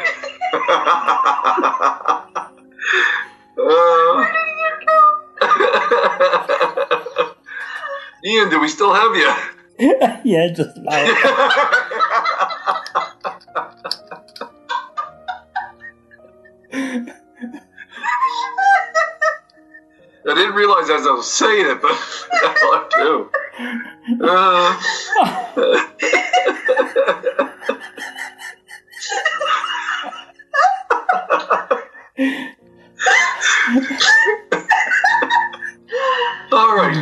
Uh, 3.58 4.26
Ian, 8.24 8.50
do 8.50 8.60
we 8.60 8.68
still 8.68 8.92
have 8.92 9.16
you? 9.16 9.32
yeah, 10.24 10.48
just 10.52 10.78
about. 10.78 11.06
I 20.28 20.34
didn't 20.34 20.54
realize 20.54 20.90
as 20.90 21.06
I 21.06 21.10
was 21.12 21.32
saying 21.32 21.66
it, 21.66 21.80
but 21.80 21.92
I 22.32 22.88
do. 22.96 23.30
All 36.52 36.76
right. 36.76 36.96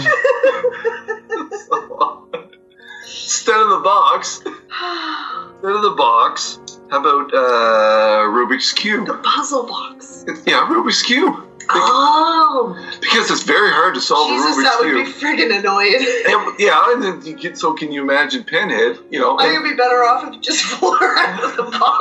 Instead 3.05 3.61
of 3.61 3.69
the 3.71 3.81
box, 3.83 4.39
instead 4.39 5.71
of 5.71 5.83
the 5.83 5.95
box, 5.97 6.59
how 6.91 7.01
about 7.01 7.33
uh, 7.33 8.27
Rubik's 8.29 8.73
Cube? 8.73 9.07
The 9.07 9.15
puzzle 9.15 9.67
box. 9.67 10.25
Yeah, 10.47 10.67
Rubik's 10.69 11.03
Cube. 11.03 11.47
Oh, 11.71 12.77
Because 13.01 13.31
it's 13.31 13.43
very 13.43 13.71
hard 13.71 13.95
to 13.95 14.01
solve 14.01 14.29
Jesus, 14.29 14.57
a 14.57 14.61
Rubik's 14.61 14.65
that 14.65 14.77
would 14.81 14.95
Cube. 14.95 15.07
be 15.07 15.13
friggin' 15.13 15.59
annoying. 15.59 15.95
And- 16.27 16.59
yeah, 16.61 16.93
and 16.93 17.03
then 17.03 17.23
you 17.25 17.35
get, 17.37 17.57
so 17.59 17.73
can 17.75 17.91
you 17.93 18.03
imagine 18.03 18.45
Pinhead? 18.45 18.99
You 19.11 19.21
know, 19.21 19.37
I 19.39 19.49
it'd 19.51 19.63
be 19.65 19.75
better 19.75 20.05
off 20.05 20.33
if 20.33 20.41
just 20.41 20.63
flew 20.65 20.95
around 20.97 21.41
with 21.41 21.57
the 21.57 21.63
box. 21.63 21.95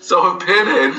so 0.00 0.36
if 0.36 0.46
Pinhead 0.46 0.94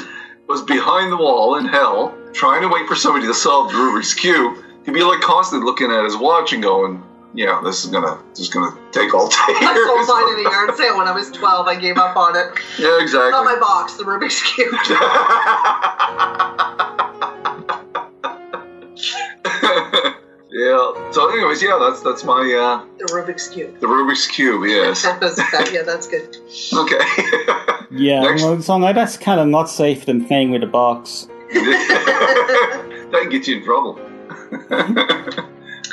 was 0.48 0.62
behind 0.64 1.12
the 1.12 1.18
wall 1.18 1.56
in 1.56 1.66
hell, 1.66 2.16
trying 2.34 2.62
to 2.62 2.68
wait 2.68 2.88
for 2.88 2.96
somebody 2.96 3.28
to 3.28 3.34
solve 3.34 3.72
the 3.72 3.78
Rubik's 3.78 4.14
Cube, 4.14 4.58
he'd 4.86 4.94
be 4.94 5.04
like 5.04 5.22
constantly 5.22 5.66
looking 5.66 5.92
at 5.92 6.04
his 6.04 6.16
watch 6.18 6.54
and 6.54 6.62
going, 6.64 7.04
"Yeah, 7.34 7.62
this 7.64 7.84
is 7.84 7.92
gonna, 7.92 8.22
this 8.30 8.42
is 8.42 8.50
gonna 8.50 8.78
take 8.92 9.14
all 9.14 9.28
day." 9.30 9.36
I 9.40 9.84
sold 9.86 10.08
mine 10.08 10.40
in 10.40 10.46
a 10.46 10.50
yard 10.50 10.76
sale 10.76 10.98
when 10.98 11.08
I 11.08 11.12
was 11.12 11.32
12. 11.32 11.68
I 11.68 11.76
gave 11.76 11.98
up 11.98 12.16
on 12.16 12.36
it. 12.36 12.54
yeah, 12.78 13.02
exactly. 13.02 13.32
Not 13.32 13.46
my 13.46 13.58
box, 13.60 13.96
the 13.96 14.04
Rubik's 14.04 14.42
Cube. 14.42 14.74
yeah. 20.52 21.12
So, 21.12 21.30
anyways, 21.32 21.62
yeah, 21.62 21.78
that's 21.80 22.02
that's 22.02 22.24
my 22.24 22.42
uh, 22.42 22.86
the 23.00 23.06
Rubik's 23.06 23.48
Cube. 23.50 23.80
the 23.80 23.88
Rubik's 23.88 24.28
Cube. 24.28 24.64
Yes. 24.66 25.04
That 25.14 25.22
was, 25.22 25.36
that, 25.36 25.70
yeah, 25.74 25.84
that's 25.84 26.08
good. 26.08 26.38
Okay. 26.74 27.00
Yeah, 27.96 28.24
well, 28.38 28.60
so 28.60 28.78
like, 28.78 28.96
that's 28.96 29.18
kind 29.18 29.40
of 29.40 29.48
not 29.48 29.70
safe 29.70 30.08
than 30.08 30.26
playing 30.26 30.50
with 30.50 30.64
a 30.64 30.68
box. 30.68 31.28
that 31.54 33.10
can 33.12 33.30
get 33.30 33.48
you 33.48 33.58
in 33.58 33.64
trouble. 33.64 34.00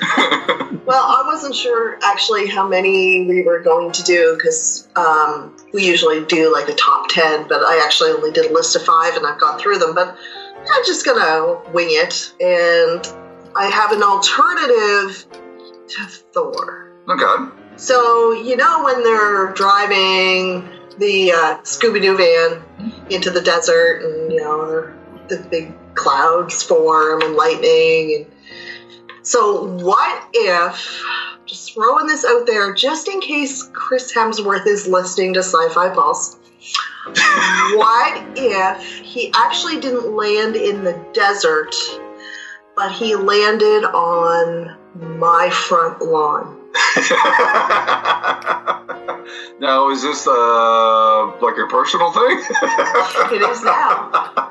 Well, 0.90 1.05
I 1.05 1.22
wasn't 1.24 1.55
sure 1.55 2.01
actually 2.03 2.48
how 2.48 2.66
many 2.66 3.24
we 3.24 3.42
were 3.42 3.61
going 3.61 3.92
to 3.92 4.03
do 4.03 4.34
because 4.34 4.88
um, 4.96 5.57
we 5.72 5.86
usually 5.86 6.24
do 6.24 6.53
like 6.53 6.68
a 6.68 6.74
top 6.74 7.09
10, 7.11 7.46
but 7.46 7.62
I 7.62 7.80
actually 7.84 8.11
only 8.11 8.32
did 8.32 8.51
a 8.51 8.53
list 8.53 8.74
of 8.74 8.82
five 8.82 9.14
and 9.14 9.24
I've 9.24 9.38
gone 9.38 9.61
through 9.61 9.78
them. 9.78 9.94
But 9.94 10.16
I'm 10.68 10.84
just 10.84 11.07
gonna 11.07 11.61
wing 11.72 11.90
it. 11.90 12.34
And 12.40 13.07
I 13.55 13.66
have 13.66 13.92
an 13.92 14.03
alternative 14.03 15.26
to 15.88 16.07
Thor. 16.32 16.92
Okay. 17.09 17.53
So, 17.76 18.32
you 18.32 18.57
know, 18.57 18.82
when 18.82 19.05
they're 19.05 19.53
driving 19.53 20.68
the 20.98 21.30
uh, 21.30 21.59
Scooby 21.62 22.03
Doo 22.03 22.16
van 22.16 22.64
into 23.11 23.30
the 23.30 23.40
desert 23.40 24.03
and, 24.03 24.32
you 24.32 24.40
know, 24.40 24.92
the 25.28 25.38
big 25.51 25.72
clouds 25.94 26.62
form 26.64 27.22
and 27.22 27.34
lightning. 27.34 28.16
And 28.16 28.39
so, 29.23 29.66
what 29.83 30.29
if, 30.33 31.03
just 31.47 31.75
throwing 31.75 32.07
this 32.07 32.25
out 32.25 32.47
there, 32.47 32.73
just 32.75 33.09
in 33.09 33.21
case 33.21 33.68
Chris 33.73 34.12
Hemsworth 34.12 34.66
is 34.66 34.87
listening 34.87 35.35
to 35.35 35.41
Sci 35.41 35.68
Fi 35.71 35.89
Pulse, 35.91 36.37
what 37.75 38.23
if 38.37 38.99
he 38.99 39.33
actually 39.35 39.81
didn't 39.81 40.14
land 40.14 40.57
in 40.57 40.85
the 40.85 41.03
desert, 41.12 41.75
but 42.77 42.93
he 42.93 43.14
landed 43.14 43.85
on 43.85 44.77
my 45.18 45.51
front 45.51 46.03
lawn? 46.03 46.57
now, 49.61 49.91
is 49.91 50.03
this 50.03 50.27
uh, 50.27 51.27
like 51.41 51.59
a 51.59 51.66
personal 51.68 52.12
thing? 52.12 52.43
it 53.33 53.51
is 53.51 53.62
now. 53.62 54.37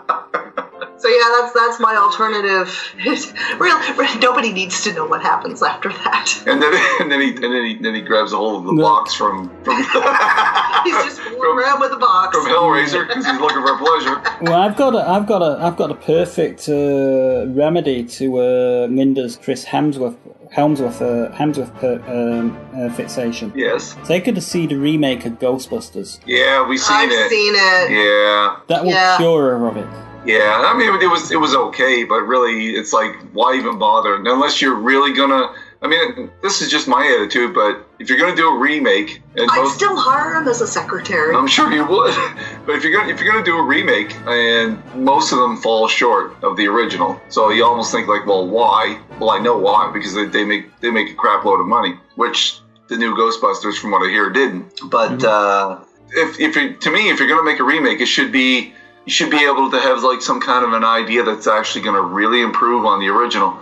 So 1.00 1.08
yeah, 1.08 1.24
that's 1.40 1.54
that's 1.54 1.80
my 1.80 1.96
alternative. 1.96 2.68
Real, 3.60 3.80
nobody 4.20 4.52
needs 4.52 4.84
to 4.84 4.94
know 4.94 5.06
what 5.06 5.22
happens 5.22 5.64
after 5.64 5.90
that. 5.90 6.44
and 6.46 6.62
then, 6.62 6.74
and 7.02 7.12
then 7.12 7.22
he, 7.22 7.30
and 7.30 7.44
then 7.54 7.66
he, 7.66 7.76
then 7.76 7.96
he 7.96 8.02
grabs 8.02 8.34
a 8.34 8.38
hold 8.38 8.62
of 8.68 8.76
the 8.76 8.82
box 8.82 9.14
from 9.14 9.50
from 9.64 9.78
He's 10.84 10.94
just 11.06 11.20
fooling 11.22 11.58
around 11.60 11.80
with 11.80 11.92
the 11.92 11.98
box. 11.98 12.36
from 12.38 12.46
Hellraiser 12.48 13.08
because 13.08 13.26
he's 13.26 13.40
looking 13.40 13.62
for 13.62 13.78
pleasure. 13.78 14.22
Well, 14.42 14.62
I've 14.62 14.76
got 14.76 14.96
a, 14.96 15.00
I've 15.10 15.26
got 15.26 15.42
a, 15.42 15.64
I've 15.64 15.76
got 15.78 15.92
a 15.92 15.96
perfect 15.96 16.68
uh, 16.70 17.48
remedy 17.54 18.04
to 18.06 18.38
uh, 18.40 18.88
Linda's 18.88 19.38
Chris 19.38 19.66
Hemsworth, 19.66 20.18
Helmsworth, 20.52 21.02
uh, 21.02 21.30
Hemsworth 21.32 21.74
per, 21.80 22.02
um, 22.08 22.58
uh, 22.76 22.90
fixation. 22.94 23.52
Yes. 23.56 23.96
Take 24.06 24.26
her 24.26 24.32
to 24.34 24.42
see 24.42 24.68
the 24.68 24.76
remake 24.76 25.26
of 25.26 25.34
Ghostbusters. 25.40 26.20
Yeah, 26.26 26.68
we've 26.68 26.80
seen 26.80 27.10
it. 27.10 27.14
I've 27.14 27.30
seen 27.30 27.54
it. 27.56 27.92
Yeah. 27.92 28.60
That 28.68 28.84
will 28.84 28.92
Yeah. 28.92 29.18
cure 29.18 29.58
her 29.58 29.68
of 29.68 29.78
it. 29.78 29.88
Yeah, 30.26 30.64
I 30.66 30.78
mean, 30.78 31.02
it 31.02 31.10
was 31.10 31.32
it 31.32 31.40
was 31.40 31.56
okay, 31.56 32.04
but 32.04 32.22
really, 32.22 32.76
it's 32.76 32.94
like, 32.94 33.16
why 33.34 33.56
even 33.56 33.80
bother? 33.80 34.16
Unless 34.16 34.62
you're 34.62 34.76
really 34.76 35.14
gonna. 35.14 35.54
I 35.82 35.88
mean, 35.88 36.30
this 36.42 36.62
is 36.62 36.70
just 36.70 36.90
my 36.90 37.06
attitude, 37.06 37.54
but 37.54 37.88
if 38.00 38.10
you're 38.10 38.20
gonna 38.20 38.36
do 38.36 38.50
a 38.50 38.58
remake, 38.58 39.22
and 39.38 39.50
I'd 39.50 39.64
most, 39.64 39.76
still 39.76 39.96
hire 39.96 40.36
him 40.36 40.48
as 40.50 40.60
a 40.60 40.68
secretary. 40.68 41.34
I'm 41.34 41.48
sure 41.48 41.72
you 41.72 41.86
would, 41.86 42.14
but 42.66 42.76
if 42.76 42.84
you're 42.84 42.92
gonna 42.92 43.12
if 43.12 43.22
you're 43.22 43.32
gonna 43.32 43.46
do 43.46 43.58
a 43.58 43.64
remake, 43.64 44.14
and 44.28 44.84
most 44.94 45.32
of 45.32 45.40
them 45.40 45.56
fall 45.58 45.88
short 45.88 46.44
of 46.44 46.58
the 46.58 46.68
original, 46.68 47.20
so 47.30 47.50
you 47.50 47.64
almost 47.64 47.94
think 47.94 48.08
like, 48.08 48.26
well, 48.26 48.46
why? 48.46 49.00
Well, 49.20 49.30
I 49.30 49.40
know 49.40 49.58
why 49.58 49.90
because 49.94 50.14
they, 50.14 50.26
they 50.26 50.44
make 50.44 50.80
they 50.82 50.92
make 50.92 51.12
a 51.12 51.16
crap 51.16 51.46
load 51.46 51.62
of 51.62 51.68
money, 51.68 51.96
which 52.16 52.60
the 52.90 52.98
new 52.98 53.16
Ghostbusters, 53.16 53.78
from 53.78 53.92
what 53.92 54.06
I 54.06 54.10
hear, 54.10 54.30
didn't. 54.30 54.82
But 54.90 55.24
uh, 55.24 55.80
if 56.12 56.40
if 56.42 56.56
you, 56.58 56.76
to 56.76 56.92
me, 56.92 57.10
if 57.10 57.20
you're 57.20 57.30
gonna 57.30 57.44
make 57.44 57.60
a 57.60 57.64
remake, 57.64 58.02
it 58.02 58.08
should 58.08 58.34
be 58.34 58.74
you 59.10 59.14
should 59.14 59.32
be 59.32 59.44
able 59.44 59.72
to 59.72 59.80
have 59.80 60.04
like 60.04 60.22
some 60.22 60.40
kind 60.40 60.64
of 60.64 60.74
an 60.74 60.84
idea 60.84 61.24
that's 61.24 61.48
actually 61.48 61.82
going 61.82 61.96
to 61.96 62.02
really 62.04 62.42
improve 62.42 62.86
on 62.86 63.00
the 63.00 63.08
original. 63.08 63.58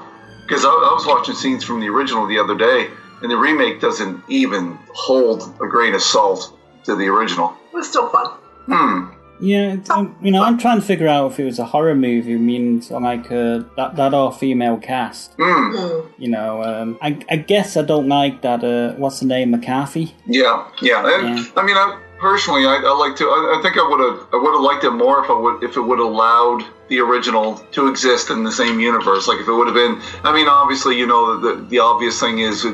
Because 0.46 0.66
I, 0.66 0.68
I 0.68 0.94
was 0.94 1.06
watching 1.08 1.36
scenes 1.36 1.64
from 1.64 1.80
the 1.80 1.88
original 1.88 2.28
the 2.28 2.38
other 2.38 2.54
day, 2.54 2.90
and 3.22 3.32
the 3.32 3.38
remake 3.38 3.80
doesn't 3.80 4.22
even 4.28 4.78
hold 4.94 5.56
a 5.62 5.68
grain 5.68 5.96
of 5.96 6.02
salt 6.02 6.54
to 6.84 6.98
the 6.98 7.06
original. 7.06 7.56
It 7.72 7.78
was 7.78 7.88
still 7.88 8.10
fun. 8.10 8.26
Hmm. 8.66 9.14
Yeah, 9.40 9.74
it's, 9.76 9.90
um, 9.90 10.18
you 10.22 10.32
know, 10.32 10.44
I'm 10.44 10.58
trying 10.58 10.82
to 10.82 10.86
figure 10.86 11.08
out 11.08 11.32
if 11.32 11.40
it 11.40 11.46
was 11.46 11.60
a 11.60 11.66
horror 11.66 11.96
movie. 11.96 12.34
I 12.34 12.38
mean, 12.38 12.82
like 12.90 13.32
uh, 13.32 13.64
that 13.78 13.96
that 13.96 14.14
all 14.14 14.32
female 14.32 14.78
cast. 14.78 15.32
Hmm. 15.40 16.10
You 16.18 16.30
know, 16.30 16.62
um, 16.62 16.98
I, 17.02 17.20
I 17.30 17.38
guess 17.38 17.78
I 17.78 17.84
don't 17.84 18.10
like 18.10 18.42
that. 18.42 18.66
Uh, 18.66 18.96
what's 18.96 19.22
the 19.22 19.28
name, 19.28 19.52
McCarthy? 19.52 20.14
Yeah, 20.26 20.68
yeah. 20.82 21.08
And, 21.08 21.40
I 21.56 21.64
mean, 21.64 21.78
I 21.78 22.02
personally, 22.20 22.66
I, 22.66 22.76
I 22.76 22.94
like 22.98 23.16
to. 23.18 23.26
I, 23.26 23.60
I 23.60 23.62
think 23.62 23.78
I 23.78 23.88
would 23.88 24.00
have. 24.00 24.28
I 24.34 24.38
would 24.38 24.54
have 24.54 24.62
liked 24.62 24.84
it 24.84 24.92
more 24.92 25.24
if 25.24 25.30
I 25.30 25.38
would. 25.38 25.64
If 25.64 25.78
it 25.78 25.82
would 25.82 26.00
allowed 26.00 26.66
the 26.90 27.00
original 27.00 27.56
to 27.72 27.88
exist 27.88 28.30
in 28.30 28.44
the 28.44 28.52
same 28.52 28.80
universe. 28.80 29.28
Like 29.28 29.40
if 29.40 29.48
it 29.48 29.54
would 29.54 29.68
have 29.68 29.76
been. 29.76 30.02
I 30.24 30.34
mean, 30.34 30.48
obviously, 30.48 30.98
you 30.98 31.08
know, 31.08 31.40
the 31.40 31.64
the 31.66 31.80
obvious 31.80 32.20
thing 32.20 32.40
is 32.40 32.66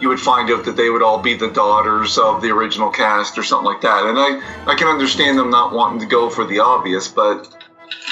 you 0.00 0.08
would 0.08 0.20
find 0.20 0.50
out 0.50 0.64
that 0.64 0.76
they 0.76 0.90
would 0.90 1.02
all 1.02 1.20
be 1.20 1.34
the 1.34 1.48
daughters 1.50 2.18
of 2.18 2.42
the 2.42 2.50
original 2.50 2.90
cast 2.90 3.38
or 3.38 3.42
something 3.42 3.66
like 3.66 3.80
that. 3.82 4.06
And 4.06 4.18
I 4.18 4.40
I 4.70 4.74
can 4.74 4.88
understand 4.88 5.38
them 5.38 5.50
not 5.50 5.72
wanting 5.72 6.00
to 6.00 6.06
go 6.06 6.28
for 6.28 6.44
the 6.44 6.58
obvious, 6.58 7.08
but 7.08 7.48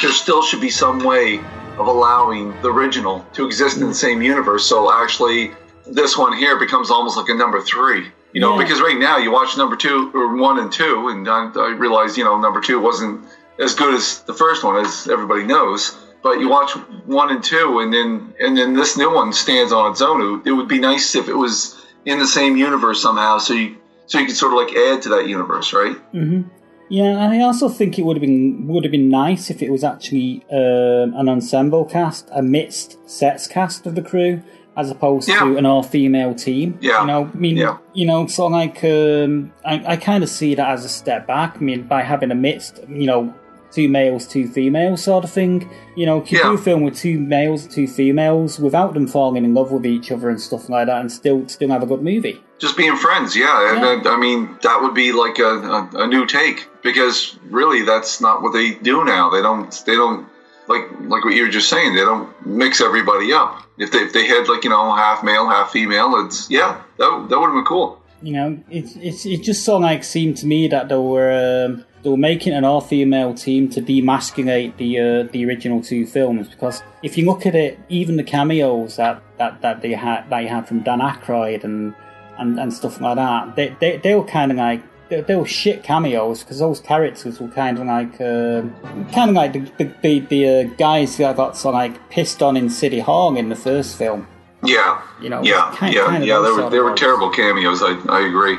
there 0.03 0.13
still 0.13 0.43
should 0.43 0.61
be 0.61 0.71
some 0.71 1.01
way 1.01 1.41
of 1.79 1.87
allowing 1.87 2.51
the 2.63 2.71
original 2.71 3.25
to 3.33 3.47
exist 3.47 3.79
in 3.79 3.89
the 3.89 3.95
same 3.95 4.23
universe. 4.23 4.67
So 4.67 4.93
actually, 4.93 5.53
this 5.87 6.17
one 6.17 6.37
here 6.37 6.59
becomes 6.59 6.91
almost 6.91 7.17
like 7.17 7.29
a 7.29 7.35
number 7.35 7.61
three. 7.61 8.11
You 8.33 8.41
know, 8.41 8.53
Yeah. 8.57 8.63
because 8.63 8.81
right 8.81 8.99
now 8.99 9.17
you 9.19 9.31
watch 9.33 9.57
number 9.57 9.77
two 9.77 10.11
or 10.15 10.37
one 10.37 10.59
and 10.59 10.71
two, 10.73 11.09
and 11.09 11.29
I, 11.29 11.51
I 11.55 11.71
realize 11.71 12.17
you 12.17 12.25
know 12.25 12.39
number 12.39 12.61
two 12.61 12.81
wasn't 12.81 13.25
as 13.59 13.75
good 13.75 13.93
as 13.95 14.23
the 14.23 14.35
first 14.35 14.65
one, 14.65 14.85
as 14.85 15.09
everybody 15.09 15.43
knows. 15.45 15.97
But 16.23 16.39
you 16.39 16.49
watch 16.49 16.73
one 17.07 17.31
and 17.31 17.43
two, 17.43 17.81
and 17.81 17.93
then 17.93 18.35
and 18.41 18.57
then 18.57 18.75
this 18.75 18.97
new 18.97 19.13
one 19.13 19.33
stands 19.33 19.73
on 19.73 19.91
its 19.93 20.03
own. 20.03 20.43
It 20.45 20.53
would, 20.53 20.69
be 20.69 20.79
nice 20.79 21.15
if 21.15 21.29
it 21.29 21.35
was 21.35 21.77
in 22.05 22.19
the 22.19 22.27
same 22.27 22.57
universe 22.57 23.01
somehow, 23.03 23.39
so 23.39 23.55
you 23.55 23.77
so 24.07 24.19
you 24.19 24.27
could 24.27 24.37
sort 24.37 24.53
of 24.53 24.59
like 24.59 24.77
add 24.77 25.03
to 25.03 25.09
that 25.11 25.29
universe, 25.29 25.73
right? 25.73 25.97
hmm 26.13 26.43
Yeah, 26.89 27.13
and 27.23 27.33
I 27.33 27.41
also 27.41 27.69
think 27.69 27.99
it 27.99 28.05
would 28.05 28.17
have 28.17 28.21
been 28.21 28.67
would 28.69 28.85
have 28.85 28.93
been 28.93 29.09
nice 29.09 29.49
if 29.51 29.63
it 29.63 29.71
was 29.71 29.83
actually 29.83 30.45
um, 30.53 31.15
an 31.17 31.29
ensemble 31.29 31.85
cast, 31.87 32.29
a 32.33 32.43
mixed 32.43 32.99
sets 33.09 33.47
cast 33.47 33.87
of 33.87 33.95
the 33.95 34.03
crew, 34.03 34.43
as 34.77 34.91
opposed 34.91 35.29
to 35.29 35.57
an 35.57 35.67
all 35.67 35.83
female 35.83 36.35
team. 36.35 36.79
Yeah. 36.81 37.01
you 37.01 37.07
know, 37.07 37.31
I 37.33 37.37
mean, 37.37 37.57
Yeah. 37.57 37.79
you 37.93 38.07
know, 38.07 38.27
so 38.27 38.47
like, 38.47 38.83
um, 38.85 39.53
I, 39.65 39.83
I 39.93 39.97
kind 39.97 40.23
of 40.23 40.31
see 40.31 40.55
that 40.55 40.69
as 40.71 40.85
a 40.85 40.89
step 40.89 41.27
back. 41.27 41.57
I 41.57 41.61
mean, 41.61 41.83
by 41.83 42.03
having 42.03 42.31
a 42.31 42.35
mixed, 42.35 42.81
you 42.89 43.07
know, 43.07 43.35
two 43.73 43.89
males, 43.89 44.27
two 44.27 44.49
females 44.49 45.03
sort 45.05 45.25
of 45.25 45.31
thing. 45.31 45.69
You 45.97 46.07
know, 46.07 46.25
you 46.25 46.43
do 46.43 46.55
a 46.55 46.59
film 46.59 46.83
with 46.83 46.97
two 46.97 47.19
males, 47.19 47.67
two 47.67 47.87
females, 47.87 48.59
without 48.59 48.95
them 48.95 49.07
falling 49.07 49.45
in 49.45 49.55
love 49.55 49.71
with 49.73 49.87
each 49.87 50.11
other 50.11 50.29
and 50.29 50.41
stuff 50.41 50.69
like 50.69 50.87
that, 50.87 51.01
and 51.01 51.11
still 51.13 51.47
still 51.49 51.69
have 51.71 51.83
a 51.83 51.87
good 51.87 52.03
movie. 52.03 52.43
Just 52.59 52.77
being 52.77 52.97
friends, 52.97 53.37
yeah. 53.37 53.77
And 53.77 54.07
uh, 54.07 54.11
I 54.11 54.17
mean, 54.19 54.59
that 54.63 54.81
would 54.83 54.95
be 54.95 55.13
like 55.13 55.39
a, 55.39 55.45
a, 55.45 55.91
a 56.05 56.07
new 56.07 56.27
take 56.27 56.69
because 56.83 57.39
really, 57.49 57.83
that's 57.83 58.21
not 58.21 58.43
what 58.43 58.53
they 58.53 58.75
do 58.75 59.05
now. 59.05 59.31
They 59.31 59.41
don't. 59.43 59.71
They 59.87 59.95
don't 59.95 60.27
like 60.71 60.89
like 61.01 61.25
what 61.25 61.35
you 61.35 61.43
were 61.43 61.51
just 61.51 61.69
saying. 61.69 61.95
They 61.95 62.03
don't 62.03 62.29
mix 62.47 62.81
everybody 62.81 63.33
up. 63.33 63.63
If 63.79 63.91
they 63.91 63.99
if 63.99 64.13
they 64.13 64.27
had 64.27 64.49
like 64.49 64.65
you 64.65 64.71
know 64.71 64.95
half 64.95 65.23
male, 65.25 65.49
half 65.49 65.73
female, 65.73 66.25
it's 66.25 66.49
yeah, 66.51 66.81
that 66.99 67.27
that 67.29 67.39
would 67.39 67.47
have 67.47 67.55
been 67.55 67.65
cool. 67.65 68.01
You 68.23 68.33
know, 68.35 68.59
it's 68.71 68.97
it's 68.97 69.27
it 69.27 69.43
just 69.43 69.65
sort 69.65 69.77
of 69.77 69.83
like 69.83 70.05
seemed 70.05 70.37
to 70.39 70.47
me 70.47 70.69
that 70.69 70.89
they 70.89 70.97
were 70.97 71.33
um, 71.67 71.85
they 72.03 72.11
were 72.11 72.17
making 72.17 72.53
an 72.53 72.65
all 72.65 72.81
female 72.81 73.35
team 73.35 73.69
to 73.71 73.81
demasculate 73.83 74.77
the 74.77 74.91
uh, 74.99 75.23
the 75.33 75.45
original 75.45 75.83
two 75.83 76.07
films 76.07 76.49
because 76.49 76.83
if 77.03 77.19
you 77.19 77.27
look 77.27 77.47
at 77.47 77.55
it, 77.55 77.79
even 77.89 78.17
the 78.17 78.23
cameos 78.23 78.97
that 78.97 79.23
that, 79.39 79.61
that 79.63 79.83
they 79.83 79.93
had 79.93 80.31
that 80.31 80.41
you 80.41 80.49
had 80.49 80.69
from 80.69 80.81
Dan 80.81 81.01
Aykroyd 81.01 81.65
and 81.65 81.95
and, 82.39 82.61
and 82.61 82.73
stuff 82.73 83.01
like 83.01 83.17
that, 83.17 83.57
they 83.57 83.77
they, 83.81 83.97
they 83.99 84.15
were 84.15 84.25
kind 84.25 84.53
of 84.53 84.59
like. 84.59 84.83
They, 85.11 85.21
they 85.23 85.37
were 85.37 85.47
shit 85.47 85.83
cameos 85.83 86.41
because 86.43 86.59
those 86.61 86.81
characters 86.81 87.41
were 87.41 87.49
kind 87.49 87.79
of 87.79 87.87
like, 87.87 88.21
um 88.21 88.75
kind 89.13 89.29
of 89.31 89.37
like 89.37 89.53
the 89.53 89.61
the, 89.79 89.93
the, 90.03 90.19
the 90.21 90.49
uh, 90.49 90.75
guys 90.79 91.17
that 91.19 91.37
got 91.37 91.57
of 91.65 91.75
like 91.75 92.09
pissed 92.11 92.43
on 92.43 92.57
in 92.57 92.71
City 92.71 93.01
Hall 93.01 93.37
in 93.37 93.49
the 93.49 93.57
first 93.57 93.97
film. 93.99 94.27
Yeah, 94.65 95.01
You 95.21 95.31
know, 95.31 95.43
yeah, 95.43 95.73
kind- 95.75 95.95
yeah, 95.95 96.05
kind 96.07 96.23
of 96.23 96.29
yeah. 96.29 96.39
They 96.41 96.51
were 96.53 96.71
they 96.71 96.79
were 96.81 96.95
terrible 96.95 97.31
cameos. 97.31 97.83
I 97.83 97.93
I 98.09 98.21
agree. 98.27 98.59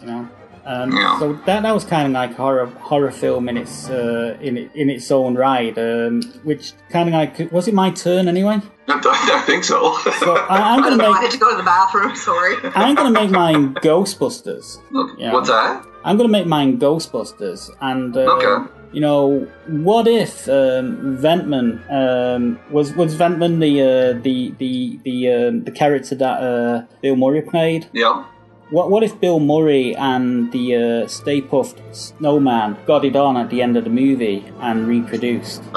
you 0.00 0.06
know. 0.06 0.28
Um, 0.66 0.92
Yeah. 0.92 1.18
So 1.20 1.32
that 1.46 1.62
that 1.62 1.72
was 1.74 1.84
kind 1.84 2.06
of 2.08 2.12
like 2.12 2.32
a 2.32 2.42
horror 2.42 2.66
horror 2.66 3.10
film 3.12 3.48
in 3.48 3.56
its 3.56 3.88
uh, 3.88 4.36
in 4.40 4.56
in 4.74 4.90
its 4.90 5.10
own 5.10 5.34
right, 5.36 5.76
um, 5.78 6.22
which 6.44 6.72
kind 6.90 7.08
of 7.08 7.14
like 7.14 7.52
was 7.52 7.68
it 7.68 7.74
my 7.74 7.90
turn 7.90 8.26
anyway? 8.28 8.60
I 8.88 9.42
think 9.46 9.64
so. 9.64 9.96
So 10.20 10.36
I, 10.36 10.74
I'm 10.74 10.80
gonna 10.82 10.96
don't 10.96 10.98
know. 10.98 11.12
I 11.12 11.22
had 11.22 11.30
to 11.30 11.38
go 11.38 11.50
to 11.50 11.56
the 11.56 11.62
bathroom. 11.62 12.14
Sorry. 12.30 12.56
I'm 12.74 12.94
gonna 12.96 13.10
make 13.10 13.30
mine 13.30 13.74
Ghostbusters. 13.76 14.78
Yeah. 15.18 15.32
What's 15.32 15.48
that? 15.48 15.84
I'm 16.04 16.16
gonna 16.16 16.28
make 16.28 16.46
mine 16.46 16.78
Ghostbusters, 16.78 17.70
and 17.80 18.16
uh, 18.16 18.20
Okay. 18.36 18.72
you 18.92 19.00
know, 19.00 19.46
what 19.68 20.06
if 20.06 20.48
um, 20.48 21.18
Venkman 21.18 21.68
um, 21.90 22.58
was 22.70 22.92
was 22.94 23.16
Venkman 23.16 23.60
the 23.60 23.72
uh, 23.82 24.22
the 24.22 24.54
the 24.58 24.98
the 25.04 25.16
um, 25.32 25.64
the 25.64 25.70
character 25.72 26.14
that 26.16 26.36
uh, 26.42 26.82
Bill 27.02 27.16
Murray 27.16 27.42
played? 27.42 27.88
Yeah. 27.92 28.24
What 28.70 28.90
what 28.90 29.02
if 29.02 29.20
Bill 29.20 29.38
Murray 29.38 29.94
and 29.94 30.50
the 30.50 30.74
uh, 31.04 31.06
Stay 31.06 31.40
Puft 31.40 31.78
Snowman 31.94 32.76
got 32.86 33.04
it 33.04 33.14
on 33.14 33.36
at 33.36 33.48
the 33.50 33.62
end 33.62 33.76
of 33.76 33.84
the 33.84 33.90
movie 33.90 34.44
and 34.60 34.86
reproduced? 34.88 35.62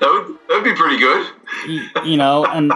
That 0.00 0.10
would 0.10 0.38
that 0.48 0.54
would 0.56 0.64
be 0.64 0.74
pretty 0.74 0.98
good. 0.98 1.26
Y- 1.68 1.88
you 2.04 2.16
know, 2.16 2.44
and 2.46 2.72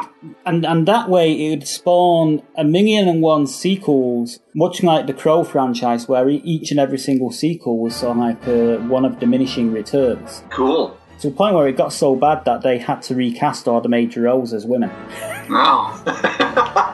and 0.47 0.65
and 0.65 0.87
that 0.89 1.09
way 1.09 1.33
it 1.33 1.51
would 1.51 1.69
spawn 1.69 2.43
a 2.57 2.65
million 2.65 3.09
and 3.09 3.21
one 3.23 3.47
sequels, 3.47 4.41
much 4.55 4.83
like 4.83 5.07
the 5.07 5.13
Crow 5.13 5.45
franchise, 5.45 6.09
where 6.09 6.29
each 6.29 6.71
and 6.71 6.81
every 6.81 6.99
single 6.99 7.31
sequel 7.31 7.79
was 7.79 7.97
sort 7.97 8.13
of 8.13 8.17
like 8.19 8.49
uh, 8.49 8.77
one 8.89 9.05
of 9.05 9.19
diminishing 9.19 9.73
returns. 9.73 10.43
Cool. 10.51 10.97
To 11.21 11.31
the 11.31 11.37
point 11.37 11.55
where 11.55 11.67
it 11.69 11.77
got 11.77 11.93
so 11.93 12.15
bad 12.17 12.45
that 12.45 12.63
they 12.63 12.79
had 12.79 13.03
to 13.03 13.15
recast 13.15 13.67
all 13.69 13.81
the 13.81 13.89
major 13.89 14.23
roles 14.23 14.53
as 14.53 14.65
women. 14.65 14.91
No. 15.51 15.93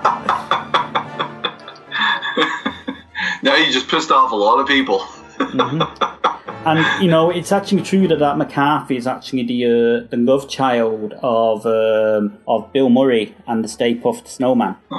now 3.45 3.57
you 3.57 3.71
just 3.71 3.89
pissed 3.89 4.11
off 4.11 4.33
a 4.33 4.37
lot 4.37 4.59
of 4.59 4.67
people. 4.67 5.07
And 6.67 7.03
you 7.03 7.11
know, 7.11 7.29
it's 7.29 7.53
actually 7.53 7.83
true 7.83 8.09
that 8.09 8.21
that 8.21 8.39
McCarthy 8.39 8.97
is 8.97 9.07
actually 9.07 9.43
the 9.43 9.67
uh, 9.67 10.09
the 10.09 10.17
love 10.17 10.49
child 10.49 11.13
of 11.23 11.67
um, 11.67 12.39
of 12.49 12.73
Bill 12.73 12.89
Murray 12.89 13.35
and 13.47 13.63
the 13.63 13.69
Stay 13.69 13.95
Puft 13.95 14.29
Snowman. 14.29 14.77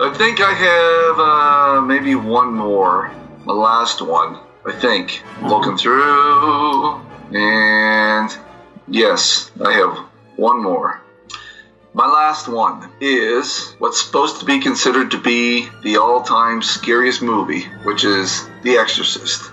I 0.00 0.14
think 0.16 0.40
I 0.40 0.52
have 0.54 1.18
uh, 1.18 1.80
maybe 1.80 2.14
one 2.14 2.54
more. 2.54 3.10
The 3.44 3.52
last 3.52 4.00
one, 4.00 4.38
I 4.64 4.72
think. 4.72 5.20
Looking 5.42 5.76
through. 5.76 7.00
And 7.32 8.30
yes, 8.86 9.50
I 9.60 9.72
have 9.72 9.98
one 10.36 10.62
more. 10.62 11.03
My 11.96 12.08
last 12.08 12.48
one 12.48 12.90
is 13.00 13.76
what's 13.78 14.04
supposed 14.04 14.40
to 14.40 14.44
be 14.44 14.58
considered 14.58 15.12
to 15.12 15.20
be 15.20 15.68
the 15.84 15.98
all 15.98 16.24
time 16.24 16.60
scariest 16.60 17.22
movie, 17.22 17.62
which 17.84 18.02
is 18.02 18.48
The 18.62 18.78
Exorcist. 18.78 19.52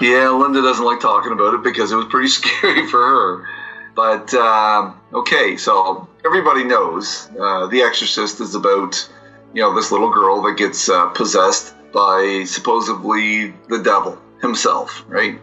Yeah, 0.00 0.30
Linda 0.30 0.62
doesn't 0.62 0.82
like 0.82 1.00
talking 1.00 1.32
about 1.32 1.52
it 1.52 1.62
because 1.62 1.92
it 1.92 1.96
was 1.96 2.06
pretty 2.06 2.28
scary 2.40 2.88
for 2.88 2.98
her. 2.98 3.48
But 3.94 4.32
um, 4.32 4.98
okay, 5.12 5.58
so 5.58 6.08
everybody 6.24 6.64
knows 6.64 7.28
uh, 7.38 7.66
The 7.66 7.82
Exorcist 7.82 8.40
is 8.40 8.54
about 8.54 9.06
you 9.52 9.60
know 9.60 9.74
this 9.74 9.92
little 9.92 10.10
girl 10.10 10.40
that 10.44 10.56
gets 10.56 10.88
uh, 10.88 11.08
possessed 11.08 11.74
by 11.92 12.44
supposedly 12.46 13.52
the 13.68 13.82
devil 13.82 14.18
himself, 14.40 15.04
right? 15.08 15.38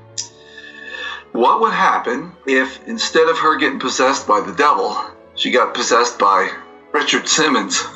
What 1.31 1.61
would 1.61 1.73
happen 1.73 2.31
if 2.47 2.79
instead 2.87 3.29
of 3.29 3.37
her 3.37 3.59
getting 3.59 3.79
possessed 3.79 4.27
by 4.27 4.41
the 4.41 4.53
devil, 4.53 4.97
she 5.37 5.51
got 5.51 5.73
possessed 5.73 6.19
by 6.19 6.49
Richard 6.93 7.27
Simmons? 7.27 7.83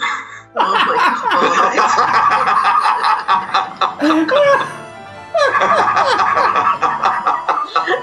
Oh 0.54 0.74
my 0.74 0.96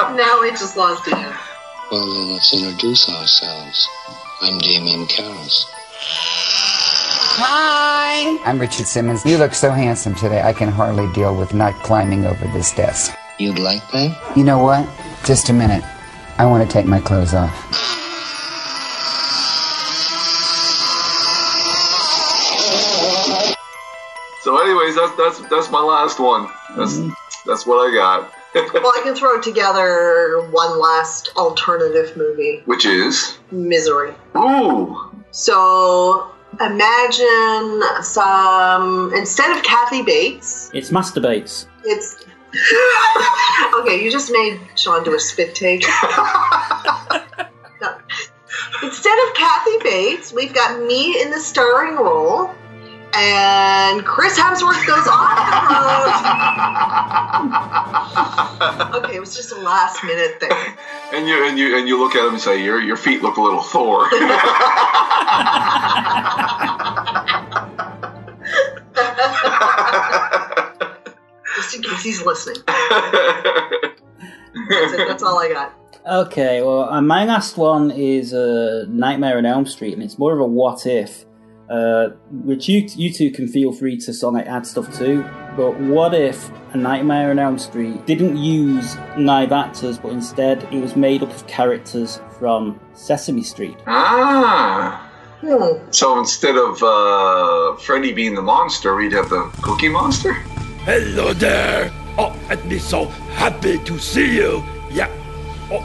god. 0.06 0.16
now 0.16 0.40
we 0.40 0.50
just 0.52 0.74
lost 0.78 1.06
you. 1.06 1.12
Well, 1.12 2.06
then 2.14 2.32
let's 2.32 2.54
introduce 2.54 3.06
ourselves. 3.08 3.86
I'm 4.40 4.58
Damien 4.60 5.06
Karras. 5.08 5.64
Hi. 7.36 8.42
I'm 8.44 8.58
Richard 8.58 8.86
Simmons. 8.86 9.26
You 9.26 9.36
look 9.36 9.52
so 9.52 9.70
handsome 9.70 10.14
today, 10.14 10.40
I 10.40 10.54
can 10.54 10.68
hardly 10.70 11.12
deal 11.12 11.36
with 11.36 11.52
not 11.52 11.74
climbing 11.82 12.24
over 12.24 12.46
this 12.54 12.72
desk. 12.72 13.14
You'd 13.38 13.58
like 13.58 13.86
that? 13.92 14.16
You 14.34 14.44
know 14.44 14.58
what? 14.62 14.88
Just 15.24 15.50
a 15.50 15.52
minute. 15.52 15.84
I 16.38 16.46
want 16.46 16.66
to 16.66 16.72
take 16.72 16.86
my 16.86 17.00
clothes 17.00 17.34
off. 17.34 17.67
That's 25.28 25.40
that's 25.40 25.50
that's 25.50 25.70
my 25.70 25.80
last 25.80 26.18
one. 26.18 26.48
That's 26.76 26.94
mm-hmm. 26.94 27.10
that's 27.46 27.66
what 27.66 27.76
I 27.76 27.94
got. 27.94 28.32
well, 28.54 28.92
I 28.96 29.00
can 29.02 29.14
throw 29.14 29.40
together 29.40 30.48
one 30.50 30.80
last 30.80 31.32
alternative 31.36 32.16
movie 32.16 32.62
Which 32.64 32.86
is 32.86 33.38
Misery. 33.50 34.14
ooh, 34.36 35.12
So 35.32 36.30
imagine 36.58 37.82
some, 38.02 39.12
instead 39.14 39.54
of 39.54 39.62
Kathy 39.62 40.02
Bates, 40.02 40.70
It's 40.72 40.90
masturbates. 40.90 41.66
it's. 41.84 42.24
okay, 43.74 44.02
you 44.02 44.10
just 44.10 44.32
made 44.32 44.58
Sean 44.74 45.04
do 45.04 45.14
a 45.14 45.20
spit 45.20 45.54
take. 45.54 45.84
No. 47.82 47.98
Instead 48.82 49.18
of 49.28 49.34
Kathy 49.34 49.78
Bates, 49.82 50.32
we've 50.32 50.54
got 50.54 50.82
me 50.82 51.20
in 51.20 51.30
the 51.30 51.38
starring 51.38 51.96
role, 51.96 52.50
and 53.14 54.04
Chris 54.04 54.38
Hemsworth 54.38 54.86
goes 54.86 55.06
off 55.08 55.36
the 55.68 55.74
road. 58.92 59.04
okay, 59.04 59.16
it 59.16 59.20
was 59.20 59.34
just 59.34 59.52
a 59.52 59.60
last 59.60 60.02
minute 60.04 60.40
thing. 60.40 60.50
and 61.12 61.26
you 61.26 61.46
and 61.48 61.58
you 61.58 61.78
and 61.78 61.88
you 61.88 61.98
look 61.98 62.14
at 62.14 62.24
him 62.26 62.34
and 62.34 62.40
say, 62.40 62.62
your 62.62 62.80
your 62.80 62.96
feet 62.96 63.22
look 63.22 63.36
a 63.36 63.40
little 63.40 63.62
Thor. 63.62 64.08
Just 71.56 71.74
in 71.74 71.82
case 71.82 72.02
he's 72.02 72.22
listening. 72.24 72.62
That's, 74.68 74.92
it, 74.92 75.08
that's 75.08 75.22
all 75.22 75.38
I 75.38 75.48
got. 75.48 75.74
Okay, 76.06 76.62
well, 76.62 76.88
uh, 76.88 77.00
my 77.00 77.24
last 77.24 77.56
one 77.56 77.90
is 77.90 78.32
uh, 78.32 78.84
Nightmare 78.88 79.38
on 79.38 79.46
Elm 79.46 79.66
Street, 79.66 79.92
and 79.94 80.02
it's 80.02 80.18
more 80.18 80.32
of 80.32 80.40
a 80.40 80.46
what 80.46 80.86
if, 80.86 81.24
uh, 81.70 82.08
which 82.30 82.68
you 82.68 82.88
you 82.96 83.12
two 83.12 83.30
can 83.30 83.48
feel 83.48 83.72
free 83.72 83.96
to 83.98 84.12
sort 84.12 84.40
of 84.40 84.46
add 84.46 84.66
stuff 84.66 84.96
to. 84.98 85.22
But 85.56 85.78
what 85.80 86.14
if 86.14 86.50
a 86.72 86.76
Nightmare 86.76 87.30
on 87.30 87.38
Elm 87.38 87.58
Street 87.58 88.06
didn't 88.06 88.36
use 88.36 88.96
live 89.16 89.52
actors, 89.52 89.98
but 89.98 90.12
instead 90.12 90.62
it 90.72 90.80
was 90.80 90.96
made 90.96 91.22
up 91.22 91.30
of 91.30 91.46
characters 91.46 92.20
from 92.38 92.80
Sesame 92.94 93.42
Street? 93.42 93.76
Ah. 93.86 95.04
So 95.90 96.18
instead 96.18 96.56
of 96.56 96.82
uh, 96.82 97.76
Freddy 97.76 98.12
being 98.12 98.34
the 98.34 98.42
monster, 98.42 98.96
we'd 98.96 99.12
have 99.12 99.30
the 99.30 99.42
Cookie 99.62 99.88
Monster. 99.88 100.32
Hello 100.84 101.32
there. 101.32 101.92
Oh, 102.18 102.36
and 102.50 102.64
me 102.64 102.78
so 102.78 103.04
happy 103.36 103.78
to 103.84 103.98
see 103.98 104.36
you. 104.36 104.64
Yeah. 104.90 105.08
Oh, 105.70 105.84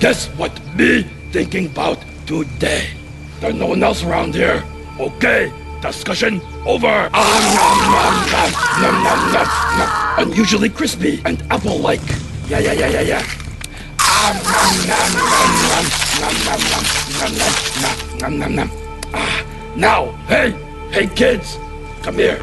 guess 0.00 0.28
what 0.38 0.52
me 0.74 1.02
thinking 1.32 1.66
about 1.66 1.98
today? 2.26 2.88
There's 3.40 3.54
no 3.54 3.66
one 3.66 3.82
else 3.82 4.02
around 4.02 4.34
here. 4.34 4.64
Okay, 5.00 5.50
discussion 5.82 6.40
over. 6.64 7.10
Ah, 7.10 7.26
nom, 7.50 7.74
nom, 7.90 8.14
nom, 8.30 8.46
nom, 8.78 8.94
nom, 9.02 9.18
nom, 9.34 9.48
nom. 9.74 9.90
Unusually 10.22 10.68
crispy 10.68 11.20
and 11.24 11.42
apple-like. 11.50 11.98
Yeah, 12.46 12.60
yeah, 12.60 12.78
yeah, 12.78 12.86
yeah, 12.86 13.18
yeah. 13.18 13.22
Ah, 13.98 14.30
nom, 14.38 14.70
nom, 14.86 15.10
nom, 15.18 15.50
nom, 15.66 15.86
nom, 16.22 16.34
nom, 16.46 16.62
nom, 16.70 17.32
nom, 17.34 17.54
nom, 17.82 17.96
nom, 18.22 18.38
nom, 18.38 18.54
nom. 18.54 18.70
Ah, 19.12 19.42
now, 19.74 20.14
hey, 20.30 20.54
hey 20.92 21.08
kids, 21.08 21.58
come 22.02 22.14
here. 22.14 22.38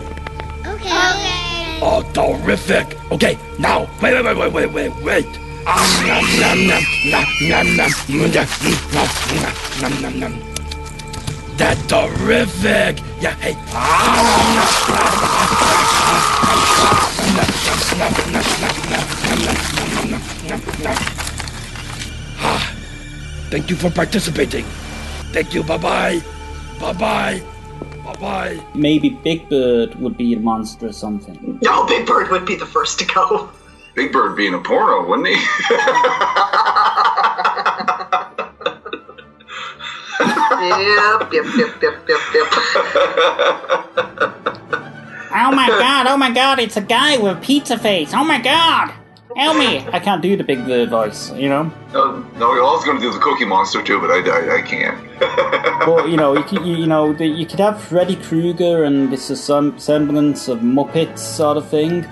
Okay. 0.67 1.79
Oh, 1.79 2.03
terrific. 2.11 2.99
Okay, 3.13 3.37
now, 3.59 3.87
wait, 4.01 4.11
wait, 4.11 4.35
wait, 4.35 4.51
wait, 4.51 4.51
wait, 4.51 4.91
wait, 4.91 5.03
wait. 5.03 5.27
Ah, 5.65 5.79
nom, 6.03 6.27
nom, 6.35 6.67
nom, 6.67 6.83
nom, 7.07 7.27
nom, 7.47 7.67
nom, 7.77 7.95
nom, 8.19 8.47
nom, 8.91 9.07
nom, 9.39 10.01
nom, 10.03 10.19
nom, 10.19 10.19
nom. 10.19 10.50
That's 11.61 11.85
terrific. 11.85 12.97
Yeah, 13.21 13.35
hey. 13.35 13.53
Ah, 22.39 22.73
thank 23.51 23.69
you 23.69 23.75
for 23.75 23.91
participating. 23.91 24.65
Thank 25.33 25.53
you. 25.53 25.61
Bye 25.61 25.77
bye. 25.77 26.23
Bye 26.79 26.93
bye. 26.93 27.43
Bye 28.05 28.15
bye. 28.15 28.59
Maybe 28.73 29.09
Big 29.09 29.47
Bird 29.47 29.93
would 30.01 30.17
be 30.17 30.33
a 30.33 30.39
monster 30.39 30.87
or 30.87 30.93
something. 30.93 31.59
No, 31.61 31.85
Big 31.85 32.07
Bird 32.07 32.31
would 32.31 32.47
be 32.47 32.55
the 32.55 32.65
first 32.65 32.97
to 33.01 33.05
go. 33.05 33.51
Big 33.93 34.11
Bird 34.11 34.35
being 34.35 34.55
a 34.55 34.59
porno, 34.59 35.07
wouldn't 35.07 35.27
he? 35.27 35.35
yep, 40.27 41.33
yep, 41.33 41.45
yep, 41.57 41.81
yep, 41.81 42.09
yep, 42.09 42.21
yep. 42.33 42.47
Oh 45.33 45.49
my 45.49 45.67
god, 45.67 46.07
oh 46.07 46.17
my 46.17 46.29
god, 46.29 46.59
it's 46.59 46.75
a 46.75 46.81
guy 46.81 47.17
with 47.17 47.37
a 47.37 47.39
pizza 47.39 47.77
face. 47.77 48.13
Oh 48.13 48.23
my 48.23 48.39
god. 48.41 48.93
Help 49.35 49.57
me. 49.57 49.77
I 49.93 49.99
can't 49.99 50.21
do 50.21 50.35
the 50.35 50.43
Big 50.43 50.65
Bird 50.65 50.89
voice, 50.89 51.31
you 51.31 51.47
know? 51.47 51.71
no, 51.93 52.19
no, 52.37 52.51
I 52.51 52.73
was 52.73 52.83
going 52.83 52.97
to 52.97 53.01
do 53.01 53.13
the 53.13 53.19
Cookie 53.19 53.45
Monster 53.45 53.81
too, 53.81 53.99
but 54.01 54.11
I, 54.11 54.19
I, 54.27 54.57
I 54.57 54.61
can't. 54.61 54.97
well, 55.87 56.07
you 56.07 56.17
know, 56.17 56.37
you, 56.37 56.43
could, 56.43 56.65
you, 56.65 56.75
you 56.75 56.87
know, 56.87 57.13
the, 57.13 57.25
you 57.25 57.45
could 57.45 57.59
have 57.59 57.81
Freddy 57.81 58.17
Krueger 58.17 58.83
and 58.83 59.11
this 59.11 59.29
is 59.29 59.41
some 59.41 59.79
semblance 59.79 60.49
of 60.49 60.59
Muppets 60.59 61.19
sort 61.19 61.55
of 61.55 61.67
thing. 61.69 62.05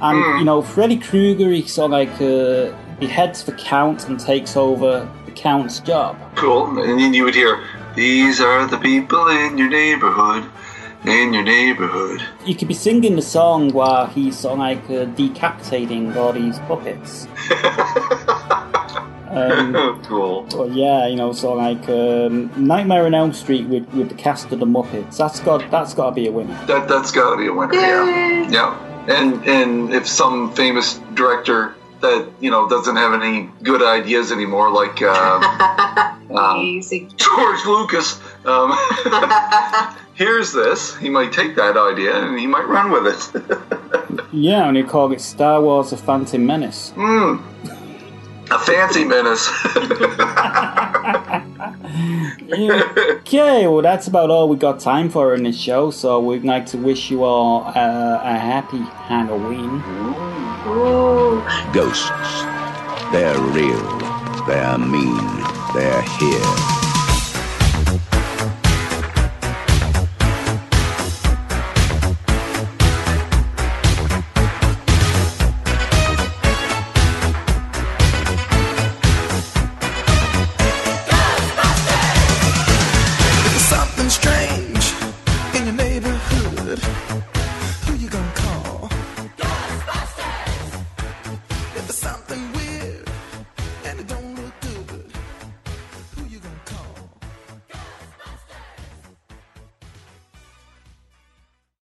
And, 0.00 0.38
you 0.38 0.44
know, 0.44 0.62
Freddy 0.62 0.96
Krueger, 0.96 1.50
he's 1.50 1.72
sort 1.72 1.86
of 1.86 1.90
like, 1.90 2.20
uh, 2.20 2.72
he 3.00 3.06
heads 3.06 3.42
the 3.44 3.52
Count 3.52 4.08
and 4.08 4.20
takes 4.20 4.56
over 4.56 5.10
the 5.24 5.32
Count's 5.32 5.80
job. 5.80 6.16
Cool. 6.36 6.78
And 6.78 7.00
then 7.00 7.14
you 7.14 7.24
would 7.24 7.34
hear, 7.34 7.64
These 7.96 8.40
are 8.40 8.66
the 8.66 8.78
people 8.78 9.26
in 9.28 9.56
your 9.58 9.68
neighborhood. 9.68 10.44
In 11.04 11.32
your 11.32 11.42
neighborhood. 11.42 12.20
You 12.44 12.54
could 12.54 12.68
be 12.68 12.74
singing 12.74 13.16
the 13.16 13.22
song 13.22 13.72
while 13.72 14.06
he's 14.06 14.38
sort 14.38 14.52
of 14.52 14.58
like 14.58 14.90
uh, 14.90 15.06
decapitating 15.06 16.14
all 16.14 16.30
these 16.30 16.58
puppets. 16.60 17.26
um, 19.30 20.02
cool. 20.04 20.46
Well, 20.52 20.70
yeah, 20.70 21.06
you 21.06 21.16
know, 21.16 21.32
so 21.32 21.54
like 21.54 21.88
um, 21.88 22.52
Nightmare 22.54 23.06
on 23.06 23.14
Elm 23.14 23.32
Street 23.32 23.66
with, 23.66 23.88
with 23.94 24.10
the 24.10 24.14
cast 24.14 24.52
of 24.52 24.60
the 24.60 24.66
Muppets. 24.66 25.16
That's 25.16 25.40
got 25.40 25.70
that's 25.70 25.94
got 25.94 26.10
to 26.10 26.14
be 26.14 26.26
a 26.26 26.32
winner. 26.32 26.52
That 26.66 26.86
that's 26.86 27.12
got 27.12 27.30
to 27.30 27.38
be 27.38 27.46
a 27.46 27.54
winner. 27.54 27.72
Yeah. 27.72 28.50
Yeah. 28.50 29.06
And 29.08 29.42
and 29.48 29.94
if 29.94 30.06
some 30.06 30.52
famous 30.52 31.00
director 31.14 31.74
that 32.00 32.28
you 32.40 32.50
know 32.50 32.68
doesn't 32.68 32.96
have 32.96 33.12
any 33.20 33.48
good 33.62 33.82
ideas 33.82 34.32
anymore, 34.32 34.70
like 34.70 35.00
um, 35.02 35.42
um, 36.36 36.80
George 37.16 37.64
Lucas, 37.66 38.20
um, 38.44 38.72
hears 40.14 40.52
this, 40.52 40.96
he 40.96 41.08
might 41.08 41.32
take 41.32 41.56
that 41.56 41.76
idea 41.76 42.16
and 42.16 42.38
he 42.38 42.46
might 42.46 42.66
run 42.68 42.90
with 42.90 43.06
it. 43.06 44.20
Yeah, 44.32 44.68
and 44.68 44.76
he 44.76 44.84
called 44.84 45.12
it 45.12 45.20
Star 45.20 45.60
Wars: 45.60 45.90
The 45.90 45.96
Phantom 45.96 46.46
Menace. 46.46 46.92
Hmm. 46.94 47.38
A 48.50 48.58
fancy 48.58 49.04
menace. 49.04 49.48
okay, 53.20 53.66
well, 53.66 53.82
that's 53.82 54.08
about 54.08 54.30
all 54.30 54.48
we 54.48 54.56
got 54.56 54.80
time 54.80 55.08
for 55.08 55.34
in 55.34 55.44
this 55.44 55.56
show. 55.56 55.90
So 55.90 56.20
we'd 56.20 56.44
like 56.44 56.66
to 56.66 56.78
wish 56.78 57.10
you 57.10 57.22
all 57.22 57.64
uh, 57.66 58.20
a 58.22 58.38
happy 58.38 58.78
Halloween. 58.78 59.80
Ghosts. 61.72 62.10
They're 63.12 63.38
real. 63.38 63.98
They're 64.46 64.78
mean. 64.78 65.44
They're 65.74 66.02
here. 66.02 66.89